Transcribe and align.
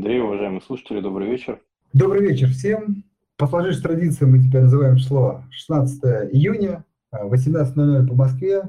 Андрей, 0.00 0.22
уважаемые 0.22 0.62
слушатели, 0.62 0.98
добрый 1.00 1.28
вечер. 1.28 1.60
Добрый 1.92 2.26
вечер 2.26 2.48
всем. 2.48 3.04
По 3.36 3.46
сложившейся 3.46 3.86
традиции 3.86 4.24
мы 4.24 4.38
теперь 4.38 4.62
называем 4.62 4.96
число 4.96 5.44
16 5.50 6.32
июня, 6.32 6.86
18.00 7.12 8.06
по 8.06 8.14
Москве. 8.14 8.62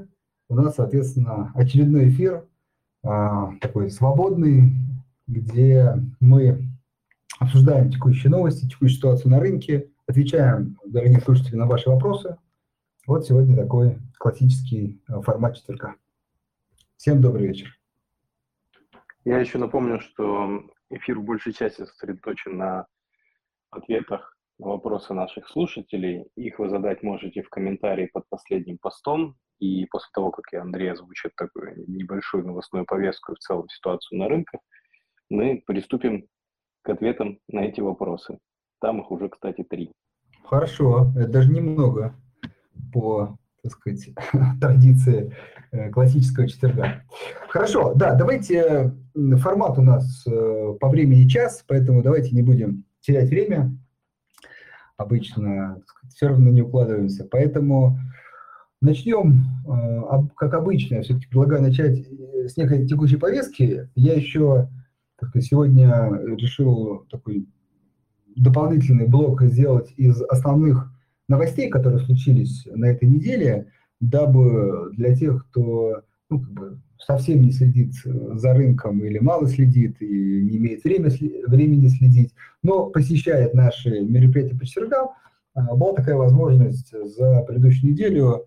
У 0.50 0.54
нас, 0.54 0.74
соответственно, 0.74 1.50
очередной 1.54 2.10
эфир, 2.10 2.44
а, 3.02 3.54
такой 3.62 3.90
свободный, 3.90 4.74
где 5.26 5.94
мы 6.20 6.68
обсуждаем 7.38 7.90
текущие 7.90 8.30
новости, 8.30 8.68
текущую 8.68 8.90
ситуацию 8.90 9.30
на 9.30 9.40
рынке, 9.40 9.88
отвечаем, 10.06 10.78
дорогие 10.84 11.22
слушатели, 11.22 11.56
на 11.56 11.64
ваши 11.64 11.88
вопросы. 11.88 12.36
Вот 13.06 13.24
сегодня 13.24 13.56
такой 13.56 13.96
классический 14.18 15.00
а, 15.08 15.22
формат 15.22 15.56
четверга. 15.56 15.94
Всем 16.98 17.22
добрый 17.22 17.46
вечер. 17.46 17.74
Я 19.24 19.38
еще 19.38 19.56
напомню, 19.56 19.98
что 19.98 20.64
эфир 20.92 21.18
в 21.18 21.24
большей 21.24 21.52
части 21.52 21.84
сосредоточен 21.84 22.56
на 22.56 22.86
ответах 23.70 24.36
на 24.58 24.68
вопросы 24.68 25.14
наших 25.14 25.48
слушателей. 25.48 26.26
Их 26.36 26.58
вы 26.58 26.68
задать 26.68 27.02
можете 27.02 27.42
в 27.42 27.48
комментарии 27.48 28.10
под 28.12 28.28
последним 28.28 28.78
постом. 28.78 29.36
И 29.58 29.86
после 29.86 30.08
того, 30.12 30.30
как 30.30 30.44
я, 30.52 30.62
Андрей, 30.62 30.92
озвучит 30.92 31.34
такую 31.36 31.84
небольшую 31.88 32.46
новостную 32.46 32.84
повестку 32.84 33.32
и 33.32 33.36
в 33.36 33.38
целом 33.38 33.68
ситуацию 33.68 34.18
на 34.18 34.28
рынках, 34.28 34.60
мы 35.30 35.62
приступим 35.66 36.26
к 36.82 36.88
ответам 36.88 37.38
на 37.48 37.60
эти 37.60 37.80
вопросы. 37.80 38.38
Там 38.80 39.00
их 39.00 39.10
уже, 39.10 39.28
кстати, 39.28 39.62
три. 39.62 39.92
Хорошо, 40.44 41.06
это 41.16 41.28
даже 41.28 41.52
немного 41.52 42.14
по 42.92 43.38
так 43.62 43.72
сказать, 43.72 44.08
традиции 44.60 45.34
э, 45.70 45.90
классического 45.90 46.48
четверга. 46.48 47.02
Хорошо, 47.48 47.94
да, 47.94 48.14
давайте, 48.14 48.92
формат 49.36 49.78
у 49.78 49.82
нас 49.82 50.24
э, 50.26 50.74
по 50.80 50.88
времени 50.88 51.28
час, 51.28 51.64
поэтому 51.66 52.02
давайте 52.02 52.34
не 52.34 52.42
будем 52.42 52.84
терять 53.00 53.30
время. 53.30 53.76
Обычно 54.96 55.80
сказать, 55.86 56.14
все 56.14 56.28
равно 56.28 56.50
не 56.50 56.62
укладываемся. 56.62 57.26
Поэтому 57.30 57.98
начнем, 58.80 59.44
э, 59.66 60.28
как 60.36 60.54
обычно, 60.54 60.96
я 60.96 61.02
все-таки 61.02 61.28
предлагаю 61.28 61.62
начать 61.62 62.06
с 62.46 62.56
некой 62.56 62.86
текущей 62.86 63.16
повестки. 63.16 63.88
Я 63.94 64.14
еще 64.14 64.68
сказать, 65.16 65.46
сегодня 65.46 66.10
решил 66.36 67.06
такой 67.10 67.46
дополнительный 68.34 69.06
блок 69.06 69.42
сделать 69.42 69.92
из 69.96 70.20
основных 70.22 70.91
новостей, 71.32 71.68
которые 71.68 72.04
случились 72.04 72.66
на 72.66 72.86
этой 72.86 73.08
неделе, 73.08 73.72
дабы 74.00 74.92
для 74.92 75.14
тех, 75.16 75.46
кто 75.48 76.02
ну, 76.30 76.40
как 76.40 76.52
бы 76.52 76.80
совсем 76.98 77.42
не 77.42 77.52
следит 77.52 77.94
за 78.04 78.54
рынком 78.54 79.04
или 79.04 79.18
мало 79.18 79.48
следит 79.48 80.00
и 80.00 80.42
не 80.42 80.58
имеет 80.58 80.84
время, 80.84 81.10
времени 81.46 81.88
следить, 81.88 82.32
но 82.62 82.86
посещает 82.86 83.54
наши 83.54 84.00
мероприятия 84.00 84.56
по 84.56 84.64
четвергам, 84.64 85.08
а, 85.54 85.74
была 85.74 85.94
такая 85.94 86.16
возможность 86.16 86.92
за 86.92 87.42
предыдущую 87.42 87.92
неделю 87.92 88.46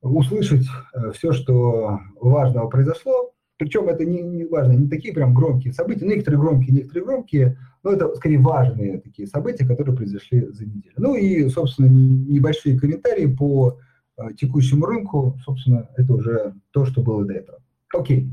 услышать 0.00 0.66
э, 0.94 1.10
все, 1.12 1.32
что 1.32 1.98
важного 2.20 2.68
произошло. 2.68 3.32
Причем 3.58 3.88
это 3.88 4.04
не, 4.04 4.22
не 4.22 4.44
важно, 4.44 4.72
не 4.72 4.88
такие 4.88 5.12
прям 5.12 5.34
громкие 5.34 5.72
события, 5.72 6.06
некоторые 6.06 6.40
громкие, 6.40 6.76
некоторые 6.76 7.04
громкие, 7.04 7.58
но 7.82 7.92
это 7.92 8.14
скорее 8.14 8.38
важные 8.38 9.00
такие 9.00 9.26
события, 9.26 9.66
которые 9.66 9.96
произошли 9.96 10.46
за 10.46 10.64
неделю. 10.64 10.94
Ну 10.96 11.16
и, 11.16 11.48
собственно, 11.48 11.86
небольшие 11.86 12.78
комментарии 12.78 13.26
по 13.26 13.78
э, 14.16 14.28
текущему 14.38 14.86
рынку, 14.86 15.36
собственно, 15.44 15.88
это 15.96 16.12
уже 16.12 16.54
то, 16.70 16.84
что 16.84 17.02
было 17.02 17.24
до 17.24 17.34
этого. 17.34 17.58
Окей, 17.92 18.32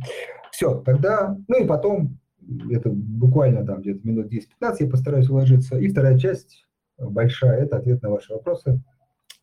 все, 0.51 0.75
тогда, 0.75 1.35
ну 1.47 1.63
и 1.63 1.65
потом, 1.65 2.19
это 2.69 2.89
буквально 2.89 3.65
там 3.65 3.81
где-то 3.81 4.07
минут 4.07 4.31
10-15 4.31 4.75
я 4.79 4.87
постараюсь 4.87 5.29
уложиться. 5.29 5.77
И 5.77 5.87
вторая 5.87 6.19
часть, 6.19 6.67
большая, 6.99 7.63
это 7.63 7.77
ответ 7.77 8.03
на 8.03 8.11
ваши 8.11 8.31
вопросы. 8.31 8.79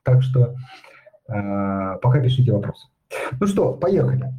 Так 0.04 0.22
что 0.22 0.54
э, 1.28 1.98
пока 2.00 2.20
пишите 2.20 2.52
вопросы. 2.52 2.86
Ну 3.40 3.46
что, 3.48 3.74
поехали. 3.74 4.32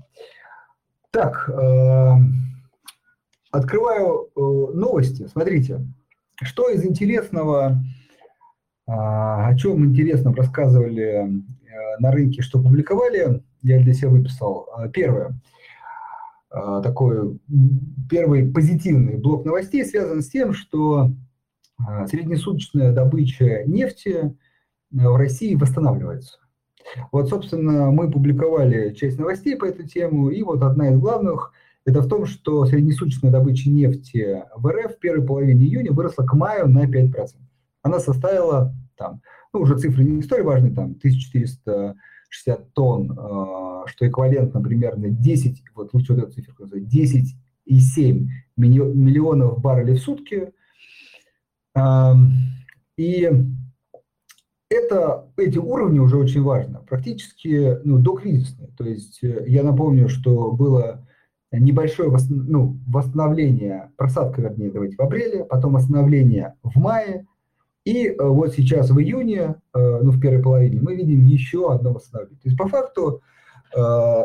Так, 1.13 1.47
э, 1.47 2.15
Открываю 3.51 4.29
э, 4.35 4.39
новости. 4.73 5.27
Смотрите, 5.27 5.85
что 6.41 6.69
из 6.69 6.83
интересного, 6.83 7.77
а, 8.87 9.47
о 9.47 9.55
чем 9.55 9.85
интересно 9.85 10.33
рассказывали 10.33 11.03
э, 11.03 11.99
на 11.99 12.11
рынке, 12.11 12.41
что 12.41 12.59
публиковали, 12.59 13.43
я 13.61 13.79
для 13.79 13.93
себя 13.93 14.09
выписал. 14.09 14.67
Первое. 14.91 15.39
Такой 16.49 17.39
первый 18.09 18.51
позитивный 18.51 19.17
блок 19.17 19.45
новостей 19.45 19.85
связан 19.85 20.21
с 20.21 20.29
тем, 20.29 20.53
что 20.53 21.11
среднесуточная 22.07 22.91
добыча 22.91 23.63
нефти 23.65 24.35
в 24.91 25.15
России 25.15 25.55
восстанавливается. 25.55 26.42
Вот, 27.11 27.29
собственно, 27.29 27.91
мы 27.91 28.09
публиковали 28.09 28.93
часть 28.93 29.19
новостей 29.19 29.55
по 29.55 29.65
этой 29.65 29.87
тему, 29.87 30.29
и 30.29 30.41
вот 30.43 30.61
одна 30.63 30.89
из 30.89 30.97
главных– 30.97 31.51
это 31.85 32.01
в 32.01 32.07
том, 32.07 32.25
что 32.25 32.65
среднесуточная 32.65 33.31
добыча 33.31 33.69
нефти 33.69 34.43
в 34.55 34.67
РФ 34.67 34.95
в 34.95 34.99
первой 34.99 35.25
половине 35.25 35.65
июня 35.65 35.91
выросла 35.91 36.23
к 36.23 36.33
маю 36.33 36.67
на 36.69 36.85
5%. 36.85 37.35
Она 37.81 37.99
составила, 37.99 38.73
там, 38.95 39.21
ну, 39.53 39.61
уже 39.61 39.77
цифры 39.77 40.03
не 40.03 40.21
столь 40.21 40.43
важны, 40.43 40.73
там, 40.73 40.95
1460 40.95 42.73
тонн, 42.73 43.11
э, 43.11 43.83
что 43.87 44.07
эквивалентно 44.07 44.61
примерно 44.61 45.09
10, 45.09 45.63
вот 45.75 45.93
лучше 45.93 46.13
вот 46.13 46.23
эту 46.23 46.31
цифру 46.31 46.53
назвать, 46.59 46.83
10,7 46.83 48.27
миллионов 48.55 49.59
баррелей 49.61 49.95
в 49.95 50.01
сутки. 50.01 50.53
И 52.95 53.31
это, 54.73 55.27
эти 55.37 55.57
уровни 55.57 55.99
уже 55.99 56.17
очень 56.17 56.41
важно, 56.41 56.79
практически 56.79 57.77
ну, 57.83 57.99
докризисные. 57.99 58.69
То 58.77 58.83
есть 58.83 59.23
э, 59.23 59.45
я 59.47 59.63
напомню, 59.63 60.09
что 60.09 60.51
было 60.51 61.05
небольшое 61.51 62.11
ну, 62.29 62.79
восстановление, 62.87 63.91
просадка, 63.95 64.41
вернее, 64.41 64.71
давайте 64.71 64.95
в 64.95 65.01
апреле, 65.01 65.45
потом 65.45 65.73
восстановление 65.73 66.55
в 66.63 66.75
мае, 66.77 67.27
и 67.85 68.07
э, 68.07 68.15
вот 68.19 68.53
сейчас 68.53 68.89
в 68.89 68.99
июне, 68.99 69.55
э, 69.75 69.99
ну, 70.01 70.11
в 70.11 70.19
первой 70.19 70.41
половине, 70.41 70.81
мы 70.81 70.95
видим 70.95 71.25
еще 71.25 71.71
одно 71.71 71.93
восстановление. 71.93 72.39
То 72.41 72.49
есть, 72.49 72.57
по 72.57 72.67
факту, 72.67 73.21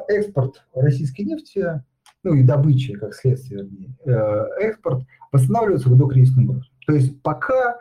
экспорт 0.08 0.62
российской 0.75 1.22
нефти, 1.22 1.82
ну, 2.22 2.34
и 2.34 2.42
добыча, 2.42 2.98
как 2.98 3.14
следствие, 3.14 3.62
вернее, 3.62 3.97
экспорт 4.60 5.04
восстанавливается 5.32 5.88
в 5.88 5.97
докризисном 5.97 6.50
уровне. 6.50 6.69
То 6.87 6.92
есть, 6.92 7.22
пока 7.22 7.78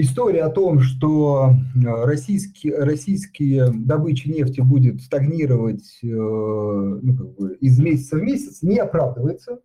история 0.00 0.44
о 0.44 0.50
том, 0.50 0.80
что 0.80 1.50
э, 1.50 2.04
российские, 2.04 2.78
российские 2.78 3.72
добыча 3.72 4.30
нефти 4.30 4.60
будет 4.60 5.02
стагнировать 5.02 5.98
э, 6.02 6.06
ну, 6.06 7.16
как 7.16 7.34
бы 7.34 7.54
из 7.56 7.78
месяца 7.80 8.16
в 8.16 8.22
месяц, 8.22 8.62
не 8.62 8.78
оправдывается, 8.78 9.58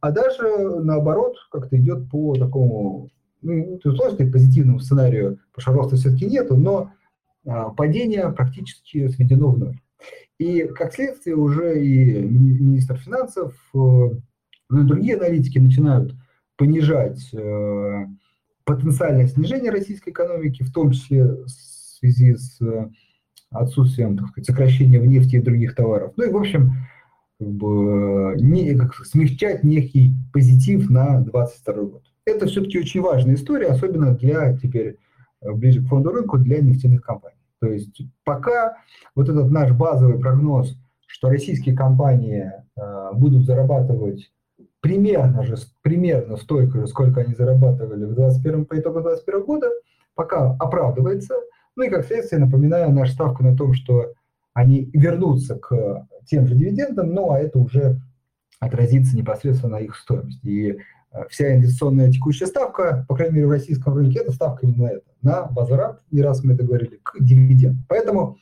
а 0.00 0.12
даже 0.12 0.80
наоборот 0.80 1.36
как-то 1.50 1.76
идет 1.76 2.08
по 2.08 2.34
такому, 2.36 3.10
ну, 3.42 3.80
сложно 3.82 4.14
сказать, 4.14 4.32
позитивному 4.32 4.78
сценарию, 4.78 5.40
потому 5.52 5.62
что 5.62 5.72
роста 5.72 5.96
все-таки 5.96 6.26
нету, 6.26 6.56
но 6.56 6.92
а, 7.44 7.70
падение 7.70 8.30
практически 8.30 9.08
сведено 9.08 9.48
в 9.48 9.58
ноль. 9.58 9.80
И 10.38 10.68
как 10.68 10.94
следствие 10.94 11.34
уже 11.34 11.84
и 11.84 12.22
министр 12.22 12.96
финансов, 12.96 13.54
э, 13.74 13.78
ну 13.78 14.80
и 14.80 14.84
другие 14.84 15.16
аналитики 15.16 15.58
начинают 15.58 16.14
понижать 16.56 17.28
потенциальное 18.64 19.26
снижение 19.26 19.70
российской 19.70 20.10
экономики, 20.10 20.62
в 20.62 20.72
том 20.72 20.90
числе 20.92 21.24
в 21.24 21.48
связи 21.48 22.34
с 22.34 22.60
э, 22.60 22.88
отсутствием, 23.50 24.16
так 24.16 24.28
сказать, 24.28 24.46
сокращения 24.46 24.98
в 25.00 25.06
нефти 25.06 25.36
и 25.36 25.42
других 25.42 25.74
товаров. 25.74 26.12
Ну 26.16 26.24
и, 26.24 26.30
в 26.30 26.36
общем, 26.36 26.72
как 27.38 27.48
бы, 27.48 28.34
не, 28.38 28.74
как, 28.74 28.94
смягчать 28.94 29.64
некий 29.64 30.14
позитив 30.32 30.90
на 30.90 31.20
2022 31.20 31.74
год. 31.84 32.02
Это 32.26 32.46
все-таки 32.46 32.78
очень 32.78 33.02
важная 33.02 33.34
история, 33.34 33.68
особенно 33.68 34.16
для 34.16 34.56
теперь 34.56 34.98
э, 35.40 35.52
ближе 35.52 35.82
к 35.82 35.88
фонду 35.88 36.10
рынку, 36.10 36.38
для 36.38 36.60
нефтяных 36.60 37.02
компаний. 37.02 37.36
То 37.60 37.68
есть 37.68 38.02
пока 38.24 38.76
вот 39.14 39.28
этот 39.28 39.50
наш 39.50 39.72
базовый 39.72 40.18
прогноз, 40.18 40.76
что 41.06 41.28
российские 41.28 41.76
компании 41.76 42.50
э, 42.76 43.10
будут 43.14 43.44
зарабатывать 43.44 44.30
примерно 44.84 45.42
же, 45.44 45.56
примерно 45.80 46.36
столько 46.36 46.80
же, 46.80 46.86
сколько 46.86 47.22
они 47.22 47.34
зарабатывали 47.34 48.04
в 48.04 48.12
21 48.12 48.66
по 48.66 48.78
итогу 48.78 49.00
2021 49.00 49.46
года, 49.46 49.70
пока 50.14 50.54
оправдывается. 50.60 51.36
Ну 51.74 51.84
и 51.84 51.88
как 51.88 52.04
следствие, 52.04 52.38
напоминаю, 52.38 52.92
наша 52.92 53.14
ставка 53.14 53.42
на 53.42 53.56
том, 53.56 53.72
что 53.72 54.12
они 54.52 54.90
вернутся 54.92 55.56
к 55.56 56.06
тем 56.26 56.46
же 56.46 56.54
дивидендам, 56.54 57.14
ну 57.14 57.30
а 57.30 57.38
это 57.38 57.58
уже 57.58 57.98
отразится 58.60 59.16
непосредственно 59.16 59.78
на 59.78 59.80
их 59.80 59.96
стоимости. 59.96 60.46
И 60.46 60.78
э, 61.12 61.28
вся 61.30 61.56
инвестиционная 61.56 62.12
текущая 62.12 62.46
ставка, 62.46 63.06
по 63.08 63.16
крайней 63.16 63.36
мере 63.36 63.46
в 63.46 63.52
российском 63.52 63.94
рынке, 63.94 64.18
это 64.18 64.32
ставка 64.32 64.66
именно 64.66 64.84
на 64.84 64.90
это, 64.90 65.06
на 65.22 65.42
возврат, 65.46 66.02
не 66.10 66.20
раз 66.20 66.44
мы 66.44 66.52
это 66.52 66.62
говорили, 66.62 67.00
к 67.02 67.16
дивидендам. 67.18 67.86
Поэтому 67.88 68.36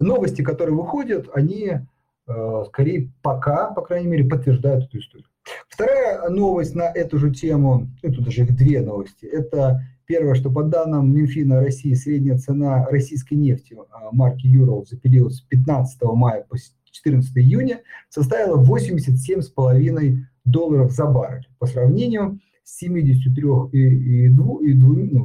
новости, 0.00 0.42
которые 0.42 0.74
выходят, 0.74 1.28
они 1.32 1.78
э, 2.26 2.64
скорее 2.66 3.12
пока, 3.22 3.70
по 3.70 3.82
крайней 3.82 4.08
мере, 4.08 4.24
подтверждают 4.24 4.86
эту 4.86 4.98
историю. 4.98 5.29
Вторая 5.68 6.28
новость 6.28 6.74
на 6.74 6.84
эту 6.84 7.18
же 7.18 7.32
тему, 7.32 7.88
ну, 8.02 8.12
тут 8.12 8.24
даже 8.24 8.42
их 8.42 8.56
две 8.56 8.80
новости, 8.80 9.26
это 9.26 9.82
первое, 10.06 10.34
что 10.34 10.50
по 10.50 10.62
данным 10.62 11.14
Минфина 11.14 11.60
России 11.60 11.94
средняя 11.94 12.36
цена 12.36 12.86
российской 12.86 13.34
нефти 13.34 13.76
а, 13.90 14.10
марки 14.12 14.46
Юрал 14.46 14.84
за 14.84 14.98
период 14.98 15.32
с 15.32 15.40
15 15.40 16.02
мая 16.02 16.44
по 16.48 16.56
14 16.84 17.36
июня 17.38 17.80
составила 18.08 18.62
87,5 18.62 20.16
долларов 20.44 20.90
за 20.90 21.06
баррель 21.06 21.48
по 21.58 21.66
сравнению 21.66 22.40
с 22.64 22.82
73,2 22.82 23.70
и, 23.70 24.28
ну, 24.28 24.60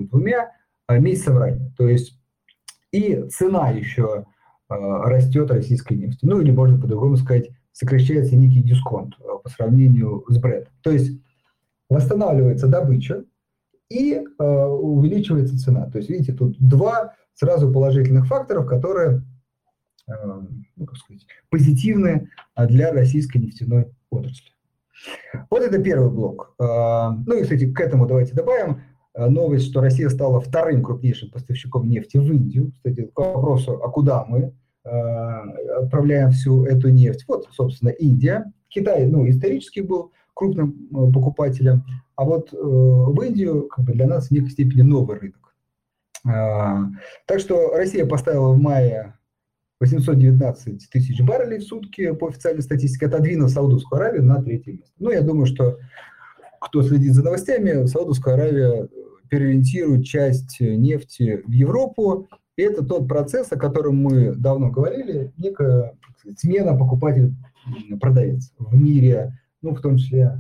двумя 0.06 0.52
а, 0.88 1.00
месяцев 1.00 1.36
ранее. 1.36 1.74
То 1.78 1.90
есть 1.90 2.20
и 2.92 3.28
цена 3.30 3.72
еще 3.72 4.26
э, 4.70 4.74
растет 4.76 5.52
российской 5.52 5.94
нефти. 5.94 6.20
Ну 6.22 6.40
или 6.40 6.52
можно 6.52 6.80
по-другому 6.80 7.18
сказать, 7.18 7.50
сокращается 7.76 8.38
некий 8.38 8.62
дисконт 8.62 9.16
э, 9.20 9.24
по 9.44 9.50
сравнению 9.50 10.24
с 10.30 10.38
бредом. 10.38 10.72
То 10.82 10.92
есть 10.92 11.20
восстанавливается 11.90 12.68
добыча 12.68 13.26
и 13.90 14.14
э, 14.14 14.44
увеличивается 14.44 15.60
цена. 15.60 15.90
То 15.92 15.98
есть, 15.98 16.10
видите, 16.10 16.32
тут 16.32 16.58
два 16.58 17.14
сразу 17.34 17.72
положительных 17.72 18.28
факторов, 18.28 18.66
которые 18.66 19.24
э, 20.08 20.14
ну, 20.78 20.86
как 20.86 20.96
сказать, 20.96 21.28
позитивны 21.50 22.30
для 22.56 22.94
российской 22.94 23.40
нефтяной 23.40 23.92
отрасли. 24.10 24.52
Вот 25.50 25.62
это 25.62 25.78
первый 25.84 26.10
блок. 26.10 26.56
Э, 26.58 27.10
ну 27.26 27.38
и, 27.38 27.44
кстати, 27.44 27.70
к 27.72 27.80
этому 27.82 28.08
давайте 28.08 28.34
добавим 28.34 28.84
новость, 29.18 29.70
что 29.70 29.82
Россия 29.82 30.10
стала 30.10 30.40
вторым 30.40 30.82
крупнейшим 30.82 31.30
поставщиком 31.30 31.90
нефти 31.90 32.18
в 32.18 32.32
Индию. 32.32 32.72
Кстати, 32.72 33.10
к 33.14 33.20
вопросу, 33.20 33.82
а 33.84 33.90
куда 33.90 34.26
мы? 34.26 34.54
Э, 34.86 35.80
отправляем 35.80 36.30
всю 36.30 36.64
эту 36.66 36.90
нефть. 36.90 37.26
Вот, 37.28 37.48
собственно, 37.52 37.90
Индия. 37.90 38.52
Китай, 38.70 39.08
ну, 39.08 39.28
исторически 39.28 39.80
был 39.80 40.12
крупным 40.36 40.90
э, 40.92 41.12
покупателем, 41.12 41.84
а 42.16 42.24
вот 42.24 42.54
э, 42.54 42.58
в 42.58 43.20
Индию 43.24 43.68
как 43.68 43.84
бы 43.84 43.94
для 43.94 44.06
нас 44.06 44.28
в 44.28 44.32
некой 44.32 44.52
степени 44.52 44.82
новый 44.82 45.18
рынок. 45.18 45.42
Так 46.24 47.40
что 47.40 47.76
Россия 47.76 48.04
поставила 48.08 48.52
в 48.52 48.58
мае 48.58 49.16
819 49.80 50.90
тысяч 50.90 51.22
баррелей 51.22 51.60
в 51.60 51.64
сутки 51.64 52.14
по 52.14 52.30
официальной 52.30 52.64
статистике, 52.64 53.06
отодвинув 53.06 53.52
Саудовскую 53.52 54.02
Аравию 54.02 54.24
на 54.24 54.42
третье 54.42 54.72
место. 54.72 54.92
Ну, 54.98 55.12
я 55.12 55.22
думаю, 55.22 55.46
что 55.46 55.78
кто 56.60 56.82
следит 56.82 57.14
за 57.14 57.24
новостями, 57.24 57.86
Саудовская 57.86 58.34
Аравия 58.34 58.88
переориентирует 59.30 60.06
часть 60.06 60.60
нефти 60.60 61.44
в 61.46 61.52
Европу, 61.52 62.28
и 62.58 62.62
это 62.62 62.86
тот 62.86 63.08
процесс, 63.08 63.52
о 63.52 63.58
котором 63.58 63.98
мы 63.98 64.34
давно 64.34 64.70
говорили, 64.70 65.34
некая 65.38 65.98
смена 66.38 66.78
покупатель-продавец 66.78 68.54
в 68.58 68.76
мире, 68.76 69.40
ну, 69.62 69.76
в 69.76 69.82
том 69.82 69.98
числе 69.98 70.40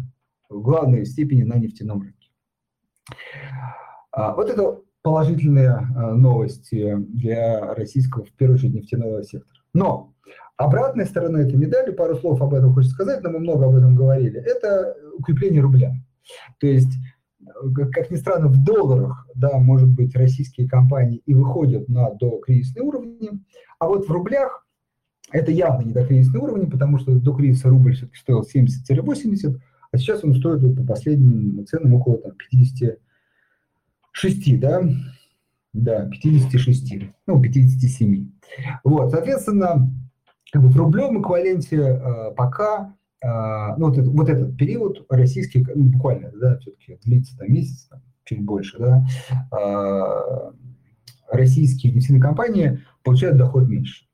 в 0.49 0.61
главной 0.61 1.05
степени 1.05 1.43
на 1.43 1.55
нефтяном 1.55 2.01
рынке. 2.01 2.29
А, 4.11 4.33
вот 4.33 4.49
это 4.49 4.79
положительные 5.01 5.71
а, 5.71 6.13
новости 6.13 6.95
для 6.97 7.73
российского, 7.75 8.25
в 8.25 8.31
первую 8.31 8.57
очередь, 8.57 8.75
нефтяного 8.75 9.23
сектора. 9.23 9.59
Но 9.73 10.13
обратная 10.57 11.05
сторона 11.05 11.41
этой 11.41 11.55
медали, 11.55 11.91
пару 11.91 12.15
слов 12.15 12.41
об 12.41 12.53
этом 12.53 12.73
хочется 12.73 12.95
сказать, 12.95 13.21
но 13.23 13.29
мы 13.29 13.39
много 13.39 13.65
об 13.65 13.75
этом 13.75 13.95
говорили, 13.95 14.39
это 14.39 14.95
укрепление 15.17 15.61
рубля. 15.61 15.93
То 16.59 16.67
есть 16.67 16.93
как 17.93 18.11
ни 18.11 18.15
странно, 18.15 18.47
в 18.47 18.63
долларах, 18.63 19.27
да, 19.35 19.57
может 19.57 19.89
быть, 19.89 20.15
российские 20.15 20.67
компании 20.67 21.21
и 21.25 21.33
выходят 21.33 21.89
на 21.89 22.11
докризисные 22.11 22.83
уровни, 22.83 23.31
а 23.79 23.87
вот 23.87 24.07
в 24.07 24.11
рублях 24.11 24.65
это 25.31 25.51
явно 25.51 25.85
не 25.85 25.93
докризисные 25.93 26.41
уровни, 26.41 26.69
потому 26.69 26.99
что 26.99 27.15
до 27.15 27.33
кризиса 27.33 27.69
рубль 27.69 27.95
все-таки 27.95 28.17
стоил 28.17 28.41
70-80, 28.41 29.59
а 29.91 29.97
сейчас 29.97 30.23
он 30.23 30.35
стоит 30.35 30.61
вот, 30.61 30.75
по 30.75 30.83
последним 30.83 31.65
ценам 31.65 31.95
около 31.95 32.17
там, 32.17 32.33
56, 32.51 34.59
да, 34.59 34.83
да, 35.73 36.09
56, 36.09 36.93
ну, 37.27 37.41
57. 37.41 38.29
Вот, 38.83 39.11
соответственно, 39.11 39.89
как 40.51 40.61
бы 40.61 40.69
в 40.69 40.77
рублевом 40.77 41.21
эквиваленте 41.21 41.77
э, 41.77 42.31
пока 42.35 42.95
ну, 43.77 43.87
вот, 43.87 43.97
это, 43.97 44.09
вот 44.09 44.29
этот 44.29 44.57
период 44.57 45.05
российский, 45.09 45.65
ну, 45.73 45.85
буквально, 45.85 46.31
да, 46.31 46.57
все-таки 46.59 46.99
длится 47.03 47.37
там 47.37 47.51
месяц, 47.51 47.87
там, 47.89 48.01
чуть 48.23 48.43
больше, 48.43 48.77
да, 48.77 49.05
а, 49.51 50.53
российские 51.31 51.93
нефтяные 51.93 52.21
компании 52.21 52.83
получают 53.03 53.37
доход 53.37 53.67
меньше. 53.67 54.05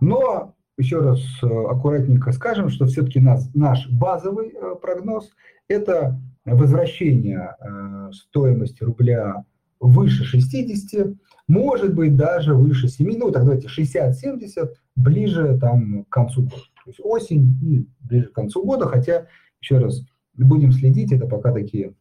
Но 0.00 0.54
еще 0.78 1.00
раз 1.00 1.20
э, 1.42 1.46
аккуратненько 1.46 2.32
скажем, 2.32 2.68
что 2.68 2.86
все-таки 2.86 3.20
нас, 3.20 3.50
наш 3.54 3.88
базовый 3.88 4.48
э, 4.48 4.74
прогноз– 4.80 5.30
это 5.68 6.20
возвращение 6.44 7.54
э, 7.60 8.10
стоимости 8.12 8.82
рубля 8.82 9.44
выше 9.80 10.24
60, 10.24 11.14
может 11.48 11.94
быть 11.94 12.16
даже 12.16 12.54
выше 12.54 12.88
7, 12.88 13.18
ну 13.18 13.30
так 13.30 13.44
давайте 13.44 13.68
60-70, 13.68 14.70
ближе 14.96 15.58
там 15.60 16.04
к 16.04 16.08
концу 16.08 16.42
года. 16.42 16.56
То 16.84 16.90
есть 16.90 17.00
осень 17.02 17.56
и 17.62 17.86
ближе 18.00 18.28
к 18.28 18.32
концу 18.32 18.64
года, 18.64 18.86
хотя, 18.86 19.26
еще 19.60 19.78
раз, 19.78 20.04
будем 20.36 20.72
следить, 20.72 21.12
это 21.12 21.26
пока 21.26 21.52
такие 21.52 21.94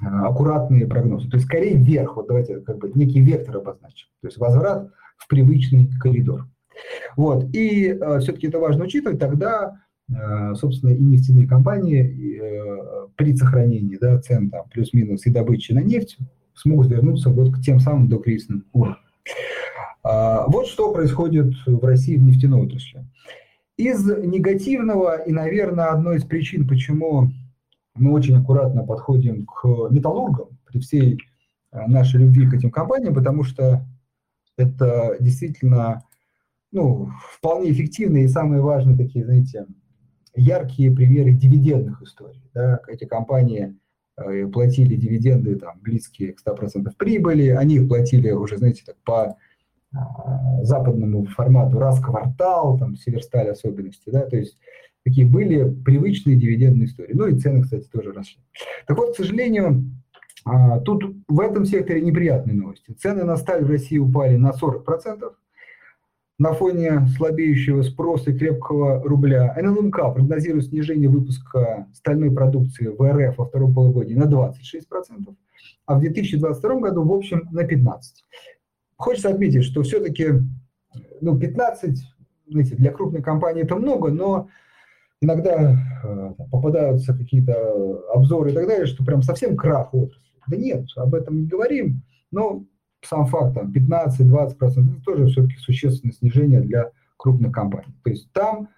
а, 0.00 0.28
аккуратные 0.28 0.86
прогнозы. 0.86 1.28
То 1.28 1.36
есть 1.36 1.46
скорее 1.46 1.76
вверх, 1.76 2.16
вот 2.16 2.28
давайте 2.28 2.60
как 2.60 2.78
бы 2.78 2.90
некий 2.94 3.20
вектор 3.20 3.56
обозначим. 3.56 4.08
То 4.20 4.28
есть 4.28 4.38
возврат 4.38 4.90
в 5.16 5.28
привычный 5.28 5.88
коридор. 6.00 6.46
Вот. 7.16 7.54
И 7.54 7.88
э, 7.88 8.20
все-таки 8.20 8.48
это 8.48 8.58
важно 8.58 8.84
учитывать, 8.84 9.18
тогда, 9.18 9.80
э, 10.10 10.54
собственно, 10.54 10.90
и 10.90 10.98
нефтяные 10.98 11.46
компании 11.46 12.40
э, 12.40 13.08
при 13.16 13.36
сохранении 13.36 13.98
да, 14.00 14.18
цен 14.20 14.50
там, 14.50 14.68
плюс-минус 14.68 15.26
и 15.26 15.30
добычи 15.30 15.72
на 15.72 15.80
нефть 15.80 16.18
смогут 16.54 16.88
вернуться 16.88 17.30
вот 17.30 17.54
к 17.54 17.60
тем 17.60 17.78
самым 17.80 18.08
докризисным 18.08 18.64
уровням. 18.72 18.98
А, 20.04 20.46
вот 20.48 20.66
что 20.66 20.92
происходит 20.92 21.54
в 21.66 21.84
России 21.84 22.16
в 22.16 22.22
нефтяной 22.22 22.66
отрасли. 22.66 23.04
Из 23.76 24.04
негативного, 24.04 25.16
и, 25.22 25.32
наверное, 25.32 25.86
одной 25.86 26.18
из 26.18 26.24
причин, 26.24 26.68
почему 26.68 27.30
мы 27.94 28.12
очень 28.12 28.36
аккуратно 28.36 28.84
подходим 28.84 29.46
к 29.46 29.64
металлургам 29.90 30.58
при 30.66 30.78
всей 30.78 31.18
э, 31.72 31.86
нашей 31.86 32.20
любви 32.20 32.48
к 32.48 32.54
этим 32.54 32.70
компаниям, 32.70 33.14
потому 33.14 33.44
что 33.44 33.84
это 34.56 35.16
действительно 35.20 36.04
ну, 36.70 37.10
вполне 37.32 37.70
эффективные 37.70 38.24
и 38.24 38.28
самые 38.28 38.62
важные 38.62 38.96
такие, 38.96 39.24
знаете, 39.24 39.66
яркие 40.34 40.90
примеры 40.90 41.32
дивидендных 41.32 42.02
историй. 42.02 42.42
Да? 42.54 42.80
Эти 42.88 43.04
компании 43.04 43.78
э, 44.16 44.46
платили 44.46 44.96
дивиденды 44.96 45.56
там, 45.56 45.78
близкие 45.80 46.32
к 46.32 46.40
100% 46.46 46.90
прибыли, 46.96 47.48
они 47.48 47.76
их 47.76 47.88
платили 47.88 48.30
уже, 48.30 48.56
знаете, 48.56 48.82
так, 48.86 48.96
по 49.04 49.36
западному 50.62 51.26
формату 51.26 51.78
раз 51.78 51.98
в 51.98 52.02
квартал, 52.02 52.78
там, 52.78 52.96
Северсталь 52.96 53.50
особенности, 53.50 54.10
да, 54.10 54.22
то 54.22 54.36
есть 54.36 54.58
такие 55.04 55.26
были 55.26 55.68
привычные 55.84 56.36
дивидендные 56.36 56.86
истории. 56.86 57.12
Ну 57.14 57.26
и 57.26 57.38
цены, 57.38 57.62
кстати, 57.62 57.86
тоже 57.88 58.12
росли. 58.12 58.40
Так 58.86 58.96
вот, 58.96 59.12
к 59.12 59.16
сожалению, 59.16 59.84
а, 60.44 60.80
тут 60.80 61.04
в 61.28 61.40
этом 61.40 61.64
секторе 61.64 62.00
неприятные 62.00 62.56
новости. 62.56 62.92
Цены 62.92 63.24
на 63.24 63.36
сталь 63.36 63.64
в 63.64 63.70
России 63.70 63.98
упали 63.98 64.36
на 64.36 64.52
40%. 64.52 65.32
На 66.38 66.54
фоне 66.54 67.06
слабеющего 67.16 67.82
спроса 67.82 68.30
и 68.30 68.36
крепкого 68.36 69.02
рубля 69.04 69.54
НЛМК 69.60 70.14
прогнозирует 70.14 70.66
снижение 70.66 71.08
выпуска 71.08 71.86
стальной 71.92 72.32
продукции 72.32 72.86
в 72.86 73.00
РФ 73.00 73.38
во 73.38 73.46
втором 73.46 73.74
полугодии 73.74 74.14
на 74.14 74.24
26%, 74.24 75.36
а 75.86 75.94
в 75.94 76.00
2022 76.00 76.80
году, 76.80 77.04
в 77.04 77.12
общем, 77.12 77.48
на 77.52 77.60
15%. 77.60 78.00
Хочется 79.02 79.30
отметить, 79.30 79.64
что 79.64 79.82
все-таки 79.82 80.28
ну, 81.20 81.36
15, 81.36 81.98
знаете, 82.46 82.76
для 82.76 82.92
крупной 82.92 83.20
компании 83.20 83.64
это 83.64 83.74
много, 83.74 84.12
но 84.12 84.48
иногда 85.20 85.76
э, 86.04 86.34
попадаются 86.52 87.12
какие-то 87.12 88.12
обзоры 88.14 88.52
и 88.52 88.54
так 88.54 88.68
далее, 88.68 88.86
что 88.86 89.04
прям 89.04 89.22
совсем 89.22 89.56
крах 89.56 89.92
отрасли. 89.92 90.30
Да 90.46 90.56
нет, 90.56 90.86
об 90.94 91.16
этом 91.16 91.40
не 91.40 91.46
говорим, 91.48 92.02
но 92.30 92.64
сам 93.04 93.26
факт, 93.26 93.56
там 93.56 93.72
15-20%, 93.72 94.52
это 94.58 95.02
тоже 95.04 95.26
все-таки 95.26 95.56
существенное 95.56 96.14
снижение 96.14 96.60
для 96.60 96.92
крупных 97.16 97.50
компаний. 97.50 97.96
То 98.04 98.10
есть 98.10 98.30
там 98.32 98.68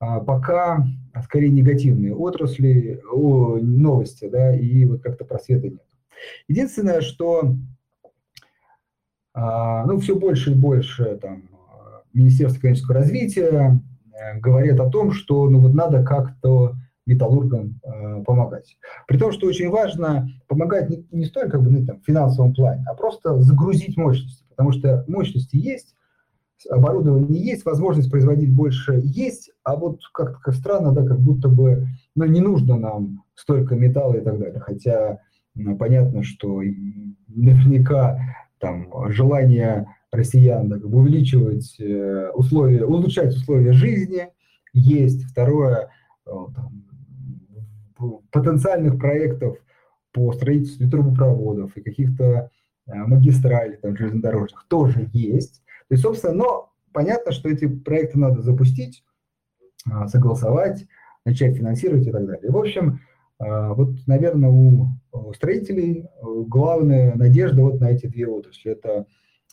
а, 0.00 0.18
пока 0.18 0.84
скорее 1.22 1.50
негативные 1.50 2.12
отрасли, 2.12 3.00
о, 3.08 3.58
новости, 3.60 4.28
да, 4.28 4.52
и 4.52 4.84
вот 4.84 5.00
как-то 5.00 5.24
просвета 5.24 5.68
нет. 5.68 5.86
Единственное, 6.48 7.02
что 7.02 7.54
ну, 9.34 9.98
все 9.98 10.16
больше 10.16 10.52
и 10.52 10.54
больше 10.54 11.18
там, 11.20 11.42
Министерство 12.12 12.58
экономического 12.58 12.94
развития 12.94 13.80
э, 14.12 14.38
говорит 14.40 14.80
о 14.80 14.90
том, 14.90 15.12
что 15.12 15.48
ну, 15.48 15.60
вот 15.60 15.74
надо 15.74 16.04
как-то 16.04 16.74
металлургам 17.06 17.80
э, 17.82 18.22
помогать. 18.24 18.76
При 19.06 19.18
том, 19.18 19.32
что 19.32 19.46
очень 19.46 19.70
важно 19.70 20.28
помогать 20.48 20.90
не, 20.90 21.06
не 21.10 21.24
столько 21.24 21.52
как 21.52 21.62
бы, 21.62 21.70
ну, 21.70 21.86
там, 21.86 22.00
в 22.00 22.04
финансовом 22.04 22.54
плане, 22.54 22.84
а 22.88 22.94
просто 22.94 23.40
загрузить 23.40 23.96
мощности, 23.96 24.44
потому 24.48 24.72
что 24.72 25.04
мощности 25.08 25.56
есть, 25.56 25.94
оборудование 26.68 27.42
есть, 27.42 27.64
возможность 27.64 28.10
производить 28.10 28.54
больше 28.54 29.00
есть, 29.02 29.50
а 29.64 29.76
вот 29.76 30.00
как-то 30.12 30.52
странно, 30.52 30.92
да, 30.92 31.06
как 31.06 31.20
будто 31.20 31.48
бы 31.48 31.88
ну, 32.14 32.24
не 32.26 32.40
нужно 32.40 32.76
нам 32.76 33.24
столько 33.34 33.76
металла 33.76 34.16
и 34.16 34.20
так 34.20 34.38
далее. 34.38 34.60
Хотя 34.60 35.20
ну, 35.54 35.76
понятно, 35.76 36.22
что 36.22 36.60
наверняка 37.28 38.18
там 38.60 39.10
желание 39.10 39.86
россиян 40.12 40.68
да, 40.68 40.76
как 40.76 40.88
бы 40.88 40.98
увеличивать 40.98 41.76
э, 41.80 42.30
условия, 42.34 42.84
улучшать 42.84 43.34
условия 43.34 43.72
жизни 43.72 44.28
есть. 44.72 45.24
Второе, 45.24 45.90
э, 46.26 46.30
там, 46.54 46.84
потенциальных 48.30 48.98
проектов 48.98 49.58
по 50.12 50.32
строительству 50.32 50.90
трубопроводов 50.90 51.76
и 51.76 51.82
каких-то 51.82 52.50
э, 52.86 52.94
магистралей 52.94 53.76
там, 53.76 53.96
железнодорожных 53.96 54.66
тоже 54.68 55.08
есть. 55.12 55.62
То 55.88 55.94
есть, 55.94 56.02
собственно, 56.02 56.34
но 56.34 56.72
понятно, 56.92 57.32
что 57.32 57.48
эти 57.48 57.66
проекты 57.66 58.18
надо 58.18 58.42
запустить, 58.42 59.04
а, 59.90 60.08
согласовать, 60.08 60.86
начать 61.24 61.56
финансировать 61.56 62.06
и 62.06 62.10
так 62.10 62.26
далее. 62.26 62.50
В 62.50 62.56
общем, 62.56 63.00
а, 63.38 63.72
вот, 63.74 63.90
наверное, 64.06 64.50
у 64.50 64.88
строителей 65.34 66.06
главная 66.22 67.14
надежда 67.14 67.62
вот 67.62 67.80
на 67.80 67.90
эти 67.90 68.06
две 68.06 68.26
отрасли. 68.26 68.72
Это 68.72 69.06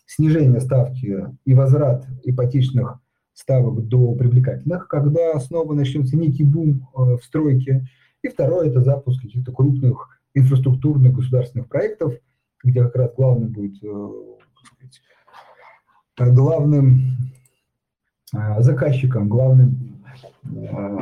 снижение 0.06 0.62
ставки 0.62 1.28
и 1.46 1.54
возврат 1.54 2.06
ипотечных 2.24 3.00
ставок 3.38 3.88
до 3.88 4.16
привлекательных, 4.16 4.88
когда 4.88 5.40
снова 5.40 5.74
начнется 5.74 6.18
некий 6.18 6.44
бум 6.44 6.90
э, 6.96 7.18
в 7.18 7.24
стройке. 7.24 7.88
И 8.24 8.30
второе– 8.30 8.68
это 8.70 8.82
запуск 8.82 9.22
каких-то 9.22 9.52
крупных 9.52 10.20
инфраструктурных 10.34 11.14
государственных 11.14 11.68
проектов, 11.68 12.16
где 12.64 12.82
как 12.84 12.96
раз 12.96 13.14
главным 13.16 13.50
будет, 13.50 13.76
э, 13.84 14.10
сказать, 14.64 15.02
э, 16.20 16.32
главным 16.32 17.18
заказчиком, 18.60 19.30
главным 19.30 19.97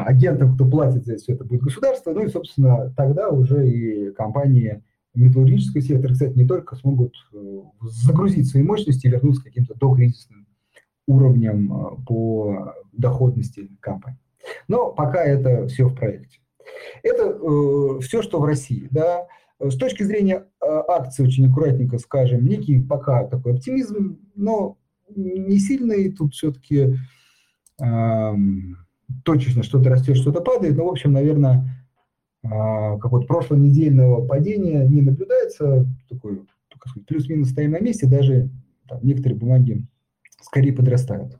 агентом, 0.05 0.55
кто 0.55 0.65
платит 0.65 1.05
за 1.05 1.17
все 1.17 1.33
это 1.33 1.43
будет 1.43 1.61
государство, 1.61 2.11
ну 2.11 2.25
и, 2.25 2.29
собственно, 2.29 2.93
тогда 2.95 3.29
уже 3.29 3.67
и 3.69 4.11
компании 4.11 4.83
металлургического 5.15 5.81
сектора, 5.81 6.13
кстати, 6.13 6.37
не 6.37 6.45
только 6.45 6.75
смогут 6.75 7.13
загрузить 7.81 8.49
свои 8.49 8.63
мощности 8.63 9.07
и 9.07 9.09
вернуться 9.09 9.41
к 9.41 9.45
каким-то 9.45 9.73
докризисным 9.75 10.45
уровнем 11.07 11.71
э, 11.71 12.03
по 12.05 12.73
доходности 12.91 13.69
компании. 13.79 14.19
Но 14.67 14.91
пока 14.91 15.23
это 15.23 15.67
все 15.67 15.87
в 15.87 15.95
проекте. 15.95 16.39
Это 17.03 17.23
э, 17.23 17.99
все, 18.01 18.21
что 18.21 18.39
в 18.39 18.45
России. 18.45 18.87
Да. 18.91 19.27
С 19.59 19.77
точки 19.77 20.03
зрения 20.03 20.45
э, 20.61 20.65
акций, 20.87 21.25
очень 21.25 21.49
аккуратненько 21.49 21.97
скажем, 21.97 22.45
некий 22.45 22.81
пока 22.81 23.25
такой 23.27 23.53
оптимизм, 23.53 24.19
но 24.35 24.77
не 25.15 25.59
сильный, 25.59 26.11
тут 26.11 26.33
все-таки 26.33 26.97
э, 27.79 28.33
точечно 29.25 29.63
что-то 29.63 29.89
растет, 29.89 30.15
что-то 30.15 30.41
падает, 30.41 30.77
но, 30.77 30.85
в 30.85 30.89
общем, 30.89 31.11
наверное, 31.11 31.65
э, 32.43 32.47
какого-то 32.47 33.27
прошлонедельного 33.27 34.25
падения 34.25 34.87
не 34.87 35.01
наблюдается, 35.01 35.85
такой, 36.09 36.45
плюс-минус 37.07 37.49
стоим 37.49 37.71
на 37.71 37.79
месте, 37.79 38.07
даже 38.07 38.49
там, 38.87 38.99
некоторые 39.01 39.37
бумаги 39.37 39.83
скорее 40.41 40.73
подрастают. 40.73 41.39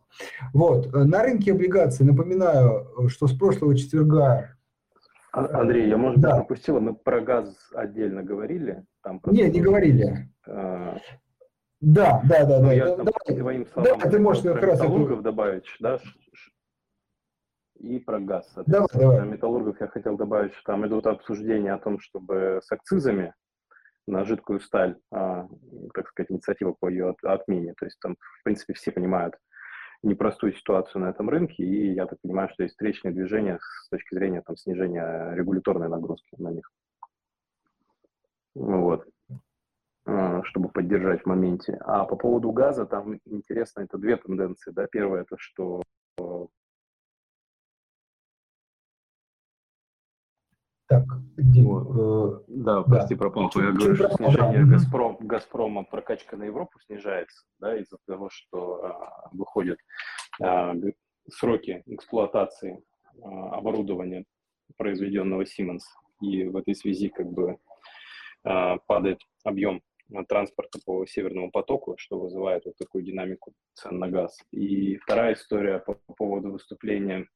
Вот. 0.54 0.92
На 0.92 1.24
рынке 1.24 1.52
облигаций, 1.52 2.06
напоминаю, 2.06 3.08
что 3.10 3.28
с 3.28 3.38
прошлого 3.38 3.76
четверга... 3.76 4.56
А, 5.32 5.62
Андрей, 5.62 5.90
я, 5.90 5.98
может 5.98 6.18
быть, 6.18 6.24
да. 6.24 6.38
пропустила, 6.38 6.80
мы 6.80 6.96
про 6.96 7.22
газ 7.22 7.56
отдельно 7.74 8.24
говорили? 8.24 8.84
Там 9.04 9.22
Нет, 9.28 9.54
не 9.54 9.62
говорили. 9.62 10.30
А... 10.48 10.98
Да, 11.82 12.22
да, 12.28 12.46
да. 12.46 12.60
Ну, 12.60 12.68
да, 12.68 12.74
я 12.74 12.86
да, 12.96 13.04
там, 13.04 13.68
словам 13.74 14.00
да, 14.00 14.10
ты 14.10 14.18
можешь 14.18 14.44
как 14.44 14.64
раз 14.64 14.80
это... 14.80 15.22
добавить, 15.22 15.66
да, 15.80 16.00
и 17.80 18.00
про 18.00 18.20
газ. 18.20 18.52
Давай, 18.66 18.88
давай. 18.94 19.20
На 19.20 19.26
металлургов 19.26 19.80
я 19.80 19.88
хотел 19.88 20.18
добавить, 20.18 20.54
что 20.54 20.72
там 20.72 20.86
идут 20.88 21.08
обсуждения 21.08 21.74
о 21.74 21.80
том, 21.80 22.00
чтобы 22.00 22.60
с 22.64 22.72
акцизами 22.72 23.34
на 24.08 24.24
жидкую 24.24 24.60
сталь, 24.60 24.98
а, 25.12 25.48
так 25.94 26.08
сказать, 26.10 26.32
инициатива 26.32 26.76
по 26.80 26.90
ее 26.90 27.10
от, 27.10 27.24
отмене. 27.24 27.74
То 27.78 27.86
есть 27.86 28.00
там, 28.00 28.16
в 28.16 28.44
принципе, 28.44 28.74
все 28.74 28.92
понимают 28.92 29.36
непростую 30.04 30.54
ситуацию 30.54 31.02
на 31.02 31.10
этом 31.10 31.30
рынке, 31.30 31.64
и 31.64 31.94
я 31.94 32.06
так 32.06 32.20
понимаю, 32.22 32.50
что 32.50 32.64
есть 32.64 32.76
встречные 32.76 33.14
движения 33.14 33.58
с 33.60 33.90
точки 33.90 34.14
зрения 34.14 34.42
там, 34.46 34.56
снижения 34.56 35.34
регуляторной 35.34 35.90
нагрузки 35.90 36.36
на 36.38 36.50
них. 36.50 36.70
Ну 38.54 38.82
вот 38.84 39.06
а, 40.06 40.44
чтобы 40.44 40.70
поддержать 40.70 41.24
в 41.24 41.26
моменте. 41.26 41.78
А 41.82 42.06
по 42.06 42.16
поводу 42.16 42.52
газа, 42.52 42.86
там 42.86 43.20
интересно, 43.26 43.82
это 43.82 43.98
две 43.98 44.18
тенденции. 44.18 44.72
Да? 44.72 44.86
Первое, 44.92 45.22
это 45.22 45.36
что 45.40 45.82
Так? 50.88 51.04
Вот. 51.38 52.42
Э, 52.42 52.44
да, 52.48 52.84
прости, 52.84 53.16
да. 53.16 53.20
пропал. 53.20 53.50
Я 53.56 53.72
говорю, 53.72 53.96
что 53.96 54.10
снижение 54.12 54.66
Газпром, 54.66 55.18
Газпрома, 55.20 55.84
прокачка 55.84 56.38
на 56.38 56.44
Европу 56.44 56.80
снижается, 56.86 57.44
да, 57.60 57.76
из-за 57.78 57.98
того, 58.06 58.30
что 58.32 58.86
а, 58.86 59.30
выходят 59.32 59.80
а, 60.42 60.76
сроки 61.28 61.82
эксплуатации 61.88 62.84
а, 63.24 63.58
оборудования, 63.58 64.26
произведенного 64.78 65.44
Siemens, 65.44 65.82
и 66.22 66.44
в 66.46 66.56
этой 66.56 66.76
связи 66.76 67.10
как 67.10 67.32
бы 67.32 67.58
а, 68.44 68.78
падает 68.86 69.20
объем 69.44 69.82
транспорта 70.28 70.80
по 70.86 71.06
Северному 71.06 71.50
потоку, 71.52 71.96
что 71.98 72.20
вызывает 72.20 72.66
вот 72.66 72.76
такую 72.78 73.04
динамику 73.04 73.54
цен 73.74 73.98
на 73.98 74.08
газ. 74.08 74.38
И 74.52 74.98
вторая 74.98 75.34
история 75.34 75.80
по, 75.80 75.96
по 75.96 76.14
поводу 76.14 76.52
выступления 76.52 77.28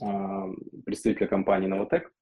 а, 0.00 0.48
представителя 0.84 1.26
компании 1.26 1.68
Новотек, 1.68 2.12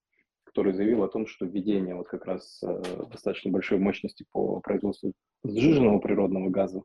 который 0.55 0.73
заявил 0.73 1.03
о 1.03 1.09
том, 1.09 1.27
что 1.27 1.47
введение 1.47 1.97
вот 1.97 2.07
как 2.07 2.27
раз 2.27 2.63
э, 2.63 2.83
достаточно 3.11 3.51
большой 3.51 3.79
мощности 3.79 4.25
по 4.31 4.61
производству 4.61 5.13
сжиженного 5.43 5.99
природного 5.99 6.49
газа 6.49 6.85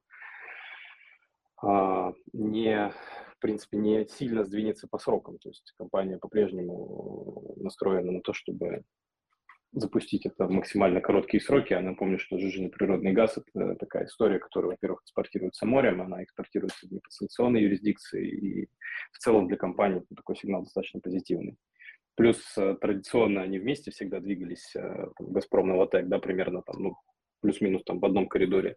э, 1.64 2.14
не, 2.34 2.90
в 2.90 3.40
принципе, 3.40 3.78
не 3.78 4.08
сильно 4.08 4.44
сдвинется 4.44 4.88
по 4.88 4.98
срокам. 4.98 5.38
То 5.38 5.50
есть 5.50 5.72
компания 5.78 6.18
по-прежнему 6.18 7.54
настроена 7.58 8.12
на 8.12 8.22
то, 8.22 8.34
чтобы 8.34 8.82
запустить 9.72 10.26
это 10.26 10.48
в 10.48 10.50
максимально 10.50 11.00
короткие 11.00 11.40
сроки. 11.40 11.74
Я 11.74 11.82
напомню, 11.82 12.18
что 12.18 12.40
сжиженный 12.40 12.72
природный 12.72 13.12
газ– 13.12 13.38
это 13.54 13.76
такая 13.76 14.06
история, 14.06 14.40
которая, 14.40 14.72
во-первых, 14.72 15.04
экспортируется 15.04 15.68
морем, 15.68 16.02
она 16.02 16.24
экспортируется 16.24 16.88
в 16.88 16.92
неподсанкционной 16.92 17.62
юрисдикции, 17.62 18.28
и 18.28 18.70
в 19.12 19.20
целом 19.20 19.48
для 19.48 19.58
компании 19.58 20.02
такой 20.16 20.38
сигнал 20.38 20.64
достаточно 20.64 21.02
позитивный. 21.02 21.56
Плюс 22.20 22.38
э, 22.58 22.76
традиционно 22.82 23.44
они 23.44 23.60
вместе 23.60 23.92
всегда 23.92 24.20
двигались, 24.20 24.76
э, 24.76 25.08
Газпром, 25.20 25.70
Новотек, 25.70 26.10
да, 26.10 26.20
примерно 26.20 26.62
там, 26.62 26.76
ну, 26.84 26.98
плюс-минус 27.40 27.82
там 27.86 28.02
в 28.02 28.06
одном 28.06 28.28
коридоре 28.28 28.76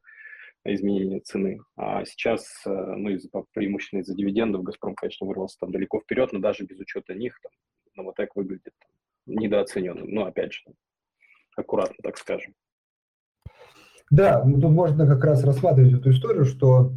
изменения 0.65 1.19
цены. 1.19 1.59
А 1.75 2.05
сейчас, 2.05 2.63
э, 2.65 2.71
ну, 2.71 3.11
из-за 3.11 3.29
преимущественно 3.53 4.03
из-за 4.03 4.15
дивидендов, 4.15 4.63
Газпром, 4.63 4.95
конечно, 4.95 5.27
вырвался 5.27 5.59
там 5.59 5.73
далеко 5.73 5.99
вперед, 5.99 6.33
но 6.33 6.39
даже 6.39 6.63
без 6.63 6.79
учета 6.79 7.15
них, 7.15 7.37
там, 7.43 7.51
Новотек 7.97 8.37
выглядит 8.37 8.75
там, 8.79 9.35
недооцененным. 9.35 10.09
Ну, 10.09 10.25
опять 10.25 10.53
же, 10.53 10.63
аккуратно, 11.57 11.97
так 12.01 12.19
скажем. 12.19 12.55
Да, 14.13 14.45
ну, 14.45 14.61
тут 14.61 14.71
можно 14.71 15.05
как 15.05 15.25
раз 15.25 15.43
рассматривать 15.43 15.95
эту 15.95 16.13
историю, 16.13 16.45
что 16.45 16.93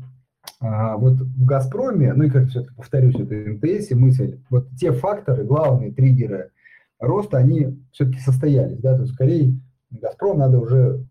а, 0.60 0.98
вот 0.98 1.14
в 1.14 1.46
«Газпроме», 1.46 2.14
ну 2.14 2.24
и 2.24 2.30
как 2.30 2.48
все-таки 2.48 2.76
повторюсь, 2.76 3.16
это 3.16 3.36
МТС 3.36 3.92
и 3.92 3.96
мысль, 3.96 4.40
вот 4.50 4.68
те 4.80 4.92
факторы, 4.92 5.44
главные 5.44 5.92
триггеры 5.92 6.52
роста, 7.00 7.38
они 7.38 7.78
все-таки 7.92 8.20
состоялись, 8.20 8.80
да, 8.80 8.96
то 8.96 9.02
есть 9.02 9.14
скорее 9.14 9.60
«Газпром» 9.92 10.40
надо 10.40 10.60
уже 10.60 11.06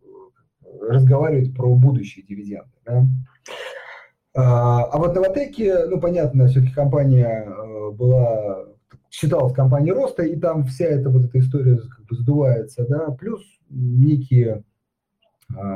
разговаривать 0.81 1.55
про 1.55 1.75
будущие 1.75 2.25
дивиденды, 2.25 2.71
да. 2.85 3.07
А, 4.37 4.85
а 4.85 4.99
вот 4.99 5.15
Новотеки, 5.15 5.73
ну, 5.89 6.01
понятно, 6.01 6.49
все-таки 6.49 6.73
компания 6.73 7.47
э, 7.47 7.91
была, 7.93 8.65
считалась 9.09 9.53
компанией 9.53 9.93
роста, 9.93 10.25
и 10.25 10.37
там 10.37 10.65
вся 10.65 10.87
эта 10.87 11.09
вот 11.09 11.27
эта 11.27 11.39
история 11.39 11.77
как 11.77 12.05
бы 12.07 12.17
сдувается, 12.17 12.85
да, 12.89 13.11
плюс 13.13 13.43
некие 13.71 14.65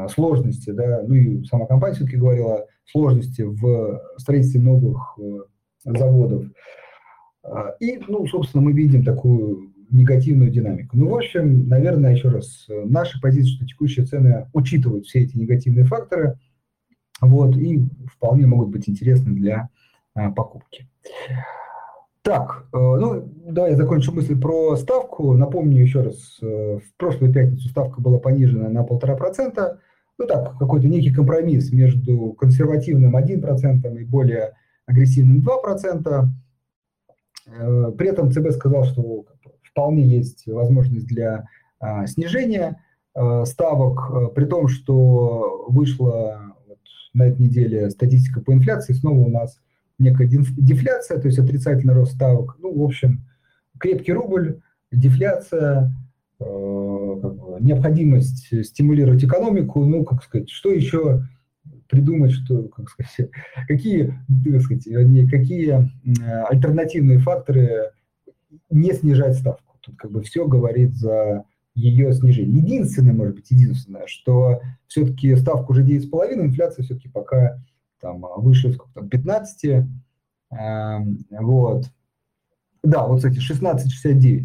сложности, 0.08 0.70
да, 0.70 1.02
ну 1.06 1.14
и 1.14 1.44
сама 1.44 1.66
компания 1.66 1.94
все-таки 1.94 2.16
говорила 2.16 2.66
сложности 2.84 3.42
в 3.42 4.00
строительстве 4.16 4.60
новых 4.60 5.18
э, 5.18 5.38
заводов. 5.84 6.46
А, 7.42 7.74
и, 7.80 7.98
ну, 8.08 8.26
собственно, 8.26 8.62
мы 8.62 8.72
видим 8.72 9.04
такую 9.04 9.72
негативную 9.90 10.50
динамику. 10.50 10.96
Ну, 10.96 11.08
в 11.08 11.16
общем, 11.16 11.68
наверное, 11.68 12.14
еще 12.14 12.28
раз, 12.28 12.66
наша 12.68 13.18
позиция, 13.20 13.56
что 13.56 13.66
текущие 13.66 14.04
цены 14.04 14.48
учитывают 14.52 15.06
все 15.06 15.20
эти 15.20 15.36
негативные 15.36 15.84
факторы, 15.84 16.38
вот, 17.20 17.56
и 17.56 17.82
вполне 18.12 18.46
могут 18.46 18.68
быть 18.68 18.88
интересны 18.88 19.34
для 19.34 19.70
а, 20.14 20.30
покупки. 20.30 20.88
Так, 22.28 22.66
э, 22.74 22.76
ну, 22.76 23.32
давай 23.46 23.74
закончу 23.74 24.12
мысль 24.12 24.38
про 24.38 24.76
ставку. 24.76 25.32
Напомню 25.32 25.80
еще 25.80 26.02
раз, 26.02 26.36
э, 26.42 26.78
в 26.78 26.96
прошлую 26.98 27.32
пятницу 27.32 27.70
ставка 27.70 28.02
была 28.02 28.18
понижена 28.18 28.68
на 28.68 28.84
полтора 28.84 29.16
процента. 29.16 29.80
Ну 30.18 30.26
так, 30.26 30.58
какой-то 30.58 30.88
некий 30.88 31.10
компромисс 31.10 31.72
между 31.72 32.34
консервативным 32.34 33.16
1% 33.16 33.98
и 33.98 34.04
более 34.04 34.52
агрессивным 34.84 35.40
2%. 35.40 36.28
Э, 37.46 37.92
при 37.96 38.08
этом 38.08 38.30
ЦБ 38.30 38.50
сказал, 38.50 38.84
что 38.84 39.24
вполне 39.62 40.02
есть 40.04 40.46
возможность 40.48 41.06
для 41.06 41.46
а, 41.80 42.06
снижения 42.06 42.82
ставок, 43.44 44.34
при 44.34 44.44
том, 44.44 44.68
что 44.68 45.64
вышла 45.68 46.54
вот 46.66 46.78
на 47.14 47.28
этой 47.28 47.40
неделе 47.40 47.88
статистика 47.88 48.42
по 48.42 48.52
инфляции, 48.52 48.92
снова 48.92 49.18
у 49.18 49.30
нас 49.30 49.58
некая 49.98 50.26
дефляция, 50.28 51.18
то 51.18 51.26
есть 51.26 51.38
отрицательный 51.38 51.94
рост 51.94 52.14
ставок. 52.14 52.56
Ну, 52.58 52.78
в 52.78 52.82
общем, 52.82 53.24
крепкий 53.78 54.12
рубль, 54.12 54.60
дефляция, 54.92 55.92
э, 56.40 56.44
необходимость 57.60 58.66
стимулировать 58.66 59.24
экономику, 59.24 59.84
ну, 59.84 60.04
как 60.04 60.22
сказать, 60.22 60.50
что 60.50 60.70
еще 60.70 61.24
придумать, 61.88 62.32
что, 62.32 62.64
как 62.64 62.88
сказать, 62.90 63.30
какие, 63.68 64.14
так 64.44 64.62
сказать, 64.62 64.84
какие 65.30 65.90
альтернативные 66.48 67.18
факторы 67.18 67.92
не 68.70 68.92
снижать 68.92 69.36
ставку. 69.36 69.76
Тут 69.80 69.96
как 69.96 70.10
бы 70.10 70.22
все 70.22 70.46
говорит 70.46 70.94
за 70.94 71.44
ее 71.74 72.12
снижение. 72.12 72.58
Единственное, 72.58 73.12
может 73.12 73.36
быть, 73.36 73.50
единственное, 73.50 74.06
что 74.06 74.60
все-таки 74.86 75.34
ставка 75.36 75.70
уже 75.70 75.84
9,5, 75.84 76.34
инфляция 76.34 76.82
все-таки 76.84 77.08
пока 77.08 77.62
там 78.00 78.24
выше 78.36 78.72
сколько 78.72 78.92
там, 78.94 79.08
15, 79.08 79.64
э, 79.64 79.86
эм, 80.50 81.18
вот. 81.30 81.84
Да, 82.82 83.06
вот, 83.06 83.16
кстати, 83.16 83.38
16,69. 83.38 84.44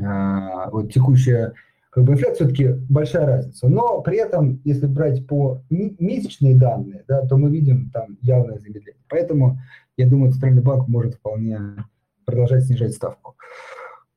Э, 0.00 0.70
вот 0.70 0.92
текущая 0.92 1.54
как 1.94 2.04
бы 2.04 2.14
инфляция 2.14 2.48
все-таки 2.48 2.68
большая 2.88 3.26
разница. 3.26 3.68
Но 3.68 4.00
при 4.00 4.18
этом, 4.18 4.60
если 4.64 4.86
брать 4.86 5.26
по 5.28 5.60
месячные 5.70 6.56
данные, 6.56 7.04
да, 7.06 7.24
то 7.24 7.36
мы 7.36 7.50
видим 7.50 7.90
там 7.90 8.18
явное 8.20 8.58
замедление. 8.58 9.00
Поэтому, 9.08 9.60
я 9.96 10.08
думаю, 10.08 10.32
Центральный 10.32 10.62
банк 10.62 10.88
может 10.88 11.14
вполне 11.14 11.60
продолжать 12.24 12.64
снижать 12.64 12.94
ставку. 12.94 13.36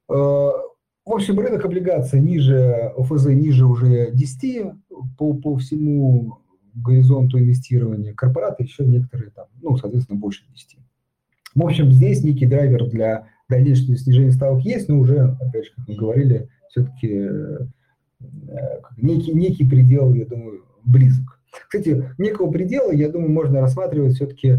Э, 0.09 0.13
в 0.13 1.13
общем, 1.13 1.39
рынок 1.39 1.63
облигаций 1.65 2.19
ниже 2.19 2.91
ОФЗ, 2.97 3.27
ниже 3.27 3.65
уже 3.65 4.09
10 4.11 4.73
по, 5.17 5.35
по 5.35 5.55
всему 5.57 6.39
горизонту 6.83 7.39
инвестирования. 7.39 8.13
Корпораты 8.13 8.63
еще 8.63 8.85
некоторые 8.85 9.31
там, 9.31 9.47
ну, 9.61 9.77
соответственно, 9.77 10.19
больше 10.19 10.45
10. 10.49 10.77
В 11.55 11.65
общем, 11.65 11.91
здесь 11.91 12.23
некий 12.23 12.45
драйвер 12.45 12.87
для 12.87 13.27
дальнейшего 13.49 13.97
снижения 13.97 14.31
ставок 14.31 14.63
есть, 14.63 14.89
но 14.89 14.99
уже, 14.99 15.35
опять 15.41 15.65
же, 15.65 15.71
как 15.75 15.87
мы 15.87 15.95
говорили, 15.95 16.49
все-таки 16.69 17.27
э, 17.29 17.59
некий, 18.97 19.33
некий 19.33 19.67
предел, 19.67 20.13
я 20.13 20.25
думаю, 20.25 20.63
близок. 20.83 21.39
Кстати, 21.67 22.11
некого 22.17 22.51
предела, 22.51 22.91
я 22.91 23.09
думаю, 23.09 23.31
можно 23.31 23.61
рассматривать 23.61 24.15
все-таки 24.15 24.57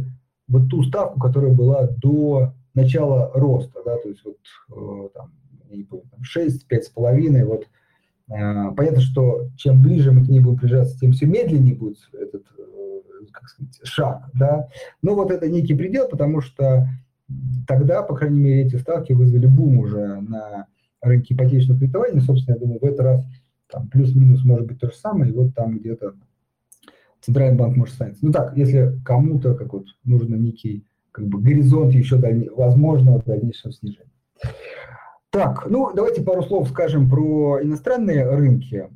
вот 0.48 0.68
ту 0.68 0.82
ставку, 0.82 1.20
которая 1.20 1.52
была 1.52 1.86
до 1.86 2.54
начала 2.74 3.30
роста, 3.34 3.80
да, 3.84 3.96
то 3.98 4.08
есть 4.08 4.22
вот 4.24 4.38
э, 4.70 5.08
там, 5.14 5.32
не 5.70 5.84
помню, 5.84 6.06
там 6.10 6.22
6, 6.22 6.66
5,5, 6.70 7.44
вот 7.44 7.62
э, 7.62 7.66
понятно, 8.28 9.00
что 9.00 9.48
чем 9.56 9.82
ближе 9.82 10.12
мы 10.12 10.24
к 10.24 10.28
ней 10.28 10.40
будем 10.40 10.58
приближаться, 10.58 10.98
тем 10.98 11.12
все 11.12 11.26
медленнее 11.26 11.74
будет 11.74 11.98
этот, 12.12 12.44
как 13.32 13.48
сказать, 13.48 13.80
шаг, 13.82 14.30
да, 14.34 14.68
но 15.02 15.14
вот 15.14 15.30
это 15.30 15.48
некий 15.48 15.74
предел, 15.74 16.08
потому 16.08 16.40
что 16.40 16.88
тогда, 17.66 18.02
по 18.02 18.14
крайней 18.14 18.40
мере, 18.40 18.66
эти 18.66 18.76
ставки 18.76 19.12
вызвали 19.12 19.46
бум 19.46 19.78
уже 19.78 20.20
на 20.20 20.66
рынке 21.00 21.34
ипотечного 21.34 21.78
кредитования. 21.78 22.20
Собственно, 22.20 22.54
я 22.54 22.60
думаю, 22.60 22.80
в 22.80 22.84
этот 22.84 23.00
раз 23.00 23.24
там 23.70 23.88
плюс-минус 23.88 24.44
может 24.44 24.66
быть 24.66 24.80
то 24.80 24.88
же 24.88 24.96
самое, 24.96 25.30
и 25.30 25.34
вот 25.34 25.54
там 25.54 25.78
где-то 25.78 26.14
Центральный 27.20 27.58
банк 27.58 27.76
может 27.76 27.94
становиться. 27.94 28.24
Ну 28.24 28.32
так, 28.32 28.56
если 28.56 28.98
кому-то 29.04 29.54
как 29.54 29.72
вот 29.72 29.86
нужно 30.04 30.36
некий 30.36 30.84
как 31.10 31.26
бы 31.26 31.40
горизонт 31.40 31.92
еще 31.92 32.16
дальне, 32.16 32.48
возможного 32.50 33.22
дальнейшего 33.22 33.72
снижения. 33.72 34.10
Так, 35.30 35.66
ну 35.68 35.92
давайте 35.94 36.22
пару 36.22 36.42
слов 36.42 36.70
скажем 36.70 37.10
про 37.10 37.62
иностранные 37.62 38.28
рынки. 38.28 38.88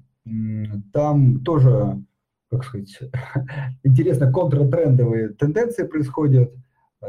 Там 0.93 1.41
тоже, 1.41 2.03
как 2.51 2.65
сказать, 2.65 2.99
интересно, 3.83 4.33
контртрендовые 4.33 5.31
тенденции 5.31 5.85
происходят. 5.87 6.53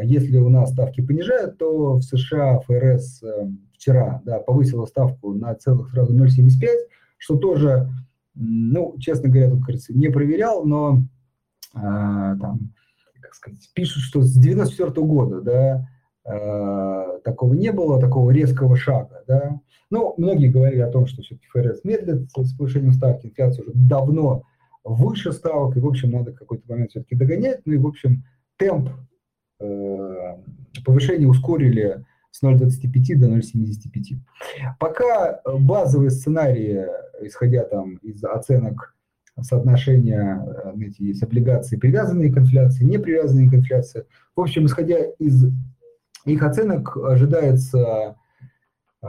Если 0.01 0.37
у 0.39 0.49
нас 0.49 0.71
ставки 0.71 1.01
понижают, 1.01 1.57
то 1.59 1.97
в 1.97 2.01
США 2.01 2.59
ФРС 2.61 3.21
э, 3.21 3.47
вчера 3.73 4.21
да, 4.25 4.39
повысила 4.39 4.87
ставку 4.87 5.33
на 5.33 5.53
целых 5.53 5.91
сразу 5.91 6.17
0,75, 6.17 6.67
что 7.17 7.37
тоже, 7.37 7.89
ну, 8.33 8.97
честно 8.99 9.29
говоря, 9.29 9.51
тут, 9.51 9.63
кажется, 9.63 9.93
не 9.93 10.09
проверял, 10.09 10.65
но 10.65 11.03
а, 11.75 12.35
там, 12.37 12.73
как 13.21 13.35
сказать, 13.35 13.69
пишут, 13.75 14.01
что 14.01 14.21
с 14.21 14.33
94 14.33 14.89
-го 14.89 15.05
года, 15.05 15.41
да, 15.41 15.87
такого 16.23 17.53
не 17.53 17.71
было, 17.71 17.99
такого 17.99 18.31
резкого 18.31 18.77
шага, 18.77 19.23
да. 19.27 19.59
Ну, 19.89 20.13
многие 20.17 20.47
говорили 20.47 20.79
о 20.79 20.89
том, 20.89 21.05
что 21.05 21.21
все-таки 21.21 21.47
ФРС 21.49 21.83
медлит 21.83 22.29
с 22.35 22.53
повышением 22.55 22.93
ставки, 22.93 23.27
инфляция 23.27 23.63
уже 23.63 23.71
давно 23.75 24.43
выше 24.83 25.31
ставок, 25.31 25.77
и, 25.77 25.79
в 25.79 25.87
общем, 25.87 26.11
надо 26.11 26.33
какой-то 26.33 26.63
момент 26.67 26.91
все-таки 26.91 27.15
догонять, 27.15 27.61
ну 27.65 27.73
и, 27.73 27.77
в 27.77 27.87
общем, 27.87 28.23
темп 28.57 28.89
э, 29.59 30.35
повышения 30.85 31.27
ускорили 31.27 32.03
с 32.31 32.43
0,25 32.43 33.15
до 33.17 33.27
0,75. 33.27 34.17
Пока 34.79 35.41
э, 35.45 35.57
базовые 35.57 36.09
сценарии, 36.09 36.85
исходя 37.21 37.63
там 37.63 37.97
из 37.97 38.23
оценок 38.23 38.95
соотношения, 39.39 40.43
э, 40.45 40.73
знаете, 40.73 41.05
есть 41.05 41.23
облигации, 41.23 41.77
привязанные 41.77 42.31
к 42.33 42.37
инфляции, 42.37 42.83
не 42.83 42.97
привязанные 42.97 43.49
к 43.49 43.53
инфляции. 43.53 44.05
В 44.35 44.41
общем, 44.41 44.65
исходя 44.65 44.97
из 45.19 45.45
их 46.25 46.43
оценок, 46.43 46.95
ожидается 46.97 48.15
э, 49.01 49.07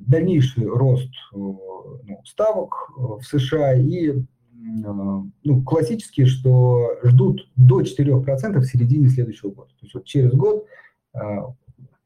дальнейший 0.00 0.66
рост 0.66 1.10
э, 1.32 1.36
ну, 1.36 2.22
ставок 2.24 2.90
в 2.96 3.22
США 3.22 3.74
и 3.74 4.10
э, 4.10 4.22
ну, 4.54 5.62
классические, 5.64 6.26
что 6.26 6.98
ждут 7.02 7.48
до 7.56 7.82
4% 7.82 8.58
в 8.58 8.64
середине 8.64 9.08
следующего 9.08 9.50
года. 9.50 9.70
То 9.78 9.84
есть 9.84 9.94
вот 9.94 10.04
через 10.04 10.32
год 10.32 10.66
э, 11.14 11.18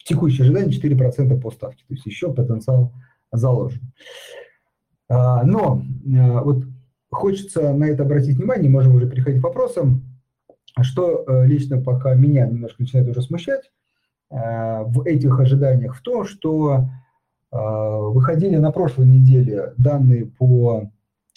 текущее 0.05 0.45
ожидание 0.45 0.77
4% 0.77 1.41
по 1.41 1.51
ставке, 1.51 1.85
то 1.87 1.95
есть 1.95 2.07
еще 2.07 2.33
потенциал 2.33 2.93
заложен. 3.31 3.81
А, 5.09 5.45
но 5.45 5.83
вот 5.99 6.65
хочется 7.11 7.73
на 7.73 7.85
это 7.85 8.03
обратить 8.03 8.37
внимание, 8.37 8.71
можем 8.71 8.95
уже 8.97 9.09
переходить 9.09 9.41
к 9.41 9.45
вопросам, 9.45 10.03
что 10.81 11.25
э, 11.27 11.47
лично 11.47 11.81
пока 11.81 12.15
меня 12.15 12.47
немножко 12.47 12.83
начинает 12.83 13.09
уже 13.09 13.23
смущать 13.23 13.71
в 14.33 15.03
этих 15.05 15.39
ожиданиях, 15.39 15.95
в 15.95 16.01
том, 16.01 16.25
что 16.25 16.89
выходили 17.51 18.57
на 18.57 18.73
прошлой 18.73 19.07
неделе 19.07 19.75
данные 19.77 20.25
по 20.25 20.91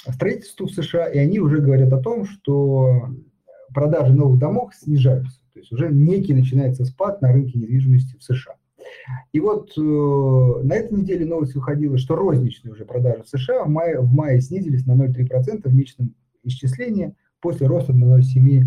строительству 0.07 0.67
в 0.67 0.71
США, 0.71 1.07
и 1.07 1.17
они 1.17 1.39
уже 1.39 1.59
говорят 1.59 1.91
о 1.91 1.99
том, 1.99 2.25
что 2.25 3.09
продажи 3.73 4.13
новых 4.13 4.39
домов 4.39 4.73
снижаются. 4.73 5.39
То 5.53 5.59
есть 5.59 5.71
уже 5.71 5.89
некий 5.89 6.33
начинается 6.33 6.85
спад 6.85 7.21
на 7.21 7.31
рынке 7.31 7.59
недвижимости 7.59 8.15
в 8.17 8.23
США. 8.23 8.55
И 9.33 9.39
вот 9.39 9.71
э, 9.77 9.81
на 9.81 10.73
этой 10.73 10.97
неделе 10.97 11.25
новость 11.25 11.55
выходила, 11.55 11.97
что 11.97 12.15
розничные 12.15 12.73
уже 12.73 12.85
продажи 12.85 13.23
в 13.23 13.29
США 13.29 13.63
в 13.63 13.69
мае, 13.69 13.99
в 13.99 14.11
мае 14.11 14.41
снизились 14.41 14.85
на 14.85 14.93
0,3% 14.93 15.67
в 15.67 15.73
месячном 15.73 16.13
исчислении 16.43 17.15
после 17.41 17.67
роста 17.67 17.93
на 17.93 18.17
0,7% 18.17 18.61
э, 18.61 18.65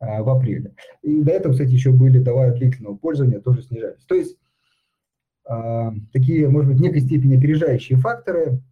в 0.00 0.28
апреле. 0.30 0.74
И 1.02 1.22
до 1.22 1.32
этого, 1.32 1.52
кстати, 1.52 1.70
еще 1.70 1.90
были 1.90 2.22
товары 2.22 2.56
длительного 2.56 2.96
пользования, 2.96 3.40
тоже 3.40 3.62
снижались. 3.62 4.04
То 4.06 4.14
есть 4.14 4.36
э, 5.48 5.90
такие, 6.12 6.48
может 6.48 6.70
быть, 6.70 6.78
в 6.78 6.82
некой 6.82 7.00
степени 7.00 7.36
опережающие 7.36 7.98
факторы, 7.98 8.62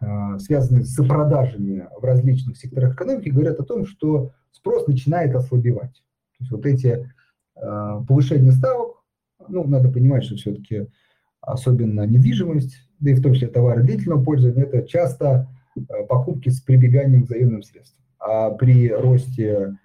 э, 0.00 0.38
связанные 0.38 0.84
с 0.84 0.96
продажами 1.06 1.86
в 2.00 2.04
различных 2.04 2.56
секторах 2.56 2.94
экономики, 2.94 3.28
говорят 3.28 3.60
о 3.60 3.64
том, 3.64 3.84
что 3.84 4.32
спрос 4.52 4.86
начинает 4.86 5.34
ослабевать. 5.34 6.02
То 6.38 6.40
есть 6.40 6.50
вот 6.50 6.66
эти 6.66 7.10
повышения 7.54 8.50
ставок, 8.50 9.04
ну, 9.46 9.64
надо 9.64 9.88
понимать, 9.88 10.24
что 10.24 10.34
все-таки 10.34 10.88
особенно 11.40 12.06
недвижимость, 12.06 12.76
да 12.98 13.10
и 13.10 13.14
в 13.14 13.22
том 13.22 13.34
числе 13.34 13.48
товары 13.48 13.82
длительного 13.82 14.24
пользования, 14.24 14.64
это 14.64 14.82
часто 14.86 15.48
покупки 16.08 16.48
с 16.48 16.60
прибеганием 16.60 17.24
к 17.24 17.28
заемным 17.28 17.62
средствам. 17.62 18.04
А 18.18 18.50
при 18.50 18.90
росте 18.90 19.76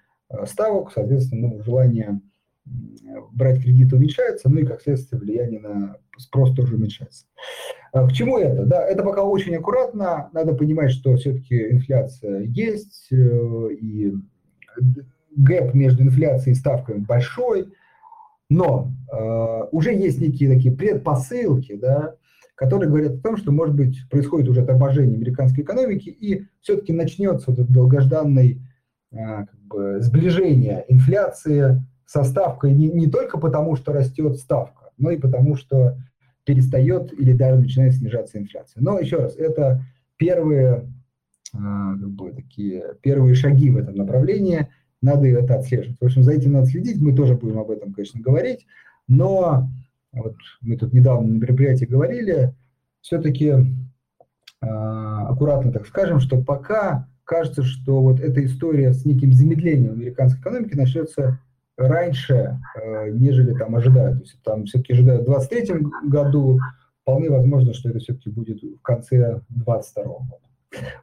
ставок, 0.46 0.92
соответственно, 0.94 1.48
ну, 1.50 1.64
желание 1.64 2.22
брать 3.32 3.62
кредиты 3.62 3.96
уменьшается, 3.96 4.50
ну 4.50 4.60
и, 4.60 4.66
как 4.66 4.82
следствие, 4.82 5.20
влияние 5.20 5.60
на 5.60 5.98
спрос 6.18 6.54
тоже 6.54 6.76
уменьшается. 6.76 7.26
А 7.92 8.08
к 8.08 8.12
чему 8.12 8.38
это? 8.38 8.66
Да, 8.66 8.86
это 8.86 9.04
пока 9.04 9.24
очень 9.24 9.56
аккуратно. 9.56 10.30
Надо 10.34 10.54
понимать, 10.54 10.92
что 10.92 11.16
все-таки 11.16 11.72
инфляция 11.72 12.42
есть, 12.42 13.08
и 13.12 14.14
гэп 15.36 15.74
между 15.74 16.04
инфляцией 16.04 16.54
и 16.54 16.60
ставками 16.60 17.00
большой, 17.00 17.74
но 18.50 18.92
э, 19.12 19.64
уже 19.72 19.94
есть 19.94 20.20
некие 20.20 20.54
такие 20.54 20.76
предпосылки, 20.76 21.76
да, 21.76 22.16
которые 22.56 22.90
говорят 22.90 23.14
о 23.14 23.22
том, 23.22 23.38
что, 23.38 23.52
может 23.52 23.76
быть, 23.76 23.98
происходит 24.10 24.50
уже 24.50 24.66
торможение 24.66 25.16
американской 25.16 25.64
экономики, 25.64 26.10
и 26.10 26.46
все-таки 26.62 26.94
начнется 26.94 27.52
вот 27.52 27.60
это 27.60 27.72
долгожданное 27.72 28.46
э, 28.46 28.56
как 29.12 29.60
бы, 29.66 30.02
сближение 30.02 30.86
инфляции 30.88 31.84
со 32.06 32.24
ставкой 32.24 32.74
не, 32.74 32.88
не 32.88 33.08
только 33.08 33.38
потому, 33.38 33.76
что 33.76 33.94
растет 33.94 34.38
ставка, 34.38 34.92
но 34.98 35.12
и 35.12 35.18
потому, 35.18 35.56
что 35.56 35.98
перестает 36.44 37.14
или 37.14 37.34
даже 37.34 37.60
начинает 37.62 37.94
снижаться 37.94 38.40
инфляция. 38.40 38.82
Но 38.82 39.00
еще 39.00 39.18
раз, 39.18 39.36
это 39.36 39.84
первые, 40.18 40.92
а, 41.54 41.94
как 41.94 42.10
бы, 42.10 42.32
такие, 42.32 42.96
первые 43.02 43.36
шаги 43.36 43.70
в 43.70 43.78
этом 43.78 43.96
направлении, 43.96 44.68
надо 45.02 45.28
это 45.28 45.56
отслеживать. 45.56 46.00
В 46.00 46.06
общем, 46.06 46.24
за 46.24 46.34
этим 46.34 46.54
надо 46.54 46.68
следить, 46.68 47.02
мы 47.02 47.16
тоже 47.16 47.36
будем 47.36 47.60
об 47.60 47.70
этом, 47.70 47.94
конечно, 47.94 48.20
говорить, 48.20 48.66
но 49.08 49.70
вот 50.12 50.36
мы 50.62 50.76
тут 50.78 50.94
недавно 50.94 51.28
на 51.28 51.38
мероприятии 51.38 51.86
говорили, 51.86 52.54
все-таки 53.02 53.54
а, 54.62 55.28
аккуратно 55.30 55.72
так 55.72 55.88
скажем, 55.88 56.20
что 56.20 56.42
пока 56.42 57.08
кажется, 57.30 57.62
что 57.62 58.02
вот 58.02 58.20
эта 58.20 58.44
история 58.44 58.92
с 58.92 59.06
неким 59.06 59.34
замедлением 59.34 59.92
американской 59.92 60.42
экономики 60.42 60.76
начнется 60.76 61.40
раньше, 61.78 62.60
э, 62.76 63.12
нежели 63.12 63.54
там 63.54 63.76
ожидают. 63.76 64.18
То 64.18 64.24
есть 64.24 64.44
там 64.44 64.66
все-таки 64.66 64.94
ожидают 64.94 65.22
в 65.22 65.26
2023 65.26 66.10
году, 66.10 66.60
вполне 67.04 67.30
возможно, 67.30 67.74
что 67.76 67.90
это 67.90 68.00
все-таки 68.00 68.32
будет 68.32 68.64
в 68.64 68.82
конце 68.82 69.42
2022 69.50 70.04
года. 70.04 70.42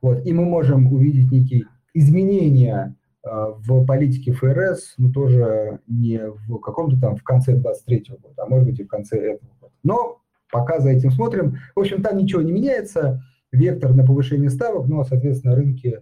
Вот. 0.03 0.27
И 0.27 0.33
мы 0.33 0.45
можем 0.45 0.93
увидеть 0.93 1.31
некие 1.31 1.67
изменения 1.95 2.97
э, 3.23 3.29
в 3.59 3.87
политике 3.87 4.33
ФРС, 4.33 4.95
ну, 4.99 5.12
тоже 5.12 5.79
не 5.87 6.21
в 6.49 6.59
каком-то 6.59 7.01
там 7.01 7.15
в 7.15 7.23
конце 7.23 7.55
23 7.55 8.05
года, 8.21 8.35
а 8.39 8.47
может 8.47 8.67
быть 8.67 8.81
и 8.81 8.85
в 8.85 8.89
конце 8.89 9.17
этого 9.17 9.51
года. 9.61 9.73
Но 9.85 10.23
пока 10.51 10.81
за 10.81 10.91
этим 10.91 11.12
смотрим. 11.12 11.59
В 11.77 11.81
общем, 11.81 12.03
там 12.03 12.17
ничего 12.17 12.43
не 12.43 12.51
меняется, 12.51 13.23
вектор 13.53 13.95
на 13.95 14.05
повышение 14.05 14.51
ставок, 14.51 14.89
но, 14.89 15.05
соответственно, 15.05 15.55
рынки 15.55 16.01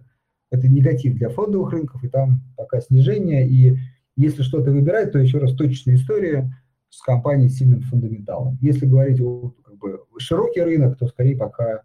это 0.55 0.67
негатив 0.67 1.15
для 1.15 1.29
фондовых 1.29 1.71
рынков, 1.71 2.03
и 2.03 2.09
там 2.09 2.41
пока 2.57 2.81
снижение, 2.81 3.47
и 3.47 3.77
если 4.15 4.43
что-то 4.43 4.71
выбирать, 4.71 5.11
то 5.11 5.19
еще 5.19 5.39
раз 5.39 5.53
точечная 5.53 5.95
история 5.95 6.51
с 6.89 7.01
компанией 7.01 7.49
с 7.49 7.57
сильным 7.57 7.81
фундаменталом. 7.81 8.57
Если 8.61 8.85
говорить 8.85 9.19
о 9.21 9.53
как 9.63 9.77
бы, 9.77 9.99
широкий 10.17 10.61
рынок, 10.61 10.97
то 10.97 11.07
скорее 11.07 11.35
пока 11.35 11.81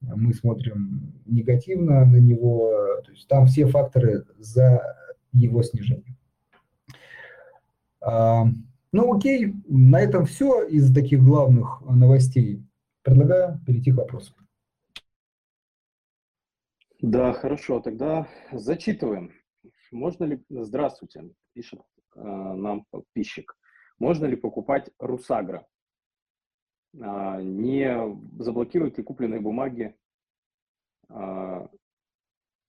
мы 0.00 0.34
смотрим 0.34 1.12
негативно 1.26 2.04
на 2.04 2.16
него, 2.16 2.70
то 3.04 3.10
есть 3.12 3.28
там 3.28 3.46
все 3.46 3.66
факторы 3.66 4.24
за 4.38 4.80
его 5.32 5.62
снижение. 5.62 6.16
А, 8.00 8.46
ну 8.92 9.16
окей, 9.16 9.54
на 9.68 10.00
этом 10.00 10.26
все 10.26 10.62
из 10.62 10.92
таких 10.94 11.22
главных 11.22 11.82
новостей. 11.88 12.62
Предлагаю 13.02 13.60
перейти 13.66 13.92
к 13.92 13.96
вопросам. 13.96 14.34
Да, 17.06 17.34
хорошо, 17.34 17.80
тогда 17.80 18.26
зачитываем. 18.50 19.30
Можно 19.92 20.24
ли, 20.24 20.42
здравствуйте, 20.48 21.34
пишет 21.52 21.82
э, 22.16 22.20
нам 22.22 22.86
подписчик, 22.90 23.58
можно 23.98 24.24
ли 24.24 24.36
покупать 24.36 24.88
Русагра? 24.98 25.66
Э, 26.94 27.42
не 27.42 27.94
заблокируют 28.42 28.96
ли 28.96 29.04
купленные 29.04 29.42
бумаги, 29.42 29.94
э, 31.10 31.68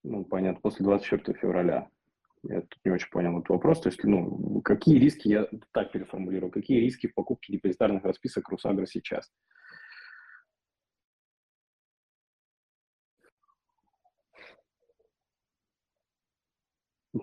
ну, 0.03 0.25
понятно, 0.25 0.59
после 0.59 0.83
24 0.83 1.39
февраля? 1.39 1.89
Я 2.43 2.59
тут 2.59 2.79
не 2.83 2.91
очень 2.91 3.11
понял 3.11 3.37
этот 3.37 3.47
вопрос. 3.47 3.79
То 3.79 3.87
есть, 3.87 4.03
ну, 4.03 4.61
какие 4.63 4.99
риски, 4.99 5.29
я 5.29 5.47
так 5.71 5.93
переформулирую, 5.93 6.51
какие 6.51 6.81
риски 6.81 7.07
в 7.07 7.13
покупке 7.13 7.53
депозитарных 7.53 8.03
расписок 8.03 8.49
Русагра 8.49 8.85
сейчас? 8.85 9.31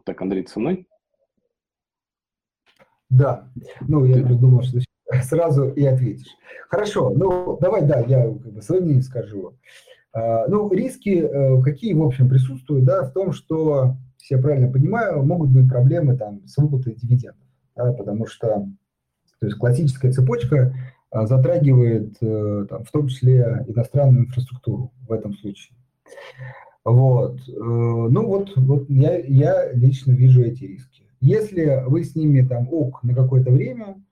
Так, 0.04 0.20
Андрей, 0.22 0.46
со 0.46 0.60
мной? 0.60 0.86
Да, 3.10 3.48
ну 3.82 4.04
я 4.04 4.26
Ты... 4.26 4.34
думал, 4.34 4.62
что 4.62 4.78
сразу 5.22 5.68
и 5.68 5.84
ответишь. 5.84 6.34
Хорошо, 6.68 7.10
ну 7.10 7.58
давай, 7.60 7.86
да, 7.86 8.00
я 8.00 8.24
как 8.24 8.52
бы 8.52 8.62
свое 8.62 8.80
мнение 8.80 9.02
скажу. 9.02 9.54
А, 10.14 10.46
ну, 10.48 10.70
риски 10.72 11.22
э, 11.22 11.62
какие, 11.62 11.94
в 11.94 12.02
общем, 12.02 12.28
присутствуют, 12.28 12.84
да, 12.84 13.04
в 13.04 13.12
том, 13.12 13.32
что, 13.32 13.96
если 14.18 14.36
я 14.36 14.42
правильно 14.42 14.70
понимаю, 14.70 15.22
могут 15.22 15.50
быть 15.50 15.68
проблемы 15.68 16.16
там 16.16 16.46
с 16.46 16.56
выплатой 16.58 16.94
дивидендов, 16.94 17.46
да, 17.76 17.92
потому 17.92 18.26
что, 18.26 18.68
то 19.40 19.46
есть 19.46 19.58
классическая 19.58 20.12
цепочка 20.12 20.74
а, 21.10 21.26
затрагивает 21.26 22.16
э, 22.20 22.66
там, 22.68 22.84
в 22.84 22.90
том 22.90 23.08
числе 23.08 23.64
иностранную 23.68 24.26
инфраструктуру 24.26 24.92
в 25.06 25.12
этом 25.12 25.34
случае. 25.34 25.76
Вот. 26.84 27.40
Э, 27.48 27.52
ну 27.52 28.26
вот, 28.26 28.52
вот 28.56 28.90
я, 28.90 29.18
я 29.18 29.72
лично 29.72 30.12
вижу 30.12 30.42
эти 30.42 30.64
риски. 30.64 31.04
Если 31.20 31.84
вы 31.86 32.02
с 32.02 32.16
ними 32.16 32.46
там 32.46 32.68
ок 32.72 33.02
на 33.04 33.14
какое-то 33.14 33.52
время, 33.52 34.02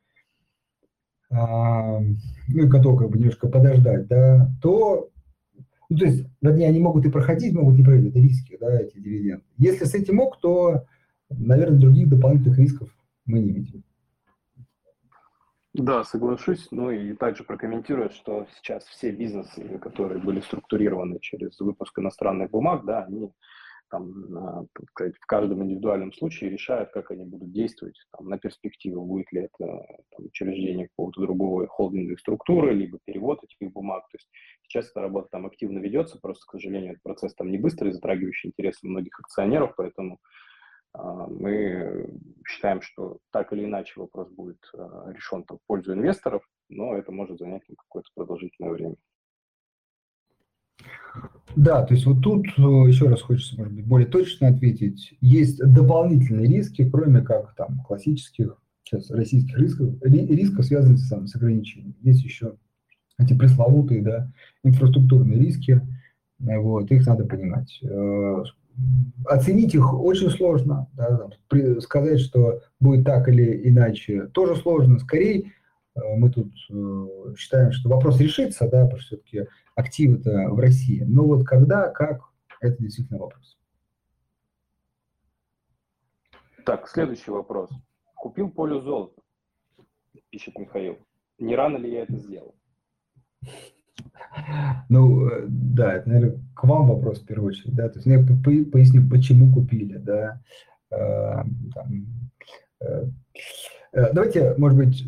а, 1.31 2.01
ну 2.01 2.63
и 2.63 2.67
готов 2.67 2.99
как 2.99 3.11
бы 3.11 3.19
немножко 3.19 3.49
подождать, 3.49 4.07
да, 4.07 4.51
то, 4.63 5.11
ну, 5.89 5.97
то 5.97 6.05
есть, 6.05 6.27
вернее, 6.41 6.69
они 6.69 6.81
могут 6.81 7.07
и 7.07 7.11
проходить, 7.11 7.55
могут 7.55 7.77
не 7.77 7.85
проходить, 7.85 8.11
это 8.11 8.21
риски, 8.21 8.57
да, 8.61 8.81
эти 8.81 8.99
дивиденды. 8.99 9.43
Если 9.57 9.85
с 9.85 9.95
этим 9.95 10.21
ок, 10.21 10.41
то, 10.41 10.85
наверное, 11.29 11.79
других 11.79 12.09
дополнительных 12.09 12.59
рисков 12.59 12.89
мы 13.27 13.41
не 13.41 13.53
видим. 13.53 13.85
Да, 15.75 16.03
соглашусь. 16.05 16.69
Ну 16.73 16.91
и 16.91 17.15
также 17.15 17.45
прокомментирую, 17.45 18.11
что 18.11 18.47
сейчас 18.57 18.85
все 18.87 19.13
бизнесы, 19.13 19.79
которые 19.79 20.21
были 20.21 20.41
структурированы 20.41 21.21
через 21.21 21.59
выпуск 21.61 21.99
иностранных 21.99 22.51
бумаг, 22.51 22.85
да, 22.85 23.05
они 23.05 23.31
там, 23.91 24.67
сказать, 24.91 25.17
в 25.17 25.27
каждом 25.27 25.63
индивидуальном 25.65 26.13
случае 26.13 26.51
решают, 26.51 26.91
как 26.91 27.11
они 27.11 27.25
будут 27.25 27.53
действовать 27.53 27.97
там, 28.17 28.29
на 28.29 28.39
перспективу, 28.39 29.05
будет 29.05 29.33
ли 29.33 29.43
это 29.43 29.87
там, 30.17 30.27
учреждение 30.27 30.89
какого-то 30.89 31.21
другого 31.21 31.67
холдинговой 31.67 32.19
структуры, 32.19 32.73
либо 32.73 32.99
перевод 33.05 33.43
этих 33.43 33.73
бумаг. 33.73 34.05
То 34.11 34.17
есть 34.17 34.29
сейчас 34.63 34.91
эта 34.91 35.01
работа 35.01 35.29
там 35.33 35.47
активно 35.47 35.79
ведется, 35.79 36.19
просто, 36.21 36.45
к 36.47 36.53
сожалению, 36.53 36.93
этот 36.93 37.03
процесс 37.03 37.35
там 37.35 37.51
не 37.51 37.59
быстрый, 37.59 37.93
затрагивающий 37.93 38.49
интересы 38.51 38.87
многих 38.87 39.19
акционеров, 39.19 39.75
поэтому 39.77 40.15
а, 40.15 40.19
мы 40.95 42.09
считаем, 42.47 42.83
что 42.83 43.19
так 43.31 43.53
или 43.53 43.65
иначе 43.65 43.93
вопрос 43.97 44.29
будет 44.31 44.59
а, 44.75 45.13
решен 45.13 45.45
в 45.49 45.59
пользу 45.67 45.93
инвесторов, 45.93 46.43
но 46.69 46.95
это 46.95 47.13
может 47.13 47.39
занять 47.39 47.63
какое-то 47.77 48.09
продолжительное 48.15 48.73
время. 48.73 48.97
Да, 51.57 51.85
то 51.85 51.95
есть 51.95 52.07
вот 52.07 52.23
тут 52.23 52.47
э, 52.47 52.63
еще 52.63 53.09
раз 53.09 53.23
хочется, 53.23 53.57
может 53.57 53.73
быть, 53.73 53.87
более 53.87 54.07
точно 54.07 54.49
ответить. 54.49 55.15
Есть 55.21 55.59
дополнительные 55.59 56.47
риски, 56.47 56.89
кроме 56.89 57.23
как 57.23 57.55
там 57.57 57.81
классических 57.81 58.57
сейчас 58.85 59.11
российских 59.11 59.59
рисков, 59.59 59.89
рисков 60.03 60.65
связанных 60.65 60.99
с, 60.99 61.09
с 61.09 61.37
ограничением. 61.37 61.97
Есть 62.03 62.23
еще 62.23 62.57
эти 63.19 63.37
пресловутые, 63.37 64.03
да, 64.03 64.33
инфраструктурные 64.63 65.39
риски, 65.39 65.81
вот, 66.39 66.91
их 66.91 67.07
надо 67.07 67.27
понимать. 67.27 67.81
Оценить 69.27 69.75
их 69.75 69.93
очень 69.93 70.31
сложно. 70.31 70.89
Да, 70.95 71.29
сказать, 71.81 72.21
что 72.21 72.61
будет 72.79 73.05
так 73.05 73.29
или 73.29 73.69
иначе, 73.69 74.27
тоже 74.29 74.57
сложно. 74.57 74.99
Скорее, 74.99 75.53
э, 75.95 76.01
мы 76.17 76.31
тут 76.31 76.53
э, 76.71 77.35
считаем, 77.37 77.73
что 77.73 77.89
вопрос 77.89 78.19
решится, 78.21 78.69
да, 78.69 78.85
потому 78.85 79.01
что 79.01 79.17
все-таки 79.17 79.47
активы-то 79.75 80.49
в 80.51 80.59
России. 80.59 81.03
Но 81.07 81.25
вот 81.25 81.47
когда, 81.47 81.91
как, 81.91 82.23
это 82.61 82.83
действительно 82.83 83.19
вопрос. 83.19 83.59
Так, 86.65 86.89
следующий 86.89 87.31
вопрос. 87.31 87.71
Купил 88.15 88.51
поле 88.51 88.81
золота, 88.81 89.21
пишет 90.31 90.59
Михаил. 90.59 90.99
Не 91.39 91.57
рано 91.57 91.79
ли 91.79 91.91
я 91.91 92.03
это 92.03 92.17
сделал? 92.17 92.55
Ну, 94.89 95.29
э, 95.29 95.45
да, 95.49 95.95
это, 95.95 96.09
наверное, 96.09 96.39
к 96.55 96.65
вам 96.65 96.87
вопрос 96.87 97.21
в 97.21 97.27
первую 97.27 97.49
очередь, 97.49 97.75
да, 97.75 97.89
то 97.89 97.99
есть 97.99 98.07
я 98.07 98.19
поясню, 98.19 99.09
почему 99.09 99.53
купили, 99.53 99.97
да, 99.97 100.41
э, 100.91 101.43
э, 102.81 103.05
Давайте, 103.93 104.55
может 104.57 104.79
быть, 104.79 105.05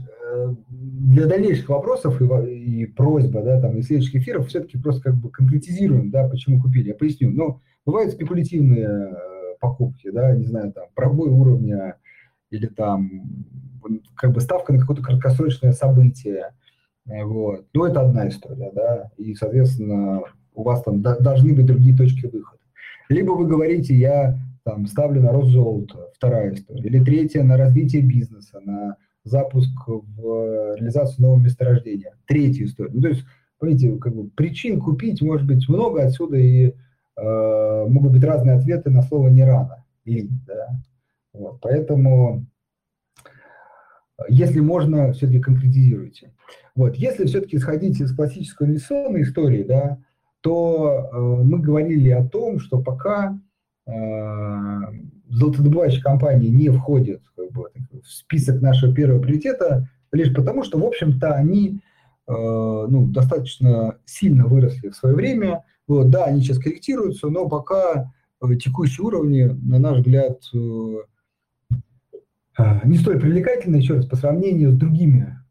для 0.58 1.26
дальнейших 1.26 1.68
вопросов 1.68 2.20
и, 2.20 2.24
и 2.24 2.86
просьба, 2.86 3.42
да, 3.42 3.60
там, 3.60 3.78
и 3.78 3.82
следующих 3.82 4.16
эфиров 4.16 4.48
все-таки 4.48 4.76
просто 4.76 5.02
как 5.02 5.14
бы 5.14 5.30
конкретизируем, 5.30 6.10
да, 6.10 6.28
почему 6.28 6.60
купили. 6.60 6.88
Я 6.88 6.94
поясню. 6.94 7.30
Ну, 7.30 7.60
бывают 7.86 8.12
спекулятивные 8.12 9.14
покупки, 9.60 10.10
да, 10.10 10.34
не 10.34 10.46
знаю, 10.46 10.72
там, 10.72 10.86
пробой 10.96 11.28
уровня 11.28 11.96
или 12.50 12.66
там, 12.66 13.22
как 14.16 14.32
бы 14.32 14.40
ставка 14.40 14.72
на 14.72 14.80
какое-то 14.80 15.02
краткосрочное 15.02 15.72
событие, 15.72 16.52
вот. 17.06 17.66
Ну, 17.74 17.84
это 17.84 18.02
одна 18.02 18.28
история, 18.28 18.70
да, 18.74 19.10
и, 19.16 19.34
соответственно, 19.34 20.22
у 20.54 20.62
вас 20.62 20.82
там 20.82 21.02
должны 21.02 21.54
быть 21.54 21.66
другие 21.66 21.96
точки 21.96 22.26
выхода. 22.26 22.62
Либо 23.08 23.32
вы 23.32 23.46
говорите, 23.46 23.94
я 23.94 24.38
там 24.64 24.86
ставлю 24.86 25.20
на 25.20 25.32
рост 25.32 25.50
золота, 25.50 26.10
вторая 26.14 26.54
история, 26.54 26.84
или 26.84 27.04
третья 27.04 27.42
на 27.42 27.56
развитие 27.56 28.02
бизнеса, 28.02 28.60
на 28.60 28.96
запуск 29.24 29.70
в 29.86 30.76
реализацию 30.76 31.22
нового 31.22 31.40
месторождения, 31.40 32.14
третья 32.26 32.64
история. 32.64 32.90
Ну, 32.92 33.00
то 33.00 33.08
есть, 33.08 33.24
понимаете, 33.58 33.96
как 33.98 34.14
бы 34.14 34.28
причин 34.30 34.80
купить 34.80 35.20
может 35.22 35.46
быть 35.46 35.68
много, 35.68 36.02
отсюда 36.02 36.36
и 36.36 36.74
э, 37.16 37.86
могут 37.88 38.12
быть 38.12 38.24
разные 38.24 38.56
ответы 38.56 38.90
на 38.90 39.02
слово 39.02 39.28
«не 39.28 39.44
рано» 39.44 39.84
или, 40.04 40.28
да. 40.46 40.68
Вот, 41.32 41.60
поэтому 41.60 42.46
Если 44.28 44.60
можно, 44.60 45.12
все-таки 45.12 45.40
конкретизируйте. 45.40 46.32
Вот, 46.74 46.96
если 46.96 47.26
все-таки 47.26 47.56
исходить 47.56 48.00
из 48.00 48.14
классической 48.14 48.66
инвестиционной 48.66 49.22
истории, 49.22 49.62
да, 49.62 49.98
то 50.40 51.08
э, 51.12 51.18
мы 51.18 51.58
говорили 51.58 52.10
о 52.10 52.26
том, 52.26 52.58
что 52.58 52.80
пока 52.80 53.38
э, 53.86 53.90
золотодобывающие 55.28 56.02
компании 56.02 56.48
не 56.48 56.68
входят 56.70 57.22
как 57.36 57.52
бы, 57.52 57.68
в 58.02 58.06
список 58.06 58.60
нашего 58.60 58.94
первого 58.94 59.20
приоритета, 59.20 59.88
лишь 60.12 60.34
потому, 60.34 60.62
что, 60.62 60.78
в 60.78 60.84
общем-то, 60.84 61.34
они 61.34 61.80
э, 62.26 62.32
ну, 62.32 63.06
достаточно 63.06 63.98
сильно 64.04 64.46
выросли 64.46 64.88
в 64.88 64.96
свое 64.96 65.14
время. 65.14 65.64
Вот, 65.86 66.10
да, 66.10 66.24
они 66.24 66.40
сейчас 66.40 66.58
корректируются, 66.58 67.28
но 67.28 67.48
пока 67.48 68.12
э, 68.42 68.54
текущие 68.56 69.06
уровни, 69.06 69.44
на 69.44 69.78
наш 69.78 69.98
взгляд, 69.98 70.40
э, 70.54 70.96
э 72.58 72.80
не 72.84 72.98
столь 72.98 73.20
привлекательны, 73.20 73.76
еще 73.76 73.94
раз, 73.94 74.06
по 74.06 74.16
сравнению 74.16 74.72
с 74.72 74.76
другими 74.76 75.41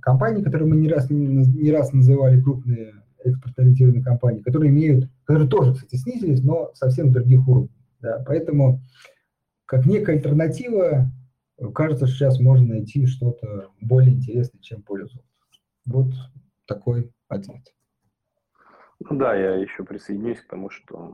компаниями, 0.00 0.44
которые 0.44 0.68
мы 0.68 0.76
не 0.76 0.88
раз, 0.88 1.10
не 1.10 1.70
раз 1.72 1.92
называли 1.92 2.40
крупные 2.40 2.94
экспортно-ориентированные 3.24 4.02
компании, 4.02 4.42
которые 4.42 4.70
имеют, 4.70 5.10
которые 5.24 5.48
тоже, 5.48 5.74
кстати, 5.74 5.96
снизились, 5.96 6.42
но 6.42 6.70
совсем 6.74 7.12
других 7.12 7.46
уровней. 7.46 7.70
Да? 8.00 8.22
Поэтому 8.26 8.80
как 9.66 9.86
некая 9.86 10.16
альтернатива, 10.16 11.10
кажется, 11.74 12.06
что 12.06 12.16
сейчас 12.16 12.40
можно 12.40 12.68
найти 12.68 13.06
что-то 13.06 13.70
более 13.80 14.14
интересное, 14.14 14.60
чем 14.60 14.82
пользоваться. 14.82 15.28
Вот 15.86 16.12
такой 16.66 17.12
ответ. 17.28 17.74
Ну 19.00 19.16
да, 19.16 19.34
я 19.34 19.54
еще 19.56 19.84
присоединюсь 19.84 20.40
к 20.40 20.48
тому, 20.48 20.70
что 20.70 21.12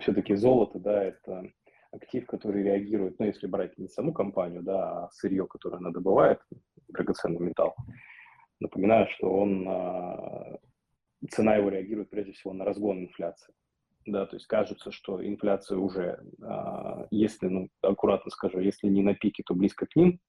все-таки 0.00 0.34
золото, 0.34 0.78
да, 0.78 1.04
это 1.04 1.44
актив, 1.92 2.26
который 2.26 2.62
реагирует, 2.62 3.18
ну, 3.18 3.26
если 3.26 3.46
брать 3.46 3.76
не 3.78 3.88
саму 3.88 4.12
компанию, 4.12 4.62
да, 4.62 5.04
а 5.04 5.10
сырье, 5.10 5.46
которое 5.46 5.78
она 5.78 5.90
добывает, 5.90 6.40
драгоценный 6.88 7.40
металл. 7.40 7.74
Напоминаю, 8.60 9.08
что 9.08 9.30
он 9.30 9.66
а, 9.68 10.58
цена 11.30 11.56
его 11.56 11.68
реагирует 11.68 12.10
прежде 12.10 12.32
всего 12.32 12.52
на 12.52 12.64
разгон 12.64 13.00
инфляции. 13.00 13.54
Да, 14.06 14.26
то 14.26 14.36
есть 14.36 14.46
кажется, 14.46 14.90
что 14.90 15.24
инфляция 15.24 15.78
уже, 15.78 16.20
а, 16.42 17.06
если, 17.10 17.48
ну, 17.48 17.68
аккуратно 17.82 18.30
скажу, 18.30 18.58
если 18.58 18.88
не 18.88 19.02
на 19.02 19.14
пике, 19.14 19.42
то 19.44 19.54
близко 19.54 19.86
к 19.86 19.96
ним, 19.96 20.20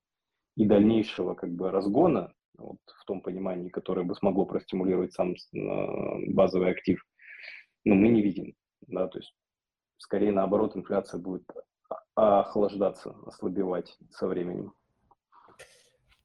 и 0.56 0.66
дальнейшего 0.66 1.36
как 1.36 1.52
бы 1.52 1.72
разгона, 1.72 2.34
вот, 2.58 2.80
в 2.86 3.06
том 3.06 3.22
понимании, 3.22 3.70
которое 3.70 4.04
бы 4.04 4.16
смогло 4.16 4.46
простимулировать 4.46 5.14
сам 5.14 5.34
а, 5.56 6.18
базовый 6.28 6.72
актив, 6.72 7.04
ну, 7.86 7.96
мы 7.96 8.10
не 8.10 8.22
видим. 8.22 8.54
Да, 8.88 9.08
то 9.08 9.20
есть 9.20 9.34
скорее 10.00 10.32
наоборот 10.32 10.76
инфляция 10.76 11.20
будет 11.20 11.44
охлаждаться, 12.16 13.16
ослабевать 13.26 13.98
со 14.12 14.28
временем. 14.28 14.74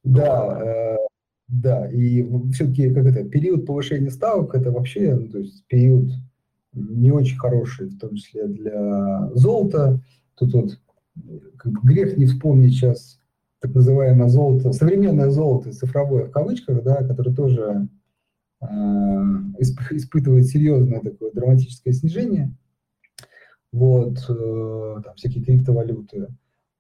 Да, 0.03 0.61
э, 0.63 0.97
да, 1.49 1.91
и 1.91 2.27
все-таки 2.53 2.93
как 2.93 3.07
это, 3.07 3.25
период 3.25 3.67
повышения 3.67 4.11
ставок, 4.11 4.55
это 4.55 4.71
вообще, 4.71 5.15
ну, 5.15 5.29
то 5.29 5.39
есть 5.39 5.67
период 5.67 6.11
не 6.73 7.13
очень 7.13 7.39
хороший, 7.39 7.89
в 7.89 7.99
том 7.99 8.15
числе 8.17 8.47
для 8.47 9.31
золота. 9.35 10.01
Тут 10.35 10.55
вот 10.55 10.81
грех 11.65 12.17
не 12.17 12.27
вспомнить 12.27 12.73
сейчас 12.73 13.21
так 13.61 13.75
называемое 13.75 14.29
золото, 14.29 14.73
современное 14.73 15.31
золото, 15.31 15.73
цифровое 15.73 16.27
в 16.27 16.31
кавычках, 16.31 16.83
да, 16.83 16.97
которое 16.97 17.35
тоже 17.35 17.89
э, 18.61 18.67
испытывает 19.61 20.47
серьезное 20.47 21.01
такое 21.01 21.31
драматическое 21.33 21.95
снижение. 21.95 22.55
Вот, 23.75 24.25
э, 24.29 25.03
там 25.05 25.15
всякие 25.17 25.43
криптовалюты. 25.43 26.29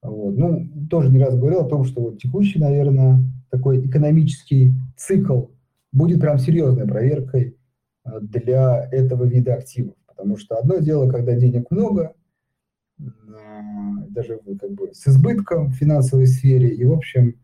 Вот. 0.00 0.36
Ну, 0.36 0.68
тоже 0.88 1.10
не 1.10 1.18
раз 1.18 1.36
говорил 1.36 1.62
о 1.62 1.68
том, 1.68 1.82
что 1.82 2.00
вот 2.00 2.18
текущий, 2.18 2.60
наверное, 2.60 3.18
такой 3.50 3.84
экономический 3.84 4.70
цикл 4.96 5.46
будет 5.90 6.20
прям 6.20 6.38
серьезной 6.38 6.86
проверкой 6.86 7.56
э, 8.04 8.20
для 8.20 8.88
этого 8.92 9.24
вида 9.24 9.54
активов. 9.54 9.96
Потому 10.06 10.36
что 10.36 10.54
одно 10.54 10.78
дело, 10.78 11.10
когда 11.10 11.34
денег 11.34 11.68
много, 11.72 12.14
э, 13.00 13.04
даже 14.10 14.38
как 14.60 14.70
бы 14.70 14.94
с 14.94 15.08
избытком 15.08 15.70
в 15.70 15.74
финансовой 15.74 16.28
сфере, 16.28 16.68
и, 16.68 16.84
в 16.84 16.92
общем, 16.92 17.40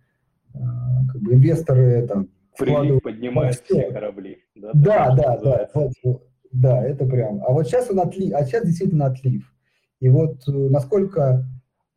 как 0.52 1.20
бы 1.22 1.34
инвесторы 1.34 2.06
там 2.06 2.28
Прилив 2.56 3.02
поднимает 3.02 3.56
все 3.64 3.90
корабли. 3.90 4.38
Да, 4.54 4.70
да, 4.74 5.16
да, 5.16 5.36
да, 5.38 5.70
вот, 5.74 6.22
да, 6.52 6.84
это 6.84 7.06
прям. 7.06 7.42
А 7.46 7.52
вот 7.52 7.66
сейчас 7.66 7.90
он 7.90 8.00
отлив, 8.00 8.34
а 8.34 8.44
сейчас 8.44 8.64
действительно 8.64 9.06
отлив. 9.06 9.52
И 10.00 10.08
вот 10.08 10.42
насколько, 10.46 11.46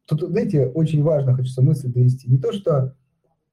тут, 0.08 0.22
знаете, 0.22 0.68
очень 0.68 1.04
важно, 1.04 1.36
хочется 1.36 1.62
мысль 1.62 1.92
довести, 1.92 2.30
не 2.30 2.38
то, 2.38 2.52
что 2.52 2.96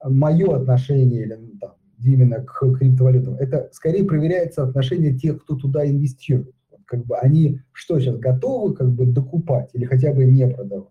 мое 0.03 0.55
отношение 0.55 1.21
или, 1.21 1.33
ну, 1.35 1.57
там, 1.59 1.71
именно 2.03 2.43
к 2.43 2.59
криптовалютам, 2.77 3.35
это 3.35 3.69
скорее 3.71 4.03
проверяется 4.03 4.63
отношение 4.63 5.13
тех, 5.17 5.43
кто 5.43 5.55
туда 5.55 5.87
инвестирует. 5.87 6.55
Вот, 6.71 6.81
как 6.85 7.05
бы 7.05 7.17
они 7.17 7.61
что 7.71 7.99
сейчас 7.99 8.17
готовы 8.17 8.73
как 8.73 8.91
бы 8.91 9.05
докупать 9.05 9.69
или 9.73 9.85
хотя 9.85 10.11
бы 10.11 10.25
не 10.25 10.47
продавать? 10.47 10.87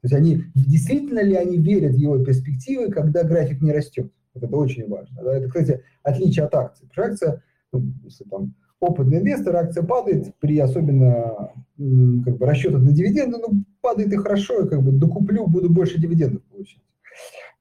То 0.00 0.06
есть 0.06 0.14
они 0.14 0.44
действительно 0.54 1.22
ли 1.22 1.34
они 1.34 1.58
верят 1.58 1.94
в 1.94 1.98
его 1.98 2.18
перспективы, 2.24 2.90
когда 2.90 3.22
график 3.22 3.60
не 3.60 3.72
растет? 3.72 4.10
Вот 4.34 4.42
это 4.42 4.56
очень 4.56 4.88
важно. 4.88 5.22
Да? 5.22 5.36
Это, 5.36 5.48
кстати, 5.48 5.82
отличие 6.02 6.46
от 6.46 6.54
акций. 6.54 6.88
Потому 6.88 7.12
акция, 7.12 7.42
ну, 7.72 7.92
если 8.04 8.24
там 8.24 8.54
опытный 8.82 9.18
инвестор, 9.18 9.56
акция 9.56 9.82
падает 9.84 10.34
при 10.40 10.58
особенно 10.58 11.52
как 11.76 12.36
бы 12.36 12.46
расчетах 12.46 12.82
на 12.82 12.92
дивиденды, 12.92 13.38
ну, 13.38 13.64
падает 13.80 14.12
и 14.12 14.16
хорошо, 14.16 14.64
и 14.64 14.68
как 14.68 14.82
бы 14.82 14.92
докуплю, 14.92 15.46
буду 15.46 15.70
больше 15.70 16.00
дивидендов 16.00 16.42
получать 16.44 16.82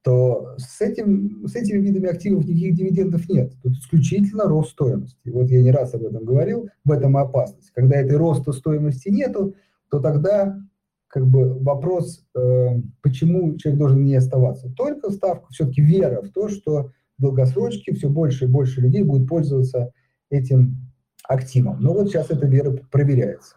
то 0.03 0.55
с, 0.57 0.81
этим, 0.81 1.47
с 1.47 1.55
этими 1.55 1.77
видами 1.77 2.09
активов 2.09 2.45
никаких 2.45 2.75
дивидендов 2.75 3.29
нет. 3.29 3.53
Тут 3.61 3.73
исключительно 3.73 4.45
рост 4.45 4.71
стоимости. 4.71 5.29
Вот 5.29 5.49
я 5.49 5.61
не 5.61 5.71
раз 5.71 5.93
об 5.93 6.03
этом 6.03 6.25
говорил, 6.25 6.69
в 6.83 6.91
этом 6.91 7.17
и 7.17 7.21
опасность. 7.21 7.71
Когда 7.71 7.97
этой 7.97 8.17
роста 8.17 8.51
стоимости 8.51 9.09
нету, 9.09 9.53
то 9.91 9.99
тогда 9.99 10.57
как 11.07 11.27
бы 11.27 11.59
вопрос, 11.59 12.25
э, 12.35 12.81
почему 13.01 13.57
человек 13.57 13.79
должен 13.79 14.03
не 14.03 14.15
оставаться. 14.15 14.71
Только 14.75 15.11
ставка, 15.11 15.47
все-таки 15.51 15.81
вера 15.81 16.21
в 16.21 16.29
то, 16.29 16.47
что 16.47 16.91
в 17.17 17.21
долгосрочке 17.21 17.93
все 17.93 18.09
больше 18.09 18.45
и 18.45 18.47
больше 18.47 18.81
людей 18.81 19.03
будет 19.03 19.27
пользоваться 19.27 19.91
этим 20.29 20.90
активом. 21.31 21.77
Но 21.79 21.93
вот 21.93 22.07
сейчас 22.07 22.29
эта 22.29 22.45
вера 22.45 22.71
проверяется. 22.91 23.55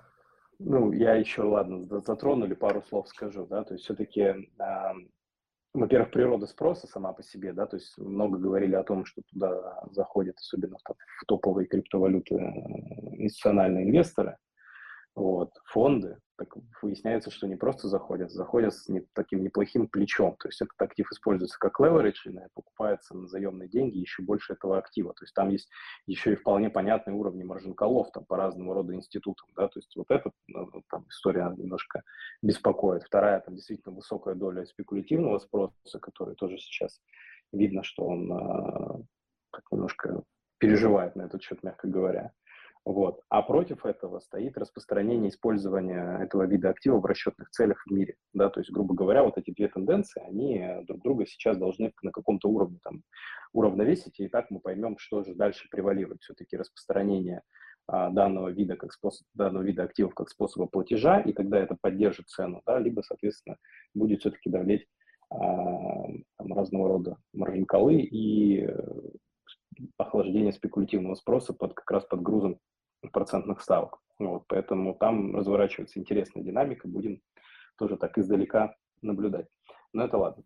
Ну, 0.58 0.92
я 0.92 1.14
еще, 1.14 1.42
ладно, 1.42 1.82
затронули, 1.82 2.54
пару 2.54 2.82
слов 2.82 3.08
скажу, 3.08 3.46
да, 3.46 3.64
то 3.64 3.74
есть 3.74 3.84
все-таки 3.84 4.48
во-первых, 5.74 6.12
природа 6.12 6.46
спроса 6.46 6.86
сама 6.86 7.12
по 7.12 7.22
себе, 7.22 7.52
да, 7.52 7.66
то 7.66 7.76
есть 7.76 7.98
много 7.98 8.38
говорили 8.38 8.76
о 8.76 8.84
том, 8.84 9.04
что 9.04 9.22
туда 9.32 9.82
заходят, 9.90 10.36
особенно 10.38 10.76
в 10.78 11.26
топовые 11.26 11.66
криптовалюты, 11.66 12.36
э, 12.36 12.38
институциональные 13.18 13.84
инвесторы, 13.84 14.36
вот, 15.14 15.50
фонды, 15.66 16.18
так 16.36 16.48
выясняется, 16.82 17.30
что 17.30 17.46
не 17.46 17.54
просто 17.54 17.86
заходят, 17.86 18.32
заходят 18.32 18.74
с 18.74 18.88
не, 18.88 19.06
таким 19.12 19.44
неплохим 19.44 19.86
плечом. 19.86 20.36
То 20.36 20.48
есть 20.48 20.60
этот 20.60 20.80
актив 20.80 21.10
используется 21.12 21.56
как 21.58 21.78
leverage, 21.78 22.26
и 22.26 22.36
покупается 22.54 23.16
на 23.16 23.28
заемные 23.28 23.68
деньги 23.68 23.98
еще 23.98 24.22
больше 24.22 24.54
этого 24.54 24.78
актива. 24.78 25.14
То 25.14 25.24
есть 25.24 25.34
там 25.34 25.50
есть 25.50 25.70
еще 26.06 26.32
и 26.32 26.36
вполне 26.36 26.70
понятные 26.70 27.14
уровни 27.14 27.44
маржин-колов 27.44 28.10
там, 28.12 28.24
по 28.24 28.36
разному 28.36 28.74
роду 28.74 28.94
институтам. 28.94 29.48
Да? 29.54 29.68
То 29.68 29.78
есть 29.78 29.94
вот 29.94 30.10
эта 30.10 30.32
ну, 30.48 30.82
там, 30.90 31.06
история 31.08 31.54
немножко 31.56 32.02
беспокоит. 32.42 33.04
Вторая, 33.04 33.40
там 33.40 33.54
действительно 33.54 33.94
высокая 33.94 34.34
доля 34.34 34.64
спекулятивного 34.66 35.38
спроса, 35.38 36.00
который 36.00 36.34
тоже 36.34 36.58
сейчас 36.58 37.00
видно, 37.52 37.84
что 37.84 38.04
он 38.04 38.32
э, 38.32 39.02
немножко 39.70 40.24
переживает 40.58 41.14
на 41.14 41.22
этот 41.22 41.42
счет, 41.42 41.62
мягко 41.62 41.86
говоря. 41.86 42.32
Вот. 42.84 43.22
А 43.30 43.40
против 43.42 43.86
этого 43.86 44.20
стоит 44.20 44.58
распространение 44.58 45.30
использования 45.30 46.18
этого 46.22 46.42
вида 46.46 46.68
актива 46.68 46.98
в 47.00 47.06
расчетных 47.06 47.50
целях 47.50 47.82
в 47.86 47.90
мире. 47.90 48.16
Да? 48.34 48.50
То 48.50 48.60
есть, 48.60 48.70
грубо 48.70 48.94
говоря, 48.94 49.24
вот 49.24 49.38
эти 49.38 49.52
две 49.52 49.68
тенденции, 49.68 50.22
они 50.22 50.84
друг 50.86 51.02
друга 51.02 51.24
сейчас 51.24 51.56
должны 51.56 51.92
на 52.02 52.10
каком-то 52.10 52.48
уровне 52.48 52.78
там, 52.82 53.02
уравновесить, 53.52 54.20
и 54.20 54.28
так 54.28 54.50
мы 54.50 54.60
поймем, 54.60 54.98
что 54.98 55.22
же 55.22 55.34
дальше 55.34 55.68
превалирует. 55.70 56.20
Все-таки 56.20 56.58
распространение 56.58 57.40
а, 57.86 58.10
данного 58.10 58.48
вида 58.48 58.76
как 58.76 58.92
способ, 58.92 59.26
данного 59.32 59.62
вида 59.62 59.84
активов 59.84 60.14
как 60.14 60.28
способа 60.28 60.66
платежа, 60.66 61.20
и 61.20 61.32
тогда 61.32 61.58
это 61.58 61.76
поддержит 61.80 62.28
цену, 62.28 62.60
да? 62.66 62.78
либо, 62.78 63.00
соответственно, 63.00 63.56
будет 63.94 64.20
все-таки 64.20 64.50
давлеть 64.50 64.86
а, 65.30 65.36
там, 66.36 66.52
разного 66.52 66.88
рода 66.88 67.16
маржин-колы 67.32 68.02
и 68.02 68.60
э, 68.60 68.76
охлаждение 69.96 70.52
спекулятивного 70.52 71.14
спроса 71.14 71.54
под, 71.54 71.72
как 71.72 71.90
раз 71.90 72.04
под 72.04 72.22
грузом 72.22 72.58
процентных 73.12 73.60
ставок. 73.60 73.98
Вот, 74.18 74.44
поэтому 74.46 74.94
там 74.94 75.34
разворачивается 75.34 75.98
интересная 75.98 76.42
динамика, 76.42 76.86
будем 76.86 77.20
тоже 77.78 77.96
так 77.96 78.16
издалека 78.18 78.76
наблюдать. 79.02 79.46
Но 79.92 80.04
это 80.04 80.18
ладно. 80.18 80.44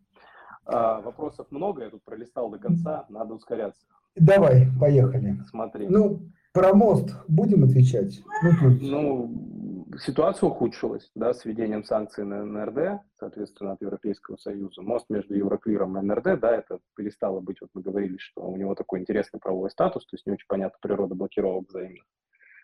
А, 0.64 1.00
вопросов 1.00 1.46
много, 1.50 1.84
я 1.84 1.90
тут 1.90 2.02
пролистал 2.04 2.50
до 2.50 2.58
конца, 2.58 3.06
надо 3.08 3.34
ускоряться. 3.34 3.86
Давай, 4.16 4.68
поехали. 4.80 5.36
Смотри. 5.50 5.86
Ну, 5.88 6.30
про 6.52 6.74
мост 6.74 7.14
будем 7.28 7.64
отвечать? 7.64 8.22
Ну, 8.42 8.78
ну 8.80 9.98
ситуация 9.98 10.48
ухудшилась, 10.48 11.10
да, 11.14 11.32
с 11.32 11.44
введением 11.44 11.84
санкций 11.84 12.24
на 12.24 12.44
НРД, 12.44 13.00
соответственно, 13.18 13.72
от 13.72 13.80
Европейского 13.80 14.36
Союза. 14.36 14.82
Мост 14.82 15.06
между 15.08 15.34
Евроклиром 15.34 15.98
и 15.98 16.02
НРД, 16.02 16.40
да, 16.40 16.56
это 16.56 16.80
перестало 16.96 17.40
быть, 17.40 17.60
вот 17.60 17.70
мы 17.74 17.82
говорили, 17.82 18.16
что 18.18 18.42
у 18.42 18.56
него 18.56 18.74
такой 18.74 19.00
интересный 19.00 19.40
правовой 19.40 19.70
статус, 19.70 20.04
то 20.06 20.14
есть 20.14 20.26
не 20.26 20.32
очень 20.32 20.46
понятна 20.48 20.78
природа 20.80 21.14
блокировок 21.14 21.68
взаимных. 21.68 22.04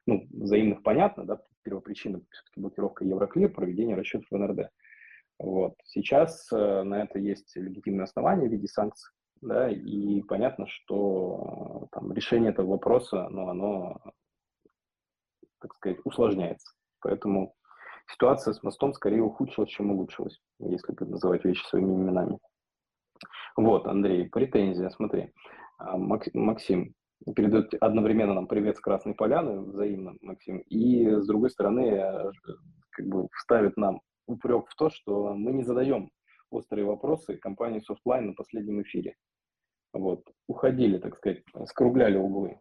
Ну, 0.07 0.27
взаимных 0.31 0.83
понятно, 0.83 1.25
да, 1.25 1.41
первопричина 1.63 2.21
все-таки 2.31 2.61
блокировка 2.61 3.05
Евроклир, 3.05 3.51
проведение 3.53 3.97
расчетов 3.97 4.27
в 4.31 4.37
НРД. 4.37 4.71
Вот. 5.39 5.75
Сейчас 5.85 6.51
э, 6.53 6.83
на 6.83 7.03
это 7.03 7.19
есть 7.19 7.57
легитимное 7.57 8.05
основание 8.05 8.49
в 8.49 8.53
виде 8.53 8.69
санкций, 8.69 9.11
да, 9.41 9.71
и 9.71 10.23
понятно, 10.23 10.67
что 10.69 11.85
э, 11.85 11.87
там, 11.93 12.13
решение 12.13 12.51
этого 12.51 12.73
вопроса, 12.73 13.29
ну, 13.31 13.49
оно, 13.49 14.01
так 15.61 15.75
сказать, 15.75 15.99
усложняется. 16.05 16.75
Поэтому 17.01 17.55
ситуация 18.13 18.53
с 18.55 18.63
мостом 18.63 18.93
скорее 18.93 19.23
ухудшилась, 19.23 19.71
чем 19.71 19.91
улучшилась, 19.91 20.41
если 20.61 20.95
называть 21.05 21.45
вещи 21.45 21.67
своими 21.67 21.95
именами. 21.95 22.39
Вот, 23.57 23.87
Андрей, 23.87 24.29
претензия, 24.29 24.91
смотри. 24.91 25.33
А, 25.79 25.97
Максим 25.97 26.95
передает 27.33 27.75
одновременно 27.81 28.35
нам 28.35 28.47
привет 28.47 28.77
с 28.77 28.81
Красной 28.81 29.15
Поляны, 29.15 29.61
взаимно, 29.61 30.15
Максим, 30.21 30.59
и 30.59 31.09
с 31.09 31.27
другой 31.27 31.51
стороны 31.51 32.33
как 32.91 33.07
бы 33.07 33.29
вставит 33.33 33.77
нам 33.77 34.01
упрек 34.27 34.67
в 34.69 34.77
то, 34.77 34.91
что 34.91 35.35
мы 35.35 35.53
не 35.53 35.65
задаем 35.65 36.11
острые 36.51 36.85
вопросы 36.85 37.37
компании 37.37 37.83
Softline 37.83 38.23
на 38.23 38.33
последнем 38.35 38.83
эфире. 38.83 39.15
Вот, 39.93 40.25
уходили, 40.49 40.99
так 40.99 41.17
сказать, 41.17 41.43
скругляли 41.67 42.17
углы. 42.17 42.59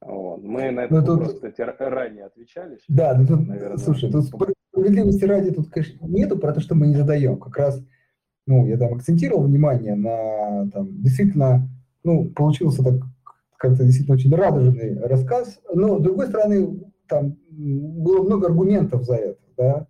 Вот. 0.00 0.42
Мы 0.42 0.70
на 0.70 0.86
ну, 0.88 0.98
этот 0.98 1.06
ну, 1.06 1.12
вопрос, 1.14 1.34
кстати, 1.34 1.60
ранее 1.60 2.26
отвечали. 2.26 2.78
Да, 2.88 3.16
ну 3.16 3.26
тут, 3.26 3.46
наверное, 3.48 3.78
слушай, 3.78 4.10
тут 4.10 4.24
справедливости 4.24 5.24
ради 5.24 5.50
тут, 5.50 5.70
конечно, 5.70 6.06
нету 6.06 6.38
про 6.38 6.52
то, 6.52 6.60
что 6.60 6.74
мы 6.74 6.86
не 6.86 6.94
задаем. 6.94 7.38
Как 7.38 7.56
раз, 7.56 7.82
ну, 8.46 8.66
я 8.66 8.76
там 8.76 8.94
акцентировал 8.94 9.44
внимание 9.44 9.94
на, 9.94 10.70
там, 10.70 11.00
действительно, 11.00 11.68
ну, 12.04 12.30
получился 12.30 12.84
так 12.84 12.94
как-то 13.68 13.84
действительно 13.84 14.16
очень 14.16 14.34
радужный 14.34 15.00
рассказ, 15.00 15.60
но, 15.72 15.98
с 15.98 16.02
другой 16.02 16.26
стороны, 16.26 16.84
там 17.08 17.36
было 17.50 18.22
много 18.22 18.46
аргументов 18.48 19.04
за 19.04 19.14
это, 19.14 19.40
да, 19.56 19.86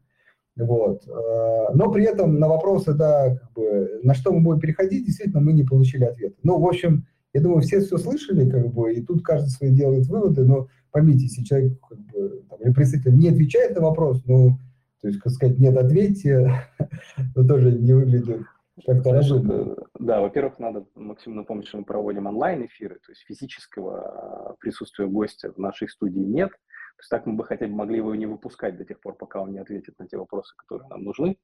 вот. 0.56 1.02
Э, 1.08 1.74
но 1.74 1.90
при 1.90 2.04
этом 2.04 2.38
на 2.38 2.48
вопросы, 2.48 2.94
да, 2.94 3.37
как 3.37 3.52
бы, 3.52 4.00
на 4.02 4.14
что 4.14 4.32
мы 4.32 4.42
будем 4.42 4.60
переходить, 4.60 5.04
действительно, 5.06 5.40
мы 5.40 5.52
не 5.52 5.64
получили 5.64 6.04
ответа. 6.04 6.37
Ну, 6.44 6.60
в 6.60 6.66
общем, 6.66 7.06
я 7.32 7.40
думаю, 7.40 7.62
все 7.62 7.80
все 7.80 7.98
слышали, 7.98 8.48
как 8.48 8.72
бы, 8.72 8.94
и 8.94 9.02
тут 9.02 9.24
каждый 9.24 9.48
свои 9.48 9.70
делает 9.70 10.06
выводы, 10.06 10.44
но 10.44 10.68
поймите, 10.92 11.24
если 11.24 11.42
человек, 11.42 11.80
как 11.88 11.98
бы, 11.98 12.44
там, 12.48 12.60
или 12.60 12.72
представитель 12.72 13.18
не 13.18 13.30
отвечает 13.30 13.74
на 13.74 13.82
вопрос, 13.82 14.22
ну, 14.26 14.58
то 15.00 15.08
есть, 15.08 15.20
как 15.20 15.32
сказать, 15.32 15.58
нет, 15.58 15.76
ответьте, 15.76 16.48
но 17.34 17.44
тоже 17.44 17.72
не 17.72 17.92
выглядит 17.92 18.42
как-то 18.87 19.12
разумно. 19.12 19.76
Да, 19.98 20.20
во-первых, 20.20 20.58
надо, 20.58 20.87
Максим, 20.94 21.37
напомнить, 21.37 21.68
что 21.68 21.78
мы 21.78 21.84
проводим 21.84 22.26
онлайн-эфиры, 22.26 22.96
то 22.96 23.12
есть 23.12 23.22
физического 23.22 24.50
а, 24.50 24.54
присутствия 24.54 25.06
гостя 25.06 25.52
в 25.52 25.58
нашей 25.58 25.88
студии 25.88 26.20
нет. 26.20 26.50
То 26.50 27.00
есть 27.00 27.10
так 27.10 27.26
мы 27.26 27.34
бы 27.34 27.44
хотя 27.44 27.66
бы 27.66 27.74
могли 27.74 27.96
его 27.96 28.14
не 28.14 28.26
выпускать 28.26 28.76
до 28.76 28.84
тех 28.84 29.00
пор, 29.00 29.16
пока 29.16 29.40
он 29.40 29.52
не 29.52 29.58
ответит 29.58 29.98
на 29.98 30.08
те 30.08 30.16
вопросы, 30.16 30.54
которые 30.56 30.88
нам 30.88 31.04
нужны. 31.04 31.37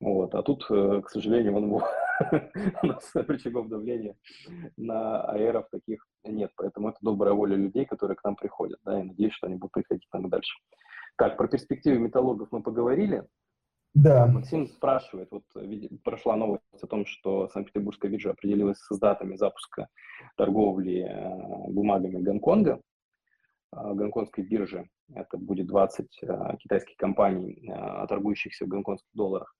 Вот. 0.00 0.34
А 0.34 0.42
тут, 0.42 0.64
э, 0.70 1.02
к 1.04 1.10
сожалению, 1.10 1.56
он, 1.56 1.72
у 2.82 2.86
нас 2.86 3.10
рычагов 3.14 3.68
давления 3.68 4.16
на 4.76 5.22
аэров 5.30 5.68
таких 5.70 6.06
нет. 6.24 6.50
Поэтому 6.56 6.88
это 6.88 6.98
добрая 7.02 7.34
воля 7.34 7.56
людей, 7.56 7.84
которые 7.84 8.16
к 8.16 8.24
нам 8.24 8.34
приходят. 8.34 8.78
Да, 8.84 9.00
и 9.00 9.04
надеюсь, 9.04 9.34
что 9.34 9.46
они 9.46 9.56
будут 9.56 9.72
приходить 9.72 10.06
к 10.08 10.14
нам 10.14 10.30
дальше. 10.30 10.54
Так, 11.16 11.36
про 11.36 11.48
перспективы 11.48 11.98
металлогов 11.98 12.48
мы 12.50 12.62
поговорили. 12.62 13.26
Да. 13.94 14.26
Максим 14.26 14.68
спрашивает, 14.68 15.30
вот 15.30 15.44
прошла 16.04 16.36
новость 16.36 16.62
о 16.80 16.86
том, 16.86 17.04
что 17.06 17.48
Санкт-Петербургская 17.48 18.10
биржа 18.10 18.30
определилась 18.30 18.78
с 18.78 18.98
датами 18.98 19.36
запуска 19.36 19.88
торговли 20.36 21.02
э, 21.08 21.70
бумагами 21.70 22.22
Гонконга. 22.22 22.80
Э, 23.72 23.92
гонконгской 23.94 24.44
биржи. 24.44 24.88
Это 25.12 25.36
будет 25.38 25.66
20 25.66 26.08
китайских 26.60 26.96
компаний, 26.96 27.68
торгующихся 28.08 28.64
в 28.64 28.68
гонконгских 28.68 29.10
долларах. 29.12 29.54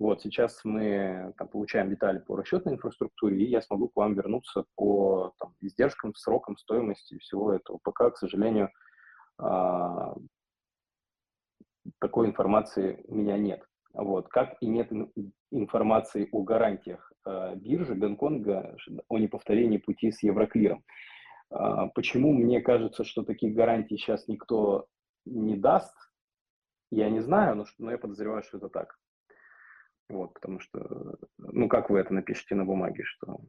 Вот, 0.00 0.22
сейчас 0.22 0.60
мы 0.64 1.34
там, 1.36 1.48
получаем 1.48 1.90
детали 1.90 2.18
по 2.20 2.34
расчетной 2.34 2.72
инфраструктуре, 2.72 3.44
и 3.44 3.50
я 3.50 3.60
смогу 3.60 3.88
к 3.88 3.96
вам 3.96 4.14
вернуться 4.14 4.64
по 4.74 5.34
там, 5.38 5.54
издержкам, 5.60 6.14
срокам, 6.14 6.56
стоимости 6.56 7.18
всего 7.18 7.52
этого. 7.52 7.78
Пока, 7.82 8.10
к 8.10 8.16
сожалению, 8.16 8.70
такой 11.98 12.28
информации 12.28 13.04
у 13.08 13.14
меня 13.14 13.36
нет. 13.38 13.64
Вот. 13.92 14.28
Как 14.28 14.56
и 14.60 14.66
нет 14.66 14.90
информации 15.50 16.28
о 16.30 16.42
гарантиях 16.42 17.12
а, 17.24 17.54
биржи 17.54 17.94
Гонконга 17.94 18.76
о 19.08 19.18
неповторении 19.18 19.78
пути 19.78 20.10
с 20.10 20.22
Евроклиром. 20.22 20.84
А, 21.50 21.88
почему 21.88 22.32
мне 22.32 22.60
кажется, 22.60 23.04
что 23.04 23.24
таких 23.24 23.54
гарантий 23.54 23.96
сейчас 23.96 24.28
никто 24.28 24.86
не 25.24 25.56
даст, 25.56 25.94
я 26.90 27.10
не 27.10 27.20
знаю, 27.20 27.56
но, 27.56 27.64
но 27.78 27.90
я 27.90 27.98
подозреваю, 27.98 28.42
что 28.42 28.58
это 28.58 28.68
так. 28.68 28.96
Вот, 30.08 30.34
потому 30.34 30.58
что, 30.58 31.16
ну, 31.38 31.68
как 31.68 31.88
вы 31.88 32.00
это 32.00 32.12
напишите 32.12 32.56
на 32.56 32.64
бумаге, 32.64 33.04
что 33.04 33.40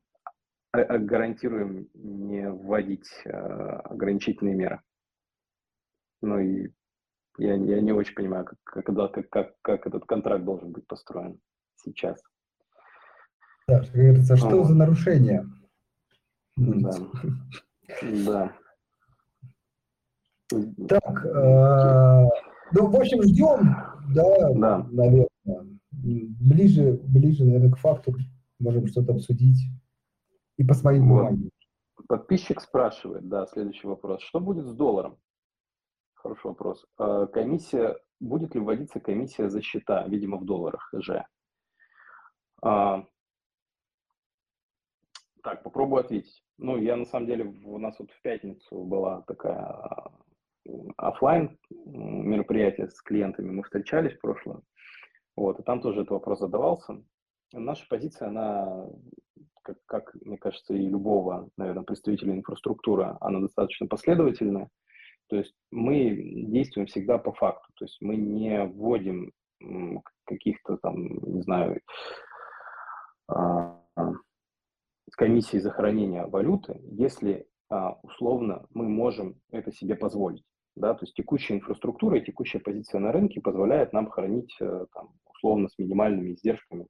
гарантируем 0.73 1.89
не 1.93 2.49
вводить 2.49 3.09
э, 3.25 3.29
ограничительные 3.29 4.55
меры. 4.55 4.81
Ну 6.21 6.39
и 6.39 6.69
я, 7.41 7.55
я 7.55 7.81
не 7.81 7.91
очень 7.91 8.15
понимаю, 8.15 8.45
как, 8.45 8.85
как, 8.85 9.29
как, 9.29 9.53
как, 9.61 9.87
этот 9.87 10.05
контракт 10.05 10.43
должен 10.43 10.71
быть 10.71 10.85
построен 10.87 11.39
сейчас. 11.75 12.21
Да, 13.67 13.79
как 13.79 13.91
говорится, 13.91 14.37
что 14.37 14.59
вот. 14.59 14.67
за 14.67 14.75
нарушение? 14.75 15.45
Да. 16.57 16.91
Да. 18.01 18.55
Так, 20.87 21.25
э, 21.25 22.27
ну, 22.73 22.87
в 22.87 22.95
общем, 22.95 23.23
ждем, 23.23 23.75
да, 24.13 24.49
да. 24.53 24.87
наверное 24.91 25.27
ближе, 25.91 26.99
ближе, 27.03 27.45
наверное, 27.45 27.71
к 27.71 27.77
факту 27.77 28.15
можем 28.59 28.87
что-то 28.87 29.13
обсудить 29.13 29.59
и 30.57 30.63
посмотреть 30.63 31.03
вот. 31.03 31.33
Подписчик 32.07 32.59
спрашивает, 32.61 33.27
да, 33.29 33.45
следующий 33.47 33.87
вопрос. 33.87 34.21
Что 34.21 34.39
будет 34.39 34.67
с 34.67 34.73
долларом? 34.73 35.17
Хороший 36.21 36.47
вопрос. 36.47 36.85
А, 36.97 37.25
комиссия, 37.25 37.97
будет 38.19 38.53
ли 38.53 38.61
вводиться 38.61 38.99
комиссия 38.99 39.49
за 39.49 39.61
счета, 39.61 40.07
видимо, 40.07 40.37
в 40.37 40.45
долларах 40.45 40.87
же? 40.93 41.25
А, 42.61 43.03
так, 45.41 45.63
попробую 45.63 46.01
ответить. 46.01 46.43
Ну, 46.59 46.77
я 46.77 46.95
на 46.95 47.05
самом 47.05 47.25
деле, 47.25 47.45
у 47.65 47.79
нас 47.79 47.97
вот 47.97 48.11
в 48.11 48.21
пятницу 48.21 48.83
была 48.83 49.23
такая 49.23 49.83
офлайн 50.97 51.57
мероприятие 51.85 52.91
с 52.91 53.01
клиентами, 53.01 53.49
мы 53.49 53.63
встречались 53.63 54.13
в 54.13 54.21
прошлое. 54.21 54.61
Вот, 55.35 55.59
и 55.59 55.63
там 55.63 55.81
тоже 55.81 56.01
этот 56.01 56.11
вопрос 56.11 56.37
задавался. 56.39 57.03
Наша 57.51 57.87
позиция, 57.89 58.27
она, 58.27 58.85
как, 59.63 59.77
как 59.87 60.13
мне 60.21 60.37
кажется, 60.37 60.75
и 60.75 60.85
любого, 60.85 61.49
наверное, 61.57 61.83
представителя 61.83 62.33
инфраструктуры, 62.35 63.17
она 63.21 63.39
достаточно 63.39 63.87
последовательная. 63.87 64.69
То 65.31 65.37
есть 65.37 65.55
мы 65.71 66.13
действуем 66.49 66.87
всегда 66.87 67.17
по 67.17 67.31
факту. 67.31 67.65
То 67.75 67.85
есть 67.85 67.97
мы 68.01 68.17
не 68.17 68.65
вводим 68.65 69.31
каких-то 70.25 70.75
там, 70.75 71.07
не 71.23 71.41
знаю, 71.41 71.79
а, 73.29 73.81
комиссии 75.11 75.57
за 75.57 75.71
хранение 75.71 76.25
валюты, 76.25 76.81
если 76.83 77.47
а, 77.69 77.93
условно 78.03 78.65
мы 78.73 78.89
можем 78.89 79.39
это 79.51 79.71
себе 79.71 79.95
позволить. 79.95 80.43
Да, 80.75 80.95
то 80.95 81.05
есть 81.05 81.15
текущая 81.15 81.55
инфраструктура 81.55 82.17
и 82.17 82.25
текущая 82.25 82.59
позиция 82.59 82.99
на 82.99 83.13
рынке 83.13 83.39
позволяет 83.39 83.93
нам 83.93 84.09
хранить 84.09 84.55
э, 84.61 84.85
там, 84.93 85.09
условно 85.29 85.67
с 85.67 85.77
минимальными 85.77 86.31
издержками 86.31 86.87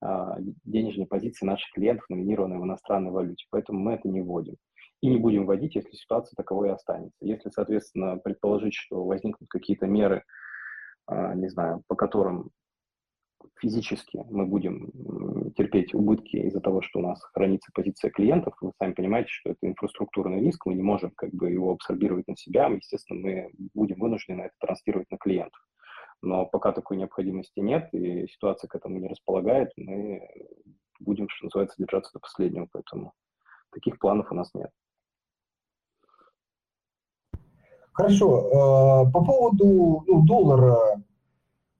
а, 0.00 0.36
денежной 0.64 1.06
позиции 1.06 1.46
наших 1.46 1.72
клиентов, 1.72 2.08
номинированной 2.08 2.58
в 2.58 2.64
иностранной 2.64 3.10
валюте. 3.10 3.46
Поэтому 3.50 3.80
мы 3.80 3.94
это 3.94 4.08
не 4.08 4.20
вводим. 4.20 4.56
И 5.02 5.08
не 5.08 5.18
будем 5.18 5.46
вводить, 5.46 5.74
если 5.74 5.94
ситуация 5.96 6.36
таковой 6.36 6.68
и 6.68 6.72
останется. 6.72 7.18
Если, 7.20 7.50
соответственно, 7.50 8.16
предположить, 8.18 8.74
что 8.74 9.04
возникнут 9.04 9.50
какие-то 9.50 9.86
меры, 9.86 10.22
а, 11.06 11.34
не 11.34 11.48
знаю, 11.48 11.82
по 11.88 11.96
которым 11.96 12.50
физически 13.58 14.24
мы 14.30 14.46
будем 14.46 15.52
терпеть 15.56 15.94
убытки 15.94 16.36
из-за 16.36 16.60
того, 16.60 16.82
что 16.82 17.00
у 17.00 17.02
нас 17.02 17.20
хранится 17.32 17.70
позиция 17.74 18.10
клиентов, 18.10 18.54
вы 18.60 18.72
сами 18.78 18.92
понимаете, 18.92 19.28
что 19.30 19.50
это 19.50 19.66
инфраструктурный 19.66 20.40
риск, 20.40 20.66
мы 20.66 20.74
не 20.74 20.82
можем 20.82 21.10
как 21.16 21.30
бы 21.32 21.50
его 21.50 21.72
абсорбировать 21.72 22.28
на 22.28 22.36
себя, 22.36 22.68
естественно, 22.68 23.20
мы 23.20 23.50
будем 23.74 23.98
вынуждены 23.98 24.42
это 24.42 24.54
транслировать 24.60 25.10
на 25.10 25.18
клиентов. 25.18 25.60
Но 26.22 26.46
пока 26.46 26.72
такой 26.72 26.96
необходимости 26.96 27.58
нет, 27.58 27.88
и 27.92 28.28
ситуация 28.28 28.68
к 28.68 28.76
этому 28.76 28.98
не 28.98 29.08
располагает, 29.08 29.70
мы 29.76 30.28
будем, 31.00 31.28
что 31.28 31.46
называется, 31.46 31.76
держаться 31.78 32.12
до 32.14 32.20
последнего, 32.20 32.68
поэтому 32.70 33.12
таких 33.72 33.98
планов 33.98 34.30
у 34.30 34.34
нас 34.34 34.52
нет. 34.54 34.70
Хорошо. 37.92 39.10
По 39.12 39.24
поводу 39.24 40.04
ну, 40.06 40.24
доллара, 40.24 41.02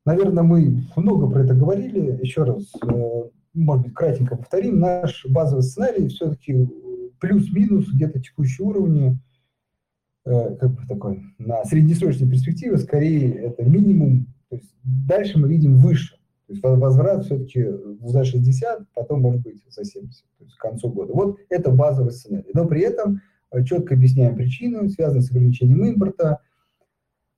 наверное, 0.05 0.43
мы 0.43 0.85
много 0.97 1.29
про 1.31 1.45
это 1.45 1.55
говорили. 1.55 2.19
Еще 2.23 2.45
раз, 2.45 2.73
может 3.55 3.85
быть, 3.85 3.95
кратенько 3.95 4.37
повторим. 4.37 4.79
Наш 4.79 5.27
базовый 5.27 5.63
сценарий 5.63 6.09
все-таки 6.09 6.69
плюс-минус 7.21 7.89
где-то 7.89 8.21
текущие 8.21 8.67
уровни, 8.67 9.19
как 10.25 10.75
бы 10.75 10.87
такой, 10.89 11.23
на 11.39 11.65
среднесрочной 11.65 12.29
перспективе, 12.29 12.77
скорее 12.79 13.33
это 13.35 13.65
минимум. 13.65 14.27
То 14.51 14.57
есть 14.57 14.75
дальше 14.83 15.39
мы 15.39 15.49
видим 15.49 15.79
выше. 15.79 16.17
То 16.47 16.53
есть 16.53 16.63
возврат 16.63 17.25
все-таки 17.25 17.65
за 18.03 18.25
60, 18.25 18.87
потом 18.95 19.21
может 19.21 19.43
быть 19.43 19.63
за 19.71 19.85
70, 19.85 20.25
то 20.39 20.45
есть 20.45 20.57
к 20.57 20.61
концу 20.61 20.91
года. 20.91 21.13
Вот 21.15 21.39
это 21.49 21.71
базовый 21.71 22.13
сценарий. 22.13 22.51
Но 22.53 22.67
при 22.67 22.83
этом 22.83 23.15
э, 23.15 23.19
четко 23.67 23.95
объясняем 23.95 24.37
причину, 24.37 24.89
связанную 24.89 25.23
с 25.23 25.31
ограничением 25.31 25.85
импорта, 25.85 26.41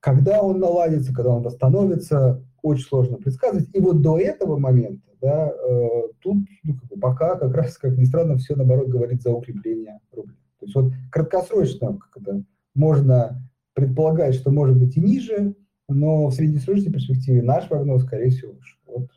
когда 0.00 0.42
он 0.42 0.60
наладится, 0.60 1.14
когда 1.14 1.30
он 1.30 1.42
восстановится, 1.42 2.44
очень 2.62 2.86
сложно 2.86 3.16
предсказывать. 3.16 3.68
И 3.74 3.80
вот 3.80 4.02
до 4.02 4.18
этого 4.18 4.58
момента, 4.58 5.10
да, 5.20 5.50
э, 5.50 5.88
тут 6.20 6.46
ну, 6.62 6.74
как 6.74 6.88
бы 6.88 6.96
пока 6.98 7.36
как 7.36 7.54
раз, 7.54 7.78
как 7.78 7.96
ни 7.96 8.04
странно, 8.04 8.36
все 8.36 8.54
наоборот 8.54 8.88
говорит 8.88 9.22
за 9.22 9.32
укрепление 9.32 10.00
рубля. 10.12 10.34
То 10.58 10.66
есть 10.66 10.74
вот 10.74 10.92
краткосрочно 11.10 11.98
как 11.98 12.22
это, 12.22 12.44
можно 12.74 13.42
предполагать, 13.74 14.34
что 14.34 14.50
может 14.50 14.78
быть 14.78 14.96
и 14.96 15.00
ниже, 15.00 15.54
но 15.88 16.28
в 16.28 16.34
среднесрочной 16.34 16.92
перспективе 16.92 17.42
наш 17.42 17.68
прогноз, 17.68 18.02
скорее 18.02 18.30
всего. 18.30 18.54
Вот 18.86 19.10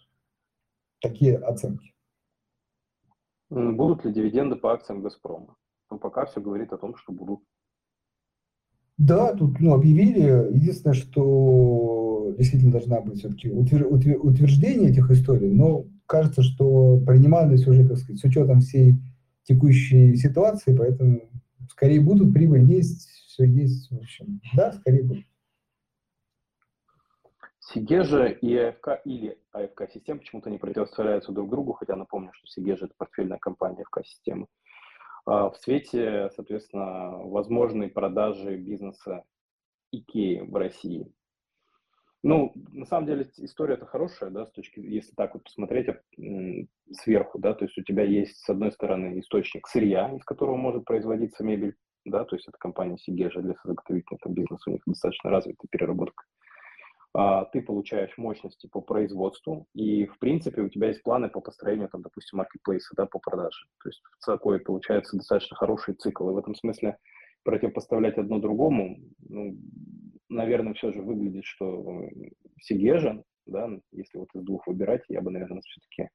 такие 1.01 1.37
оценки. 1.37 1.93
Будут 3.49 4.03
ли 4.03 4.13
дивиденды 4.13 4.55
по 4.55 4.73
акциям 4.73 5.01
«Газпрома»? 5.01 5.55
Ну, 5.89 5.97
пока 5.97 6.25
все 6.25 6.41
говорит 6.41 6.73
о 6.73 6.77
том, 6.77 6.95
что 6.95 7.13
будут. 7.13 7.39
Да, 8.97 9.33
тут 9.33 9.59
ну, 9.59 9.73
объявили. 9.73 10.53
Единственное, 10.53 10.95
что 10.95 12.33
действительно 12.37 12.71
должна 12.71 13.01
быть 13.01 13.19
все-таки 13.19 13.49
утверждение 13.49 14.89
этих 14.89 15.09
историй, 15.11 15.51
но 15.51 15.85
кажется, 16.07 16.41
что 16.41 16.99
принимались 17.05 17.67
уже, 17.67 17.87
как 17.87 17.97
сказать, 17.97 18.19
с 18.19 18.23
учетом 18.23 18.59
всей 18.59 18.95
текущей 19.43 20.15
ситуации, 20.15 20.75
поэтому 20.75 21.21
скорее 21.69 22.01
будут, 22.01 22.33
прибыль 22.33 22.63
есть, 22.63 23.07
все 23.27 23.45
есть, 23.45 23.91
в 23.91 23.97
общем. 23.97 24.41
Да, 24.55 24.71
скорее 24.73 25.03
будут. 25.03 25.25
Сигежа 27.59 28.27
и 28.27 28.55
АФК 28.55 29.01
или 29.03 29.37
АФК 29.51 29.91
систем 29.93 30.19
почему-то 30.19 30.49
не 30.49 30.57
противоставляются 30.57 31.33
друг 31.33 31.49
другу, 31.49 31.73
хотя 31.73 31.95
напомню, 31.95 32.31
что 32.33 32.47
Сигежа 32.47 32.85
это 32.85 32.93
портфельная 32.97 33.37
компания 33.37 33.83
АФК 33.83 34.05
системы. 34.05 34.47
В 35.27 35.55
свете, 35.59 36.29
соответственно, 36.35 37.17
возможной 37.17 37.89
продажи 37.89 38.55
бизнеса 38.55 39.25
Икеи 39.91 40.39
в 40.39 40.55
России. 40.55 41.11
Ну, 42.23 42.53
на 42.71 42.85
самом 42.85 43.07
деле 43.07 43.29
история 43.35 43.73
это 43.73 43.85
хорошая, 43.85 44.29
да, 44.29 44.45
с 44.45 44.51
точки, 44.51 44.79
если 44.79 45.13
так 45.15 45.33
вот 45.33 45.43
посмотреть 45.43 45.87
сверху, 46.91 47.39
да, 47.39 47.53
то 47.53 47.65
есть 47.65 47.77
у 47.77 47.83
тебя 47.83 48.03
есть, 48.03 48.37
с 48.37 48.49
одной 48.49 48.71
стороны, 48.71 49.19
источник 49.19 49.67
сырья, 49.67 50.15
из 50.15 50.23
которого 50.23 50.55
может 50.55 50.85
производиться 50.85 51.43
мебель, 51.43 51.75
да, 52.05 52.23
то 52.23 52.37
есть 52.37 52.47
это 52.47 52.57
компания 52.57 52.97
Сигежа 52.97 53.41
для 53.41 53.55
заготовительного 53.65 54.33
бизнеса, 54.33 54.69
у 54.69 54.71
них 54.71 54.81
достаточно 54.85 55.29
развитая 55.29 55.67
переработка. 55.69 56.23
А, 57.19 57.45
ты 57.45 57.63
получаешь 57.63 58.15
мощности 58.15 58.67
по 58.67 58.79
производству, 58.79 59.65
и, 59.73 60.05
в 60.05 60.19
принципе, 60.19 60.61
у 60.61 60.69
тебя 60.69 60.89
есть 60.89 61.01
планы 61.01 61.29
по 61.29 61.41
построению, 61.41 61.89
там, 61.89 62.03
допустим, 62.03 62.37
маркетплейса, 62.37 62.93
да, 62.95 63.07
по 63.07 63.17
продаже. 63.17 63.65
То 63.81 63.89
есть 63.89 64.03
такой 64.23 64.59
получается 64.59 65.17
достаточно 65.17 65.57
хороший 65.57 65.95
цикл. 65.95 66.29
И 66.29 66.33
в 66.33 66.37
этом 66.37 66.53
смысле 66.53 66.99
противопоставлять 67.41 68.19
одно 68.19 68.37
другому, 68.37 68.99
ну, 69.29 69.57
наверное, 70.29 70.75
все 70.75 70.91
же 70.91 71.01
выглядит, 71.01 71.43
что 71.43 72.07
Сигежа, 72.61 73.23
да, 73.47 73.67
если 73.93 74.19
вот 74.19 74.29
из 74.35 74.43
двух 74.43 74.67
выбирать, 74.67 75.01
я 75.09 75.19
бы, 75.21 75.31
наверное, 75.31 75.61
все-таки 75.61 76.11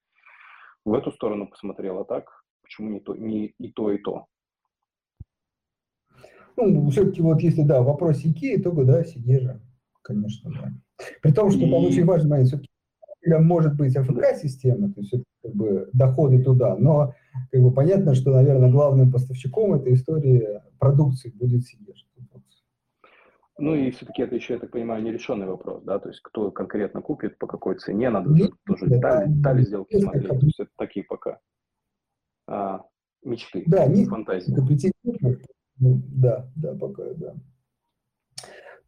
в 0.84 0.94
эту 0.94 1.10
сторону 1.10 1.48
посмотрел, 1.48 1.98
а 1.98 2.04
так 2.04 2.30
почему 2.62 2.90
не, 2.90 3.00
то, 3.00 3.16
не 3.16 3.46
и 3.58 3.72
то, 3.72 3.90
и 3.90 3.98
то? 3.98 4.26
Ну, 6.56 6.88
все-таки 6.90 7.22
вот 7.22 7.40
если, 7.40 7.62
да, 7.62 7.82
вопрос 7.82 8.24
Икеи, 8.24 8.62
то, 8.62 8.70
да, 8.84 9.02
Сигежа, 9.02 9.60
конечно, 10.02 10.52
да. 10.52 10.72
При 11.22 11.32
том, 11.32 11.50
что 11.50 11.60
и... 11.60 11.70
там 11.70 11.84
очень 11.84 12.04
важный 12.04 12.30
момент, 12.30 12.48
все-таки 12.48 12.68
может 13.24 13.76
быть 13.76 13.96
АФК-система, 13.96 14.92
то 14.92 15.00
есть 15.00 15.14
это 15.14 15.24
как 15.42 15.54
бы 15.54 15.88
доходы 15.92 16.42
туда, 16.42 16.76
но 16.76 17.14
как 17.50 17.62
бы 17.62 17.72
понятно, 17.72 18.14
что, 18.14 18.32
наверное, 18.32 18.70
главным 18.70 19.10
поставщиком 19.10 19.74
этой 19.74 19.94
истории 19.94 20.60
продукции 20.78 21.30
будет 21.30 21.64
Сидеш. 21.64 22.06
Ну 23.58 23.76
и 23.76 23.90
все-таки 23.92 24.22
это 24.22 24.34
еще, 24.34 24.54
я 24.54 24.58
так 24.58 24.72
понимаю, 24.72 25.04
нерешенный 25.04 25.46
вопрос, 25.46 25.84
да, 25.84 26.00
то 26.00 26.08
есть 26.08 26.20
кто 26.20 26.50
конкретно 26.50 27.00
купит, 27.00 27.38
по 27.38 27.46
какой 27.46 27.76
цене, 27.76 28.10
надо 28.10 28.30
Нет, 28.30 28.50
тоже 28.66 28.86
да, 28.86 28.96
детали, 28.96 29.32
детали 29.32 29.62
сделки 29.62 30.00
смотреть, 30.00 30.28
то 30.28 30.46
есть 30.46 30.60
это 30.60 30.70
такие 30.76 31.04
пока 31.04 31.38
а, 32.48 32.82
мечты, 33.22 33.62
да, 33.66 33.86
не, 33.86 34.06
фантазии. 34.06 34.52
Ну, 35.78 36.02
да, 36.08 36.50
да, 36.56 36.74
пока, 36.74 37.04
да. 37.14 37.34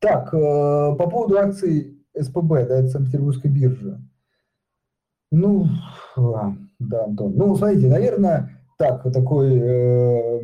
Так, 0.01 0.35
э, 0.35 0.97
по 0.99 1.09
поводу 1.09 1.39
акций 1.39 2.04
СПБ, 2.19 2.67
да, 2.67 2.79
это 2.79 2.89
Санкт-Петербургской 2.89 3.51
биржи. 3.51 4.01
Ну, 5.31 5.67
да, 6.17 7.05
Антон. 7.05 7.35
Ну, 7.37 7.57
смотрите, 7.57 7.89
наверное, 7.89 8.61
так, 8.79 9.03
такой, 9.13 9.57
э, 9.57 10.41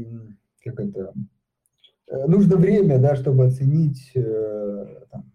как 0.64 0.80
это, 0.80 1.12
э, 2.10 2.26
нужно 2.26 2.56
время, 2.56 2.98
да, 2.98 3.14
чтобы 3.14 3.46
оценить 3.46 4.10
э, 4.14 4.86
там, 5.10 5.30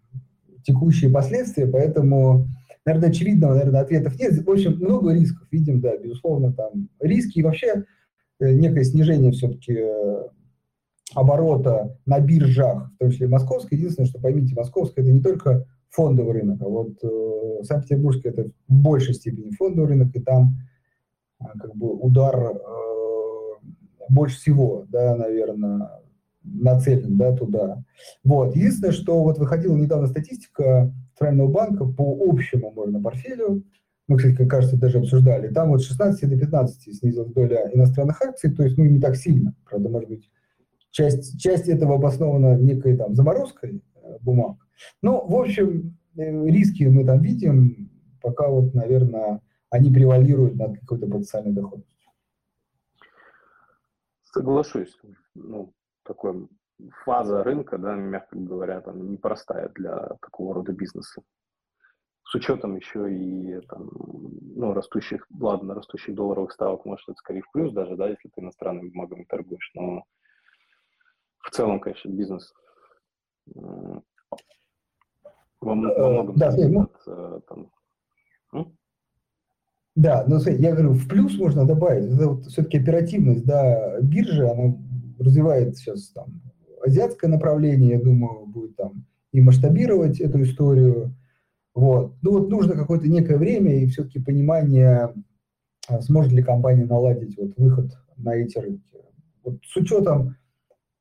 текущие 0.63 1.09
последствия, 1.09 1.67
поэтому, 1.67 2.47
наверное, 2.85 3.09
очевидного, 3.09 3.53
наверное, 3.53 3.81
ответов 3.81 4.19
нет. 4.19 4.45
В 4.45 4.49
общем, 4.49 4.75
много 4.77 5.13
рисков 5.13 5.47
видим, 5.51 5.79
да, 5.79 5.95
безусловно, 5.97 6.51
там 6.53 6.89
риски 6.99 7.39
и 7.39 7.43
вообще 7.43 7.85
э, 8.39 8.53
некое 8.53 8.83
снижение 8.83 9.31
все-таки 9.31 9.73
э, 9.77 10.23
оборота 11.13 11.97
на 12.05 12.19
биржах, 12.19 12.91
в 12.93 12.97
том 12.97 13.11
числе 13.11 13.27
московской. 13.27 13.77
Единственное, 13.77 14.07
что 14.07 14.19
поймите, 14.19 14.55
московская 14.55 15.01
это 15.01 15.11
не 15.11 15.21
только 15.21 15.65
фондовый 15.95 16.33
рынок, 16.33 16.61
а 16.61 16.65
вот 16.65 16.91
э, 17.03 17.63
Санкт-Петербургский 17.63 18.29
это 18.29 18.49
в 18.67 18.73
большей 18.73 19.13
степени 19.13 19.51
фондовый 19.51 19.91
рынок, 19.91 20.15
и 20.15 20.19
там 20.19 20.55
э, 21.39 21.45
как 21.57 21.75
бы 21.75 21.93
удар 21.93 22.35
э, 22.35 22.55
больше 24.09 24.37
всего, 24.37 24.85
да, 24.89 25.15
наверное, 25.15 25.89
нацелен, 26.43 27.17
да, 27.17 27.35
туда. 27.35 27.83
Вот. 28.23 28.55
Единственное, 28.55 28.91
что 28.91 29.23
вот 29.23 29.37
выходила 29.37 29.75
недавно 29.75 30.07
статистика 30.07 30.93
Центрального 31.17 31.47
банка 31.47 31.85
по 31.85 32.17
общему, 32.29 32.71
можно, 32.71 33.01
портфелю, 33.01 33.63
мы, 34.07 34.17
кстати, 34.17 34.35
как 34.35 34.49
кажется, 34.49 34.77
даже 34.77 34.99
обсуждали, 34.99 35.51
там 35.51 35.69
вот 35.69 35.81
с 35.81 35.87
16 35.87 36.29
до 36.29 36.37
15 36.37 36.95
снизилась 36.99 37.31
доля 37.33 37.71
иностранных 37.73 38.21
акций, 38.21 38.51
то 38.51 38.63
есть, 38.63 38.77
ну, 38.77 38.85
не 38.85 38.99
так 38.99 39.15
сильно, 39.15 39.55
правда, 39.67 39.89
может 39.89 40.09
быть, 40.09 40.29
часть, 40.91 41.39
часть 41.39 41.67
этого 41.67 41.95
обоснована 41.95 42.55
некой 42.55 42.95
там 42.97 43.15
заморозкой 43.15 43.81
э, 43.95 44.17
бумаг, 44.21 44.57
ну, 45.01 45.25
в 45.25 45.35
общем, 45.35 45.97
э, 46.17 46.45
риски 46.47 46.83
мы 46.83 47.05
там 47.05 47.21
видим, 47.21 47.89
пока 48.21 48.47
вот, 48.47 48.73
наверное, 48.73 49.41
они 49.69 49.91
превалируют 49.91 50.55
над 50.55 50.79
какой-то 50.79 51.07
потенциальной 51.07 51.53
доходностью. 51.53 52.09
Соглашусь. 54.23 54.97
Ну, 55.33 55.73
такой 56.03 56.47
фаза 57.03 57.43
рынка, 57.43 57.77
да, 57.77 57.95
мягко 57.95 58.37
говоря, 58.37 58.81
там 58.81 59.11
непростая 59.11 59.69
для 59.69 59.95
такого 60.21 60.55
рода 60.55 60.73
бизнеса. 60.73 61.21
С 62.23 62.35
учетом 62.35 62.75
еще 62.75 63.13
и 63.13 63.61
там, 63.67 63.89
ну, 64.55 64.73
растущих, 64.73 65.27
ладно, 65.39 65.75
растущих 65.75 66.15
долларовых 66.15 66.51
ставок, 66.51 66.83
может, 66.85 67.07
это 67.07 67.17
скорее 67.17 67.43
в 67.43 67.51
плюс 67.51 67.71
даже, 67.71 67.95
да, 67.95 68.09
если 68.09 68.29
ты 68.29 68.41
иностранными 68.41 68.89
бумагами 68.89 69.25
торгуешь, 69.25 69.71
но 69.75 70.03
в 71.39 71.51
целом, 71.51 71.79
конечно, 71.79 72.09
бизнес 72.09 72.51
во, 75.65 75.75
во 75.75 75.91
э, 75.91 76.11
многом 76.11 76.35
да, 76.37 76.51
смотри, 76.51 76.77
от, 76.77 76.91
э, 77.07 77.39
там, 77.49 77.71
Да, 79.95 80.25
но 80.27 80.39
смотри, 80.39 80.61
я 80.61 80.71
говорю, 80.71 80.93
в 80.93 81.07
плюс 81.07 81.37
можно 81.37 81.65
добавить, 81.65 82.11
это 82.11 82.29
вот 82.29 82.45
все-таки 82.45 82.77
оперативность, 82.77 83.45
да, 83.45 83.99
биржи, 84.01 84.47
она 84.47 84.77
развивает 85.19 85.77
сейчас 85.77 86.09
там 86.09 86.41
азиатское 86.85 87.29
направление, 87.29 87.97
я 87.97 88.01
думаю, 88.01 88.45
будет 88.45 88.75
там 88.75 89.05
и 89.31 89.41
масштабировать 89.41 90.21
эту 90.21 90.43
историю, 90.43 91.15
вот. 91.73 92.13
Ну 92.21 92.31
вот 92.31 92.49
нужно 92.49 92.75
какое-то 92.75 93.07
некое 93.07 93.37
время 93.37 93.75
и 93.75 93.87
все-таки 93.87 94.19
понимание, 94.19 95.13
а, 95.89 96.01
сможет 96.01 96.31
ли 96.31 96.41
компания 96.41 96.85
наладить 96.85 97.37
вот 97.37 97.51
выход 97.57 97.91
на 98.15 98.35
эти 98.35 98.57
рынки. 98.57 98.95
Вот 99.43 99.59
с 99.63 99.75
учетом 99.75 100.37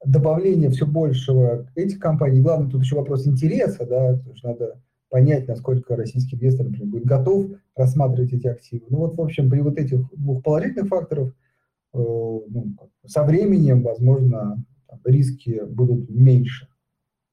добавление 0.05 0.71
все 0.71 0.87
большего 0.87 1.67
этих 1.75 1.99
компаний. 1.99 2.41
Главное, 2.41 2.71
тут 2.71 2.83
еще 2.83 2.97
вопрос 2.97 3.27
интереса, 3.27 3.87
да, 3.87 4.15
то 4.19 4.31
есть 4.31 4.45
надо 4.45 4.81
понять, 5.09 5.47
насколько 5.49 5.97
российский 5.97 6.37
инвестор, 6.37 6.67
например, 6.67 6.89
будет 6.89 7.05
готов 7.05 7.47
рассматривать 7.77 8.33
эти 8.33 8.47
активы. 8.47 8.87
Ну 8.89 8.99
вот, 8.99 9.17
в 9.17 9.21
общем, 9.21 9.49
при 9.49 9.61
вот 9.61 9.79
этих 9.79 10.01
двух 10.17 10.43
положительных 10.43 10.89
факторах 10.89 11.29
э, 11.29 11.99
ну, 11.99 12.77
со 13.07 13.23
временем, 13.23 13.83
возможно, 13.83 14.65
там, 14.89 15.01
риски 15.05 15.63
будут 15.65 16.11
меньше. 16.11 16.69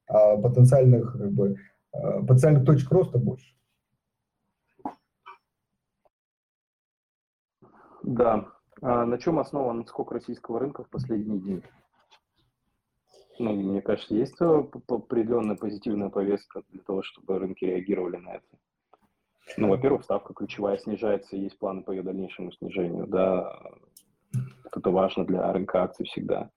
а 0.07 0.37
потенциальных, 0.37 1.13
как 1.13 1.31
бы, 1.31 1.55
а, 1.91 2.21
потенциальных 2.21 2.65
точек 2.65 2.91
роста 2.91 3.17
больше. 3.17 3.55
Да. 8.03 8.47
А 8.81 9.05
на 9.05 9.17
чем 9.17 9.39
основан 9.39 9.85
скок 9.85 10.11
российского 10.11 10.59
рынка 10.59 10.83
в 10.83 10.89
последние 10.89 11.39
дни? 11.39 11.61
Ну, 13.41 13.53
мне 13.55 13.81
кажется, 13.81 14.13
есть 14.13 14.39
определенная 14.39 15.55
позитивная 15.55 16.09
повестка 16.09 16.61
для 16.69 16.83
того, 16.83 17.01
чтобы 17.01 17.39
рынки 17.39 17.65
реагировали 17.65 18.17
на 18.17 18.35
это. 18.35 18.45
Ну, 19.57 19.69
во-первых, 19.69 20.03
ставка 20.03 20.35
ключевая 20.35 20.77
снижается, 20.77 21.35
есть 21.35 21.57
планы 21.57 21.81
по 21.81 21.89
ее 21.89 22.03
дальнейшему 22.03 22.51
снижению, 22.51 23.07
да, 23.07 23.59
это 24.71 24.91
важно 24.91 25.25
для 25.25 25.51
рынка 25.51 25.81
акций 25.81 26.05
всегда. 26.05 26.51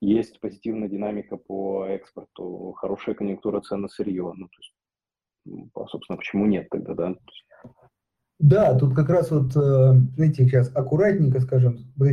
Есть 0.00 0.40
позитивная 0.40 0.88
динамика 0.88 1.36
по 1.36 1.86
экспорту, 1.86 2.74
хорошая 2.76 3.14
конъюнктура 3.14 3.60
цен 3.60 3.82
на 3.82 3.88
сырье. 3.88 4.32
Ну, 4.36 4.48
то 4.48 4.58
есть, 4.58 5.90
собственно, 5.92 6.16
почему 6.16 6.46
нет 6.46 6.68
тогда, 6.70 6.94
да? 6.94 7.14
Да, 8.40 8.76
тут 8.76 8.94
как 8.96 9.08
раз 9.10 9.30
вот, 9.30 9.56
э, 9.56 9.92
знаете, 10.16 10.44
сейчас 10.44 10.74
аккуратненько, 10.74 11.38
скажем, 11.40 11.78
вот 11.96 12.06